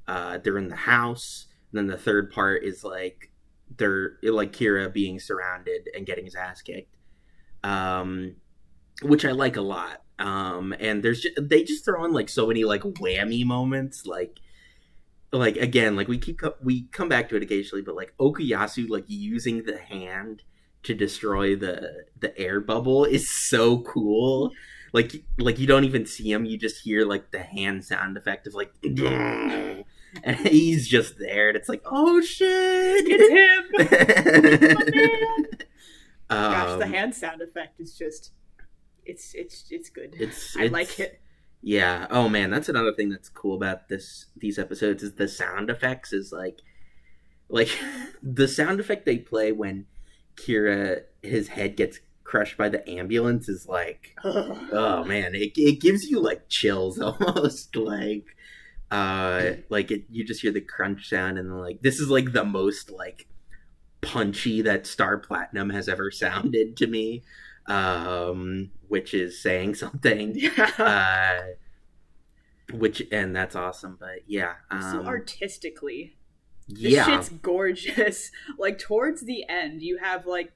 uh, 0.06 0.38
they're 0.38 0.58
in 0.58 0.68
the 0.68 0.76
house. 0.76 1.46
And 1.70 1.78
then 1.78 1.86
the 1.86 2.02
third 2.02 2.30
part 2.30 2.64
is 2.64 2.82
like 2.82 3.30
they're 3.76 4.16
like 4.22 4.52
Kira 4.52 4.92
being 4.92 5.20
surrounded 5.20 5.88
and 5.94 6.06
getting 6.06 6.24
his 6.24 6.34
ass 6.34 6.62
kicked, 6.62 6.94
um, 7.62 8.36
which 9.02 9.24
I 9.24 9.32
like 9.32 9.56
a 9.56 9.62
lot. 9.62 10.02
Um, 10.18 10.74
and 10.80 11.02
there's 11.02 11.20
just, 11.20 11.38
they 11.40 11.62
just 11.62 11.84
throw 11.84 12.04
in 12.04 12.12
like 12.12 12.28
so 12.28 12.46
many 12.46 12.64
like 12.64 12.82
whammy 12.82 13.44
moments, 13.44 14.06
like 14.06 14.40
like 15.32 15.56
again, 15.56 15.96
like 15.96 16.08
we 16.08 16.18
keep 16.18 16.40
we 16.62 16.84
come 16.88 17.08
back 17.08 17.28
to 17.28 17.36
it 17.36 17.42
occasionally, 17.42 17.82
but 17.82 17.94
like 17.96 18.14
Okuyasu 18.18 18.88
like 18.88 19.04
using 19.06 19.64
the 19.64 19.78
hand 19.78 20.42
to 20.84 20.94
destroy 20.94 21.56
the 21.56 22.04
the 22.18 22.36
air 22.38 22.60
bubble 22.60 23.04
is 23.04 23.28
so 23.28 23.80
cool. 23.80 24.52
Like 24.92 25.24
like 25.38 25.58
you 25.58 25.66
don't 25.66 25.84
even 25.84 26.06
see 26.06 26.32
him, 26.32 26.44
you 26.44 26.56
just 26.56 26.82
hear 26.82 27.04
like 27.04 27.30
the 27.30 27.42
hand 27.42 27.84
sound 27.84 28.16
effect 28.16 28.46
of 28.46 28.54
like 28.54 28.72
and 28.82 29.84
he's 30.46 30.88
just 30.88 31.18
there 31.18 31.48
and 31.48 31.56
it's 31.56 31.68
like, 31.68 31.82
oh 31.84 32.20
shit. 32.22 33.04
It's 33.06 33.28
him. 33.28 35.08
Gosh, 36.30 36.78
the 36.78 36.84
Um, 36.84 36.92
hand 36.92 37.14
sound 37.14 37.40
effect 37.42 37.80
is 37.80 37.94
just 37.96 38.32
it's 39.04 39.34
it's 39.34 39.66
it's 39.70 39.90
good. 39.90 40.14
It's, 40.18 40.56
I 40.56 40.66
like 40.66 40.98
it. 41.00 41.20
Yeah. 41.62 42.06
Oh 42.10 42.28
man, 42.28 42.50
that's 42.50 42.68
another 42.68 42.92
thing 42.92 43.08
that's 43.08 43.28
cool 43.28 43.56
about 43.56 43.88
this 43.88 44.26
these 44.36 44.58
episodes 44.58 45.02
is 45.02 45.14
the 45.14 45.28
sound 45.28 45.70
effects 45.70 46.12
is 46.12 46.32
like 46.32 46.60
like 47.48 47.70
the 48.22 48.48
sound 48.48 48.80
effect 48.80 49.06
they 49.06 49.18
play 49.18 49.52
when 49.52 49.86
Kira 50.36 51.02
his 51.22 51.48
head 51.48 51.76
gets 51.76 52.00
crushed 52.24 52.56
by 52.58 52.68
the 52.68 52.88
ambulance 52.88 53.48
is 53.48 53.66
like 53.66 54.14
oh 54.24 55.04
man, 55.04 55.34
it 55.34 55.52
it 55.56 55.80
gives 55.80 56.08
you 56.08 56.20
like 56.20 56.48
chills 56.48 57.00
almost 57.00 57.74
like 57.76 58.26
uh 58.90 59.52
like 59.68 59.90
it, 59.90 60.04
you 60.10 60.24
just 60.24 60.40
hear 60.42 60.52
the 60.52 60.60
crunch 60.60 61.08
sound 61.08 61.38
and 61.38 61.50
then 61.50 61.58
like 61.58 61.82
this 61.82 62.00
is 62.00 62.08
like 62.08 62.32
the 62.32 62.44
most 62.44 62.90
like 62.90 63.26
punchy 64.00 64.62
that 64.62 64.86
Star 64.86 65.18
Platinum 65.18 65.70
has 65.70 65.88
ever 65.88 66.10
sounded 66.10 66.76
to 66.76 66.86
me 66.86 67.24
um 67.68 68.70
which 68.88 69.14
is 69.14 69.40
saying 69.40 69.74
something 69.76 70.38
uh 70.78 71.40
which 72.72 73.02
and 73.10 73.34
that's 73.34 73.56
awesome 73.56 73.96
but 73.98 74.20
yeah 74.26 74.54
so 74.70 75.00
um 75.00 75.06
artistically, 75.06 76.16
this 76.68 76.92
yeah 76.92 77.04
shit's 77.04 77.30
gorgeous. 77.30 78.30
Like 78.58 78.78
towards 78.78 79.22
the 79.22 79.48
end, 79.48 79.82
you 79.82 79.98
have 79.98 80.26
like 80.26 80.52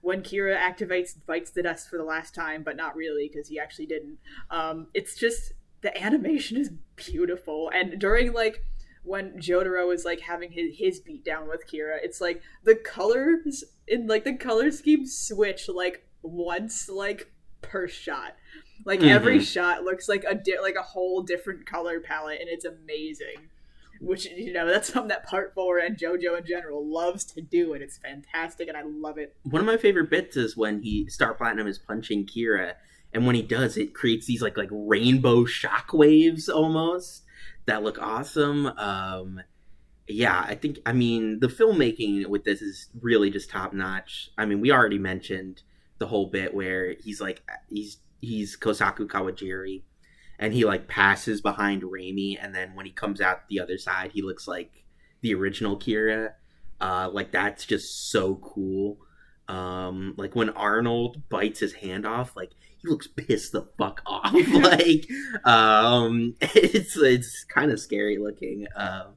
when 0.00 0.22
Kira 0.22 0.56
activates 0.56 1.14
bites 1.26 1.50
the 1.50 1.62
dust 1.62 1.88
for 1.88 1.96
the 1.96 2.04
last 2.04 2.34
time, 2.34 2.62
but 2.62 2.76
not 2.76 2.94
really 2.94 3.28
because 3.28 3.48
he 3.48 3.58
actually 3.58 3.86
didn't. 3.86 4.18
Um, 4.50 4.86
it's 4.94 5.16
just 5.16 5.52
the 5.80 6.00
animation 6.00 6.56
is 6.56 6.70
beautiful, 6.94 7.70
and 7.74 7.98
during 7.98 8.32
like 8.32 8.62
when 9.02 9.32
Jotaro 9.40 9.92
is 9.92 10.04
like 10.04 10.20
having 10.20 10.52
his 10.52 10.76
his 10.76 11.00
beat 11.00 11.24
down 11.24 11.48
with 11.48 11.66
Kira, 11.66 11.98
it's 12.00 12.20
like 12.20 12.40
the 12.62 12.76
colors 12.76 13.64
in 13.88 14.06
like 14.06 14.22
the 14.22 14.34
color 14.34 14.70
scheme 14.70 15.06
switch 15.06 15.68
like 15.68 16.06
once 16.22 16.88
like 16.88 17.30
per 17.62 17.88
shot. 17.88 18.34
Like 18.84 19.02
every 19.02 19.38
Mhm. 19.38 19.52
shot 19.52 19.84
looks 19.84 20.08
like 20.08 20.24
a 20.28 20.34
di- 20.34 20.60
like 20.60 20.76
a 20.76 20.82
whole 20.82 21.22
different 21.22 21.66
color 21.66 22.00
palette, 22.00 22.40
and 22.40 22.48
it's 22.48 22.64
amazing 22.64 23.48
which 23.98 24.26
you 24.26 24.52
know 24.52 24.66
that's 24.66 24.92
something 24.92 25.08
that 25.08 25.24
part 25.24 25.54
four 25.54 25.78
and 25.78 25.96
jojo 25.96 26.36
in 26.38 26.44
general 26.44 26.86
loves 26.86 27.24
to 27.24 27.40
do 27.40 27.72
and 27.72 27.82
it's 27.82 27.96
fantastic 27.96 28.68
and 28.68 28.76
i 28.76 28.82
love 28.82 29.16
it 29.16 29.34
one 29.44 29.58
of 29.58 29.64
my 29.64 29.78
favorite 29.78 30.10
bits 30.10 30.36
is 30.36 30.54
when 30.54 30.82
he 30.82 31.08
Star 31.08 31.32
Platinum 31.32 31.66
is 31.66 31.78
punching 31.78 32.26
Kira, 32.26 32.74
and 33.14 33.26
when 33.26 33.34
he 33.34 33.40
does, 33.40 33.78
it 33.78 33.94
creates 33.94 34.26
these 34.26 34.42
like 34.42 34.58
like 34.58 34.68
rainbow 34.70 35.46
shockwaves 35.46 36.50
almost 36.50 37.24
that 37.64 37.82
look 37.82 37.98
awesome. 37.98 38.66
Um, 38.66 39.40
yeah, 40.06 40.44
I 40.46 40.54
think 40.56 40.78
I 40.84 40.92
mean 40.92 41.40
the 41.40 41.48
filmmaking 41.48 42.26
with 42.26 42.44
this 42.44 42.60
is 42.60 42.90
really 43.00 43.30
just 43.30 43.48
top 43.48 43.72
notch. 43.72 44.30
I 44.36 44.44
mean, 44.44 44.60
we 44.60 44.70
already 44.70 44.98
mentioned 44.98 45.62
the 45.98 46.06
whole 46.06 46.26
bit 46.26 46.54
where 46.54 46.94
he's 47.00 47.20
like 47.20 47.42
he's 47.68 47.98
he's 48.20 48.56
Kosaku 48.56 49.06
Kawajiri, 49.06 49.82
and 50.38 50.52
he 50.52 50.64
like 50.64 50.88
passes 50.88 51.40
behind 51.40 51.82
Reimi, 51.82 52.36
and 52.40 52.54
then 52.54 52.74
when 52.74 52.86
he 52.86 52.92
comes 52.92 53.20
out 53.20 53.48
the 53.48 53.60
other 53.60 53.78
side, 53.78 54.12
he 54.12 54.22
looks 54.22 54.46
like 54.46 54.84
the 55.20 55.34
original 55.34 55.78
Kira. 55.78 56.32
Uh, 56.80 57.08
like 57.12 57.32
that's 57.32 57.64
just 57.64 58.10
so 58.10 58.36
cool. 58.36 58.98
Um, 59.48 60.14
like 60.16 60.34
when 60.34 60.50
Arnold 60.50 61.28
bites 61.28 61.60
his 61.60 61.74
hand 61.74 62.04
off, 62.04 62.36
like 62.36 62.52
he 62.78 62.88
looks 62.88 63.06
pissed 63.06 63.52
the 63.52 63.62
fuck 63.78 64.02
off. 64.06 64.34
like, 64.52 65.08
um, 65.44 66.34
it's 66.40 66.96
it's 66.96 67.44
kind 67.44 67.70
of 67.70 67.80
scary 67.80 68.18
looking. 68.18 68.66
Um, 68.76 69.14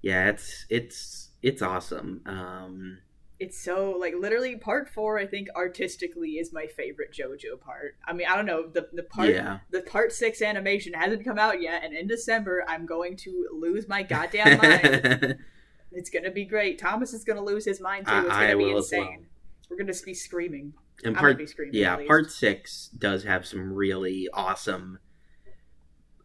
yeah, 0.00 0.28
it's 0.28 0.66
it's 0.70 1.30
it's 1.42 1.62
awesome. 1.62 2.22
Um, 2.26 2.98
it's 3.42 3.62
so 3.62 3.96
like 3.98 4.14
literally 4.18 4.56
part 4.56 4.88
four 4.88 5.18
i 5.18 5.26
think 5.26 5.48
artistically 5.56 6.32
is 6.32 6.52
my 6.52 6.66
favorite 6.66 7.12
jojo 7.12 7.60
part. 7.60 7.96
I 8.06 8.12
mean 8.12 8.26
i 8.30 8.36
don't 8.36 8.46
know 8.46 8.68
the, 8.68 8.88
the 8.92 9.02
part 9.02 9.30
yeah, 9.30 9.58
the 9.70 9.82
part 9.82 10.12
six 10.12 10.40
animation 10.40 10.92
hasn't 10.92 11.24
come 11.24 11.38
out 11.38 11.60
yet 11.60 11.84
and 11.84 11.94
in 11.94 12.06
december 12.06 12.64
i'm 12.68 12.86
going 12.86 13.16
to 13.18 13.48
lose 13.52 13.88
my 13.88 14.02
goddamn 14.02 14.58
mind. 14.58 15.38
It's 15.94 16.08
gonna 16.08 16.30
be 16.30 16.46
great. 16.46 16.78
Thomas 16.78 17.12
is 17.12 17.22
gonna 17.22 17.44
lose 17.44 17.66
his 17.66 17.78
mind 17.78 18.06
too. 18.06 18.14
It's 18.14 18.30
I 18.30 18.46
gonna 18.46 18.56
be 18.56 18.64
will 18.64 18.78
as 18.78 18.90
well. 18.90 19.02
insane 19.02 19.26
we're 19.72 19.76
gonna 19.76 19.92
be 20.04 20.14
screaming. 20.14 20.74
And 21.04 21.16
part 21.16 21.38
be 21.38 21.46
screaming 21.46 21.74
yeah, 21.74 21.98
part 22.06 22.30
six 22.30 22.88
does 22.96 23.24
have 23.24 23.46
some 23.46 23.72
really 23.72 24.28
awesome 24.32 24.98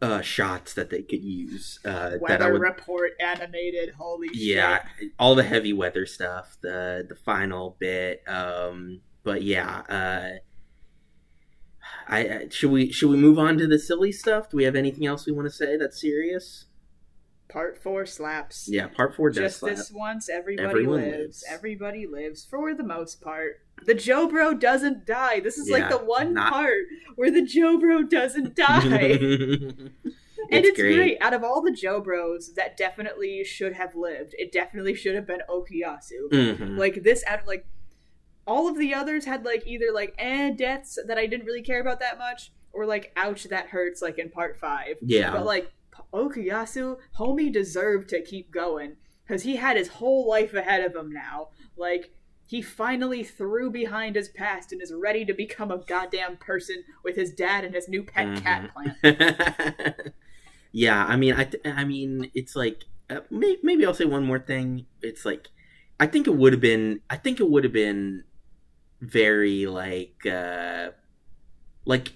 uh 0.00 0.20
shots 0.20 0.74
that 0.74 0.90
they 0.90 1.02
could 1.02 1.22
use. 1.22 1.80
Uh, 1.84 2.10
that 2.10 2.42
I 2.42 2.46
weather 2.46 2.52
would 2.52 2.62
report 2.62 3.12
animated 3.20 3.94
holy 3.94 4.28
yeah 4.32 4.84
shit 4.98 5.12
all 5.18 5.34
the 5.34 5.42
heavy 5.42 5.72
weather 5.72 6.06
stuff 6.06 6.56
the 6.62 7.04
the 7.08 7.16
final 7.16 7.76
bit 7.80 8.22
um 8.28 9.00
but 9.24 9.42
yeah 9.42 9.82
uh 9.88 10.38
I, 12.06 12.18
I 12.18 12.48
should 12.50 12.70
we 12.70 12.92
should 12.92 13.10
we 13.10 13.16
move 13.16 13.38
on 13.38 13.58
to 13.58 13.66
the 13.66 13.78
silly 13.78 14.12
stuff 14.12 14.50
do 14.50 14.56
we 14.56 14.64
have 14.64 14.76
anything 14.76 15.06
else 15.06 15.26
we 15.26 15.32
want 15.32 15.46
to 15.46 15.52
say 15.54 15.76
that's 15.76 16.00
serious 16.00 16.66
part 17.48 17.82
four 17.82 18.04
slaps 18.04 18.68
yeah 18.70 18.86
part 18.88 19.14
four 19.16 19.30
does 19.30 19.38
just 19.38 19.58
slap. 19.60 19.74
this 19.76 19.90
once 19.90 20.28
everybody 20.28 20.68
Everyone 20.68 21.00
lives. 21.00 21.16
lives. 21.16 21.44
everybody 21.48 22.06
lives 22.06 22.44
for 22.44 22.74
the 22.74 22.82
most 22.84 23.20
part 23.22 23.60
the 23.86 23.94
joe 23.94 24.28
bro 24.28 24.52
doesn't 24.54 25.06
die 25.06 25.40
this 25.40 25.56
is 25.56 25.70
like 25.70 25.88
the 25.88 25.96
one 25.96 26.34
not- 26.34 26.52
part 26.52 26.84
where 27.16 27.30
the 27.30 27.42
joe 27.42 27.78
bro 27.78 28.02
doesn't 28.02 28.54
die 28.66 28.90
and 30.50 30.64
it's 30.64 30.78
great. 30.78 31.16
out 31.20 31.32
of 31.34 31.42
all 31.42 31.62
the 31.62 31.72
joe 31.72 32.00
bros 32.00 32.54
that 32.54 32.76
definitely 32.76 33.42
should 33.44 33.72
have 33.72 33.94
lived 33.94 34.34
it 34.38 34.52
definitely 34.52 34.94
should 34.94 35.14
have 35.14 35.26
been 35.26 35.40
okuyasu 35.48 36.28
Mhm. 36.30 36.78
like 36.78 37.02
this 37.02 37.24
out 37.26 37.40
of 37.40 37.46
like 37.46 37.66
all 38.46 38.68
of 38.68 38.78
the 38.78 38.94
others 38.94 39.24
had 39.26 39.44
like 39.44 39.62
either 39.66 39.86
like 39.92 40.14
eh 40.18 40.50
deaths 40.50 40.98
that 41.06 41.18
I 41.18 41.26
didn't 41.26 41.44
really 41.44 41.60
care 41.60 41.82
about 41.82 42.00
that 42.00 42.16
much, 42.16 42.50
or 42.72 42.86
like 42.86 43.12
ouch 43.14 43.44
that 43.44 43.66
hurts 43.66 44.00
like 44.00 44.18
in 44.18 44.30
part 44.30 44.56
five. 44.58 44.96
Yeah. 45.02 45.32
But 45.32 45.44
like 45.44 45.70
Okuyasu, 46.12 46.98
homie 47.18 47.52
deserved 47.52 48.08
to 48.10 48.22
keep 48.22 48.50
going 48.50 48.96
because 49.26 49.42
he 49.42 49.56
had 49.56 49.76
his 49.76 49.88
whole 49.88 50.28
life 50.28 50.54
ahead 50.54 50.84
of 50.84 50.94
him 50.94 51.12
now. 51.12 51.48
Like 51.76 52.10
he 52.46 52.62
finally 52.62 53.22
threw 53.22 53.70
behind 53.70 54.16
his 54.16 54.28
past 54.28 54.72
and 54.72 54.80
is 54.80 54.92
ready 54.92 55.24
to 55.24 55.34
become 55.34 55.70
a 55.70 55.78
goddamn 55.78 56.38
person 56.38 56.82
with 57.04 57.16
his 57.16 57.32
dad 57.32 57.64
and 57.64 57.74
his 57.74 57.88
new 57.88 58.02
pet 58.02 58.42
cat 58.42 58.70
plant. 58.72 59.96
yeah, 60.72 61.04
I 61.04 61.16
mean, 61.16 61.34
I, 61.34 61.44
th- 61.44 61.62
I 61.66 61.84
mean, 61.84 62.30
it's 62.34 62.56
like 62.56 62.84
uh, 63.10 63.20
may- 63.30 63.58
maybe 63.62 63.84
I'll 63.84 63.94
say 63.94 64.04
one 64.04 64.24
more 64.24 64.38
thing. 64.38 64.86
It's 65.02 65.24
like 65.24 65.48
I 66.00 66.06
think 66.06 66.26
it 66.26 66.36
would 66.36 66.52
have 66.52 66.62
been. 66.62 67.00
I 67.10 67.16
think 67.16 67.40
it 67.40 67.50
would 67.50 67.64
have 67.64 67.72
been 67.72 68.24
very 69.00 69.66
like 69.66 70.26
uh 70.26 70.90
like 71.84 72.12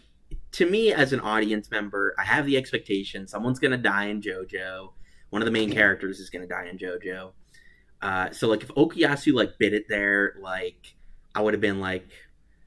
to 0.53 0.69
me 0.69 0.93
as 0.93 1.13
an 1.13 1.21
audience 1.21 1.71
member. 1.71 2.15
I 2.19 2.25
have 2.25 2.47
the 2.47 2.57
expectation 2.57 3.27
someone's 3.27 3.59
gonna 3.59 3.79
die 3.79 4.07
in 4.07 4.21
JoJo. 4.21 4.93
One 5.31 5.43
of 5.43 5.47
the 5.47 5.53
main 5.53 5.73
characters 5.73 6.21
is 6.21 6.31
gonna 6.31 6.47
die 6.47 6.69
in 6.69 6.79
JoJo. 6.79 7.33
Uh, 8.01 8.31
so 8.31 8.49
like 8.49 8.63
if 8.63 8.69
Okuyasu 8.69 9.33
like 9.33 9.59
bit 9.59 9.73
it 9.73 9.89
there, 9.89 10.35
like 10.41 10.95
I 11.35 11.41
would 11.41 11.55
have 11.55 11.61
been 11.61 11.81
like, 11.81 12.09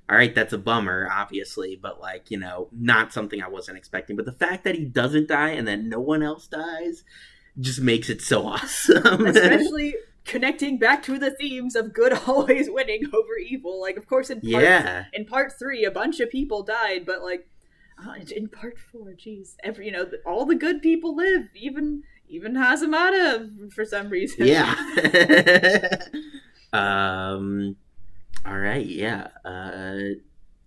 all 0.09 0.15
right, 0.15 0.33
that's 0.33 0.53
a 0.53 0.57
bummer, 0.57 1.09
obviously, 1.11 1.79
but 1.81 1.99
like 1.99 2.31
you 2.31 2.39
know, 2.39 2.69
not 2.71 3.13
something 3.13 3.41
I 3.41 3.49
wasn't 3.49 3.77
expecting. 3.77 4.15
But 4.15 4.25
the 4.25 4.31
fact 4.31 4.63
that 4.63 4.75
he 4.75 4.85
doesn't 4.85 5.27
die 5.27 5.51
and 5.51 5.67
that 5.67 5.81
no 5.81 5.99
one 5.99 6.23
else 6.23 6.47
dies 6.47 7.03
just 7.59 7.81
makes 7.81 8.09
it 8.09 8.21
so 8.21 8.47
awesome. 8.47 9.25
Especially 9.27 9.95
connecting 10.25 10.79
back 10.79 11.03
to 11.03 11.19
the 11.19 11.31
themes 11.31 11.75
of 11.75 11.93
good 11.93 12.13
always 12.27 12.69
winning 12.69 13.03
over 13.13 13.37
evil. 13.37 13.79
Like, 13.79 13.97
of 13.97 14.07
course, 14.07 14.29
in 14.29 14.41
part, 14.41 14.63
yeah, 14.63 15.05
in 15.13 15.25
part 15.25 15.53
three, 15.57 15.85
a 15.85 15.91
bunch 15.91 16.19
of 16.19 16.29
people 16.29 16.63
died, 16.63 17.05
but 17.05 17.21
like 17.21 17.47
uh, 17.97 18.13
in 18.35 18.47
part 18.47 18.77
four, 18.91 19.13
jeez, 19.13 19.55
every 19.63 19.85
you 19.87 19.91
know, 19.91 20.09
all 20.25 20.45
the 20.45 20.55
good 20.55 20.81
people 20.81 21.15
live, 21.15 21.43
even 21.55 22.03
even 22.27 22.53
Hazamada 22.53 23.71
for 23.71 23.85
some 23.85 24.09
reason. 24.09 24.47
yeah. 24.47 24.75
um. 26.73 27.75
All 28.45 28.57
right. 28.57 28.85
Yeah. 28.85 29.27
Uh. 29.43 30.15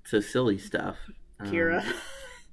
So 0.05 0.21
silly 0.21 0.59
stuff. 0.59 0.97
Um, 1.41 1.51
Kira. 1.51 1.85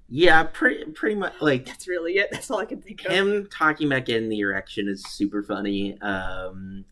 Yeah, 0.08 0.44
pretty 0.44 0.92
pretty 0.92 1.16
much 1.16 1.34
like 1.42 1.66
That's 1.66 1.88
really 1.88 2.14
it. 2.18 2.30
That's 2.32 2.52
all 2.52 2.60
I 2.60 2.66
can 2.66 2.82
think 2.82 3.06
of. 3.06 3.12
him 3.12 3.48
talking 3.48 3.88
about 3.88 4.06
getting 4.06 4.30
the 4.30 4.40
erection 4.40 4.88
is 4.88 5.04
super 5.04 5.42
funny. 5.42 6.00
Um, 6.00 6.86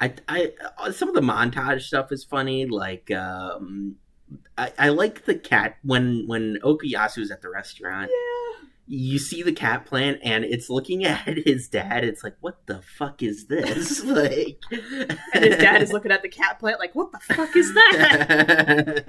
I, 0.00 0.14
I, 0.28 0.90
some 0.90 1.08
of 1.08 1.14
the 1.14 1.20
montage 1.20 1.82
stuff 1.82 2.10
is 2.10 2.24
funny. 2.24 2.66
Like, 2.66 3.10
um, 3.12 3.96
I, 4.56 4.72
I 4.78 4.88
like 4.90 5.24
the 5.24 5.34
cat 5.34 5.76
when 5.82 6.26
when 6.26 6.58
Okuyasu 6.62 7.18
is 7.18 7.30
at 7.30 7.42
the 7.42 7.50
restaurant. 7.50 8.10
Yeah. 8.10 8.68
You 8.86 9.18
see 9.18 9.42
the 9.42 9.52
cat 9.52 9.86
plant, 9.86 10.18
and 10.22 10.44
it's 10.44 10.68
looking 10.68 11.04
at 11.06 11.38
his 11.46 11.68
dad. 11.68 12.04
It's 12.04 12.22
like, 12.22 12.36
what 12.40 12.66
the 12.66 12.82
fuck 12.82 13.22
is 13.22 13.46
this? 13.46 14.04
like, 14.04 14.62
And 14.70 15.44
his 15.44 15.56
dad 15.56 15.82
is 15.82 15.92
looking 15.92 16.12
at 16.12 16.22
the 16.22 16.28
cat 16.28 16.58
plant 16.58 16.78
like, 16.80 16.94
what 16.94 17.10
the 17.12 17.20
fuck 17.20 17.56
is 17.56 17.72
that? 17.74 19.04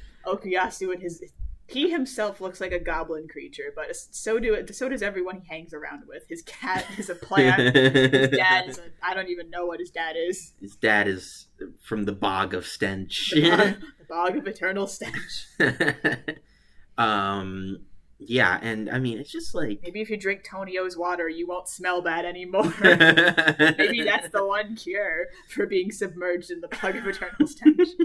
Okuyasu 0.26 0.92
and 0.92 1.02
his 1.02 1.22
he 1.66 1.90
himself 1.90 2.40
looks 2.40 2.60
like 2.60 2.72
a 2.72 2.78
goblin 2.78 3.26
creature, 3.26 3.72
but 3.74 3.96
so 3.96 4.38
do 4.38 4.52
it. 4.54 4.74
so 4.74 4.88
does 4.88 5.02
everyone 5.02 5.40
he 5.40 5.48
hangs 5.48 5.72
around 5.72 6.02
with. 6.06 6.24
His 6.28 6.42
cat 6.42 6.84
is 6.98 7.08
a 7.08 7.14
plant. 7.14 7.74
his 7.74 8.30
dad 8.30 8.68
is 8.68 8.78
a 8.78 8.82
I 9.02 9.14
don't 9.14 9.28
even 9.28 9.48
know 9.50 9.64
what 9.66 9.80
his 9.80 9.90
dad 9.90 10.14
is. 10.16 10.52
His 10.60 10.76
dad 10.76 11.08
is 11.08 11.46
from 11.82 12.04
the 12.04 12.12
bog 12.12 12.52
of 12.52 12.66
stench. 12.66 13.32
The 13.34 13.50
bog, 13.50 13.74
bog 14.08 14.36
of 14.36 14.46
eternal 14.46 14.86
stench. 14.86 15.48
um, 16.98 17.78
yeah, 18.18 18.58
and 18.62 18.88
I 18.90 18.98
mean, 18.98 19.18
it's 19.18 19.30
just 19.30 19.54
like 19.54 19.80
Maybe 19.82 20.00
if 20.00 20.08
you 20.10 20.16
drink 20.16 20.44
Tonio's 20.48 20.96
water, 20.96 21.28
you 21.28 21.46
won't 21.46 21.68
smell 21.68 22.00
bad 22.00 22.24
anymore. 22.24 22.72
Maybe 22.82 24.02
that's 24.02 24.30
the 24.30 24.44
one 24.46 24.76
cure 24.76 25.26
for 25.48 25.66
being 25.66 25.90
submerged 25.90 26.50
in 26.50 26.60
the 26.60 26.68
bog 26.68 26.96
of 26.96 27.06
eternal 27.06 27.46
stench. 27.46 27.88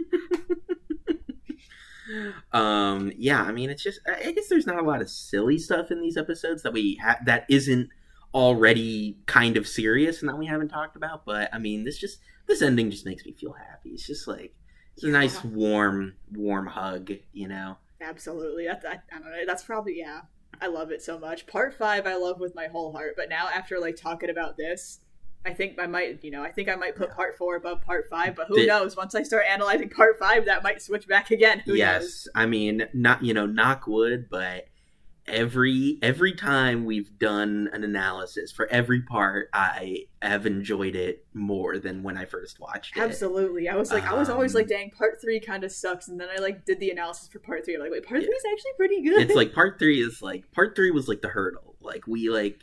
um 2.53 3.11
yeah 3.17 3.43
i 3.43 3.51
mean 3.51 3.69
it's 3.69 3.83
just 3.83 3.99
i 4.07 4.29
I 4.29 4.31
guess 4.31 4.47
there's 4.49 4.65
not 4.65 4.79
a 4.79 4.87
lot 4.87 4.99
of 4.99 5.11
silly 5.11 5.59
stuff 5.59 5.91
in 5.91 6.01
these 6.01 6.17
episodes 6.17 6.63
that 6.63 6.73
we 6.73 6.95
ha- 6.95 7.19
that 7.25 7.45
isn't 7.49 7.89
already 8.33 9.19
kind 9.27 9.57
of 9.57 9.67
serious 9.67 10.21
and 10.21 10.29
that 10.29 10.37
we 10.37 10.47
haven't 10.47 10.69
talked 10.69 10.95
about 10.95 11.23
but 11.23 11.49
i 11.53 11.59
mean 11.59 11.83
this 11.83 11.99
just 11.99 12.19
this 12.47 12.63
ending 12.63 12.89
just 12.89 13.05
makes 13.05 13.25
me 13.25 13.31
feel 13.31 13.53
happy 13.53 13.89
it's 13.91 14.07
just 14.07 14.27
like 14.27 14.55
it's 15.03 15.05
a 15.05 15.09
nice 15.09 15.43
warm 15.43 16.13
warm 16.31 16.67
hug 16.67 17.11
you 17.33 17.47
know 17.47 17.77
Absolutely. 18.01 18.65
That's 18.65 18.85
I, 18.85 18.91
I 19.13 19.19
don't 19.19 19.23
know. 19.29 19.45
That's 19.45 19.63
probably 19.63 19.99
yeah. 19.99 20.21
I 20.61 20.67
love 20.67 20.89
it 20.91 21.01
so 21.01 21.19
much. 21.19 21.45
Part 21.47 21.73
five, 21.73 22.07
I 22.07 22.15
love 22.15 22.39
with 22.39 22.55
my 22.55 22.67
whole 22.67 22.93
heart. 22.93 23.15
But 23.17 23.27
now 23.27 23.49
after 23.53 23.77
like 23.77 23.97
talking 23.97 24.29
about 24.29 24.55
this, 24.55 25.01
I 25.45 25.53
think 25.53 25.77
I 25.77 25.85
might, 25.85 26.23
you 26.23 26.31
know, 26.31 26.41
I 26.41 26.49
think 26.49 26.69
I 26.69 26.75
might 26.75 26.95
put 26.95 27.11
part 27.13 27.37
four 27.37 27.57
above 27.57 27.81
part 27.81 28.05
five. 28.09 28.35
But 28.37 28.47
who 28.47 28.55
The- 28.55 28.67
knows? 28.67 28.95
Once 28.95 29.15
I 29.15 29.23
start 29.23 29.43
analyzing 29.49 29.89
part 29.89 30.17
five, 30.17 30.45
that 30.45 30.63
might 30.63 30.81
switch 30.81 31.07
back 31.09 31.29
again. 31.29 31.59
Who 31.65 31.73
yes 31.75 32.01
knows? 32.01 32.27
i 32.35 32.45
mean 32.45 32.87
not 32.93 33.21
you 33.21 33.33
know 33.33 33.45
knock 33.45 33.85
wood 33.85 34.27
but 34.31 34.67
every 35.29 35.97
every 36.01 36.33
time 36.33 36.85
we've 36.85 37.17
done 37.19 37.69
an 37.73 37.83
analysis 37.83 38.51
for 38.51 38.67
every 38.71 39.01
part 39.01 39.49
i 39.53 40.05
have 40.21 40.45
enjoyed 40.45 40.95
it 40.95 41.25
more 41.33 41.77
than 41.77 42.03
when 42.03 42.17
i 42.17 42.25
first 42.25 42.59
watched 42.59 42.97
it 42.97 43.01
Absolutely. 43.01 43.69
I 43.69 43.75
was 43.75 43.91
like, 43.91 44.03
I 44.05 44.13
was 44.13 44.29
always 44.29 44.53
like, 44.55 44.65
Um, 44.65 44.69
dang, 44.69 44.89
part 44.91 45.21
three 45.21 45.39
kind 45.39 45.63
of 45.63 45.71
sucks. 45.71 46.07
And 46.07 46.19
then 46.19 46.27
I 46.35 46.39
like 46.41 46.65
did 46.65 46.79
the 46.79 46.89
analysis 46.91 47.27
for 47.29 47.39
part 47.39 47.63
three. 47.65 47.75
I'm 47.75 47.81
like, 47.81 47.91
wait, 47.91 48.05
part 48.05 48.21
Yeah. 48.21 48.27
three 48.27 48.35
is 48.35 48.43
actually 48.51 48.71
pretty 48.77 49.01
good. 49.01 49.21
it's 49.21 49.35
like 49.35 49.53
part 49.53 49.79
three 49.79 50.01
is 50.01 50.21
like 50.21 50.51
part 50.51 50.75
three 50.75 50.91
was 50.91 51.07
like 51.07 51.21
the 51.21 51.29
hurdle 51.29 51.75
like 51.81 52.05
we 52.07 52.29
like 52.29 52.59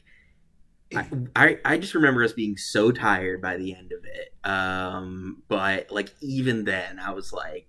I, 0.94 1.08
I 1.34 1.58
i 1.64 1.78
just 1.78 1.94
remember 1.94 2.22
us 2.22 2.32
being 2.32 2.56
so 2.56 2.92
tired 2.92 3.42
by 3.42 3.56
the 3.56 3.74
end 3.74 3.92
of 3.92 4.04
it 4.04 4.48
um 4.48 5.42
but 5.48 5.90
like 5.90 6.14
even 6.20 6.64
then 6.64 7.00
i 7.00 7.10
was 7.10 7.32
like 7.32 7.66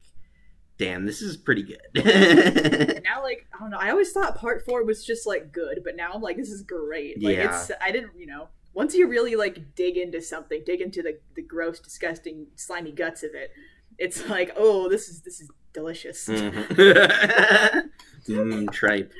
damn 0.77 1.05
this 1.05 1.21
is 1.21 1.37
pretty 1.37 1.63
good 1.63 1.79
now 3.03 3.23
like 3.23 3.47
I 3.53 3.59
don't 3.59 3.69
know. 3.71 3.77
I 3.79 3.89
always 3.89 4.11
thought 4.11 4.35
part 4.37 4.63
four 4.65 4.83
was 4.83 5.03
just 5.05 5.25
like 5.25 5.51
good, 5.51 5.81
but 5.83 5.95
now 5.95 6.11
I'm 6.13 6.21
like, 6.21 6.37
this 6.37 6.49
is 6.51 6.61
great. 6.61 7.21
Like 7.21 7.35
Yeah. 7.37 7.59
it's 7.61 7.71
I 7.81 7.91
didn't 7.91 8.11
you 8.17 8.27
know 8.27 8.49
once 8.73 8.93
you 8.93 9.07
really 9.07 9.35
like 9.35 9.75
dig 9.75 9.97
into 9.97 10.21
something, 10.21 10.61
dig 10.65 10.81
into 10.81 11.01
the 11.01 11.19
the 11.35 11.41
gross, 11.41 11.79
disgusting, 11.79 12.47
slimy 12.55 12.91
guts 12.91 13.23
of 13.23 13.31
it, 13.33 13.51
it's 13.97 14.27
like, 14.29 14.51
oh, 14.55 14.87
this 14.87 15.07
is 15.09 15.21
this 15.21 15.39
is 15.41 15.49
delicious. 15.73 16.27
Mhm. 16.27 17.89
mm, 18.27 18.71
tripe 18.71 19.11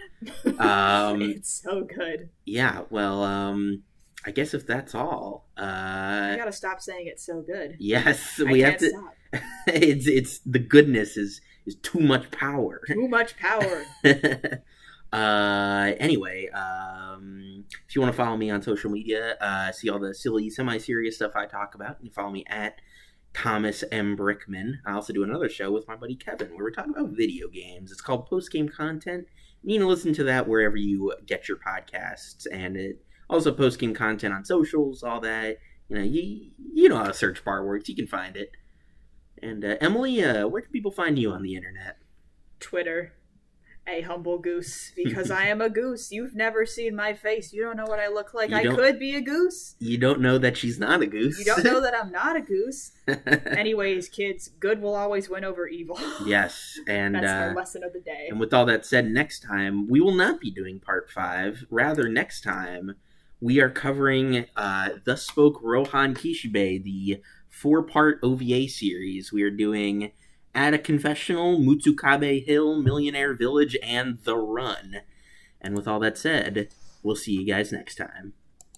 um 0.60 1.22
it's 1.22 1.62
so 1.64 1.84
good. 1.84 2.30
yeah 2.45 2.82
well 2.89 3.24
um 3.24 3.84
i 4.26 4.32
guess 4.32 4.53
if 4.55 4.66
that's 4.66 4.95
all 4.95 5.47
I 5.55 6.34
uh 6.34 6.36
gotta 6.38 6.51
stop 6.51 6.82
saying 6.82 7.05
it's 7.08 7.24
so 7.26 7.41
good. 7.41 7.76
yes 7.80 8.39
I 8.39 8.51
we 8.51 8.62
have 8.62 8.78
to 8.78 8.89
stop. 8.89 9.14
it's 9.67 10.07
it's 10.07 10.39
the 10.39 10.59
goodness 10.59 11.17
is 11.17 11.41
is 11.65 11.75
too 11.75 11.99
much 11.99 12.31
power. 12.31 12.81
Too 12.88 13.07
much 13.07 13.38
power. 13.38 13.85
uh 15.13 15.93
anyway 16.01 16.49
um 16.49 17.63
if 17.88 17.95
you 17.95 18.01
want 18.01 18.13
to 18.13 18.17
follow 18.17 18.35
me 18.35 18.49
on 18.49 18.61
social 18.61 18.91
media 18.91 19.38
uh 19.39 19.71
see 19.71 19.89
all 19.89 19.99
the 19.99 20.13
silly 20.13 20.49
semi-serious 20.49 21.15
stuff 21.15 21.31
i 21.33 21.45
talk 21.45 21.75
about 21.75 21.95
you 22.01 22.09
can 22.09 22.13
follow 22.13 22.29
me 22.29 22.43
at 22.49 22.81
thomas 23.33 23.83
m. 23.91 24.17
Brickman. 24.17 24.79
I 24.85 24.93
also 24.93 25.13
do 25.13 25.23
another 25.23 25.47
show 25.47 25.71
with 25.71 25.88
my 25.88 25.95
buddy 25.95 26.15
kevin 26.15 26.49
where 26.49 26.65
we 26.65 26.71
talk 26.71 26.88
about 26.88 27.11
video 27.11 27.47
games. 27.49 27.91
It's 27.91 28.01
called 28.01 28.25
post 28.25 28.51
game 28.51 28.67
content. 28.67 29.27
You 29.63 29.79
can 29.79 29.88
listen 29.88 30.13
to 30.13 30.23
that 30.25 30.47
wherever 30.47 30.75
you 30.75 31.13
get 31.25 31.47
your 31.47 31.57
podcasts. 31.57 32.47
And 32.51 32.75
it 32.75 33.03
also 33.29 33.51
post 33.51 33.79
game 33.79 33.93
content 33.93 34.33
on 34.33 34.43
socials 34.45 35.03
all 35.03 35.19
that. 35.21 35.57
You 35.89 35.97
know 35.97 36.03
you 36.03 36.51
you 36.73 36.89
know 36.89 36.97
how 36.97 37.09
a 37.09 37.13
search 37.13 37.43
bar 37.45 37.65
works. 37.65 37.88
You 37.88 37.95
can 37.95 38.07
find 38.07 38.35
it 38.35 38.51
and 39.41 39.63
uh, 39.65 39.75
emily 39.81 40.23
uh, 40.23 40.47
where 40.47 40.61
can 40.61 40.71
people 40.71 40.91
find 40.91 41.17
you 41.19 41.31
on 41.31 41.41
the 41.43 41.55
internet 41.55 41.97
Twitter. 42.59 43.13
A 43.89 44.01
humble 44.01 44.38
goose, 44.39 44.91
because 44.97 45.31
I 45.41 45.43
am 45.45 45.61
a 45.61 45.69
goose. 45.69 46.11
You've 46.11 46.35
never 46.35 46.65
seen 46.65 46.93
my 46.93 47.13
face. 47.13 47.53
You 47.53 47.63
don't 47.63 47.77
know 47.77 47.85
what 47.85 47.99
I 47.99 48.09
look 48.09 48.33
like. 48.33 48.51
I 48.51 48.63
could 48.63 48.99
be 48.99 49.15
a 49.15 49.21
goose. 49.21 49.75
you 49.79 49.97
don't 49.97 50.19
know 50.19 50.38
that 50.38 50.57
she's 50.57 50.77
not 50.77 51.01
a 51.01 51.05
goose 51.05 51.39
You 51.39 51.45
don't 51.45 51.63
know 51.63 51.79
that 51.79 51.93
I'm 51.95 52.11
not 52.11 52.35
a 52.35 52.41
goose. 52.41 52.91
Anyways, 53.45 54.09
kids, 54.09 54.49
good 54.59 54.81
will 54.81 54.93
always 54.95 55.29
win 55.29 55.45
over 55.45 55.67
evil. 55.67 55.97
yes, 56.25 56.77
and 56.88 57.15
That's 57.15 57.51
uh, 57.51 57.53
lesson 57.55 57.83
of 57.83 57.93
the 57.93 58.01
day. 58.01 58.27
and 58.29 58.39
with 58.41 58.53
all 58.53 58.65
that 58.65 58.85
said, 58.85 59.09
next 59.09 59.39
time 59.39 59.88
we 59.88 60.01
will 60.01 60.15
not 60.15 60.41
be 60.41 60.51
doing 60.51 60.79
part 60.81 61.09
five. 61.09 61.63
Rather, 61.69 62.09
next 62.09 62.41
time 62.41 62.95
we 63.39 63.61
are 63.61 63.69
covering 63.69 64.47
uh, 64.57 64.89
"Thus 65.05 65.21
Spoke 65.25 65.59
Rohan 65.61 66.13
Kishibe," 66.13 66.83
the 66.83 67.21
four-part 67.58 68.20
OVA 68.22 68.68
series. 68.68 69.34
We 69.34 69.41
are 69.41 69.49
doing 69.49 70.12
"At 70.53 70.76
a 70.76 70.78
Confessional," 70.78 71.60
"Mutsukabe 71.60 72.45
Hill," 72.45 72.82
"Millionaire 72.82 73.34
Village," 73.34 73.76
and 73.82 74.20
"The 74.24 74.38
Run." 74.38 74.97
And 75.60 75.76
with 75.76 75.88
all 75.88 75.99
that 76.01 76.18
said, 76.18 76.70
we'll 77.01 77.16
see 77.16 77.34
you 77.34 77.45
guys 77.45 77.72
next 77.72 77.95
time. 77.95 78.34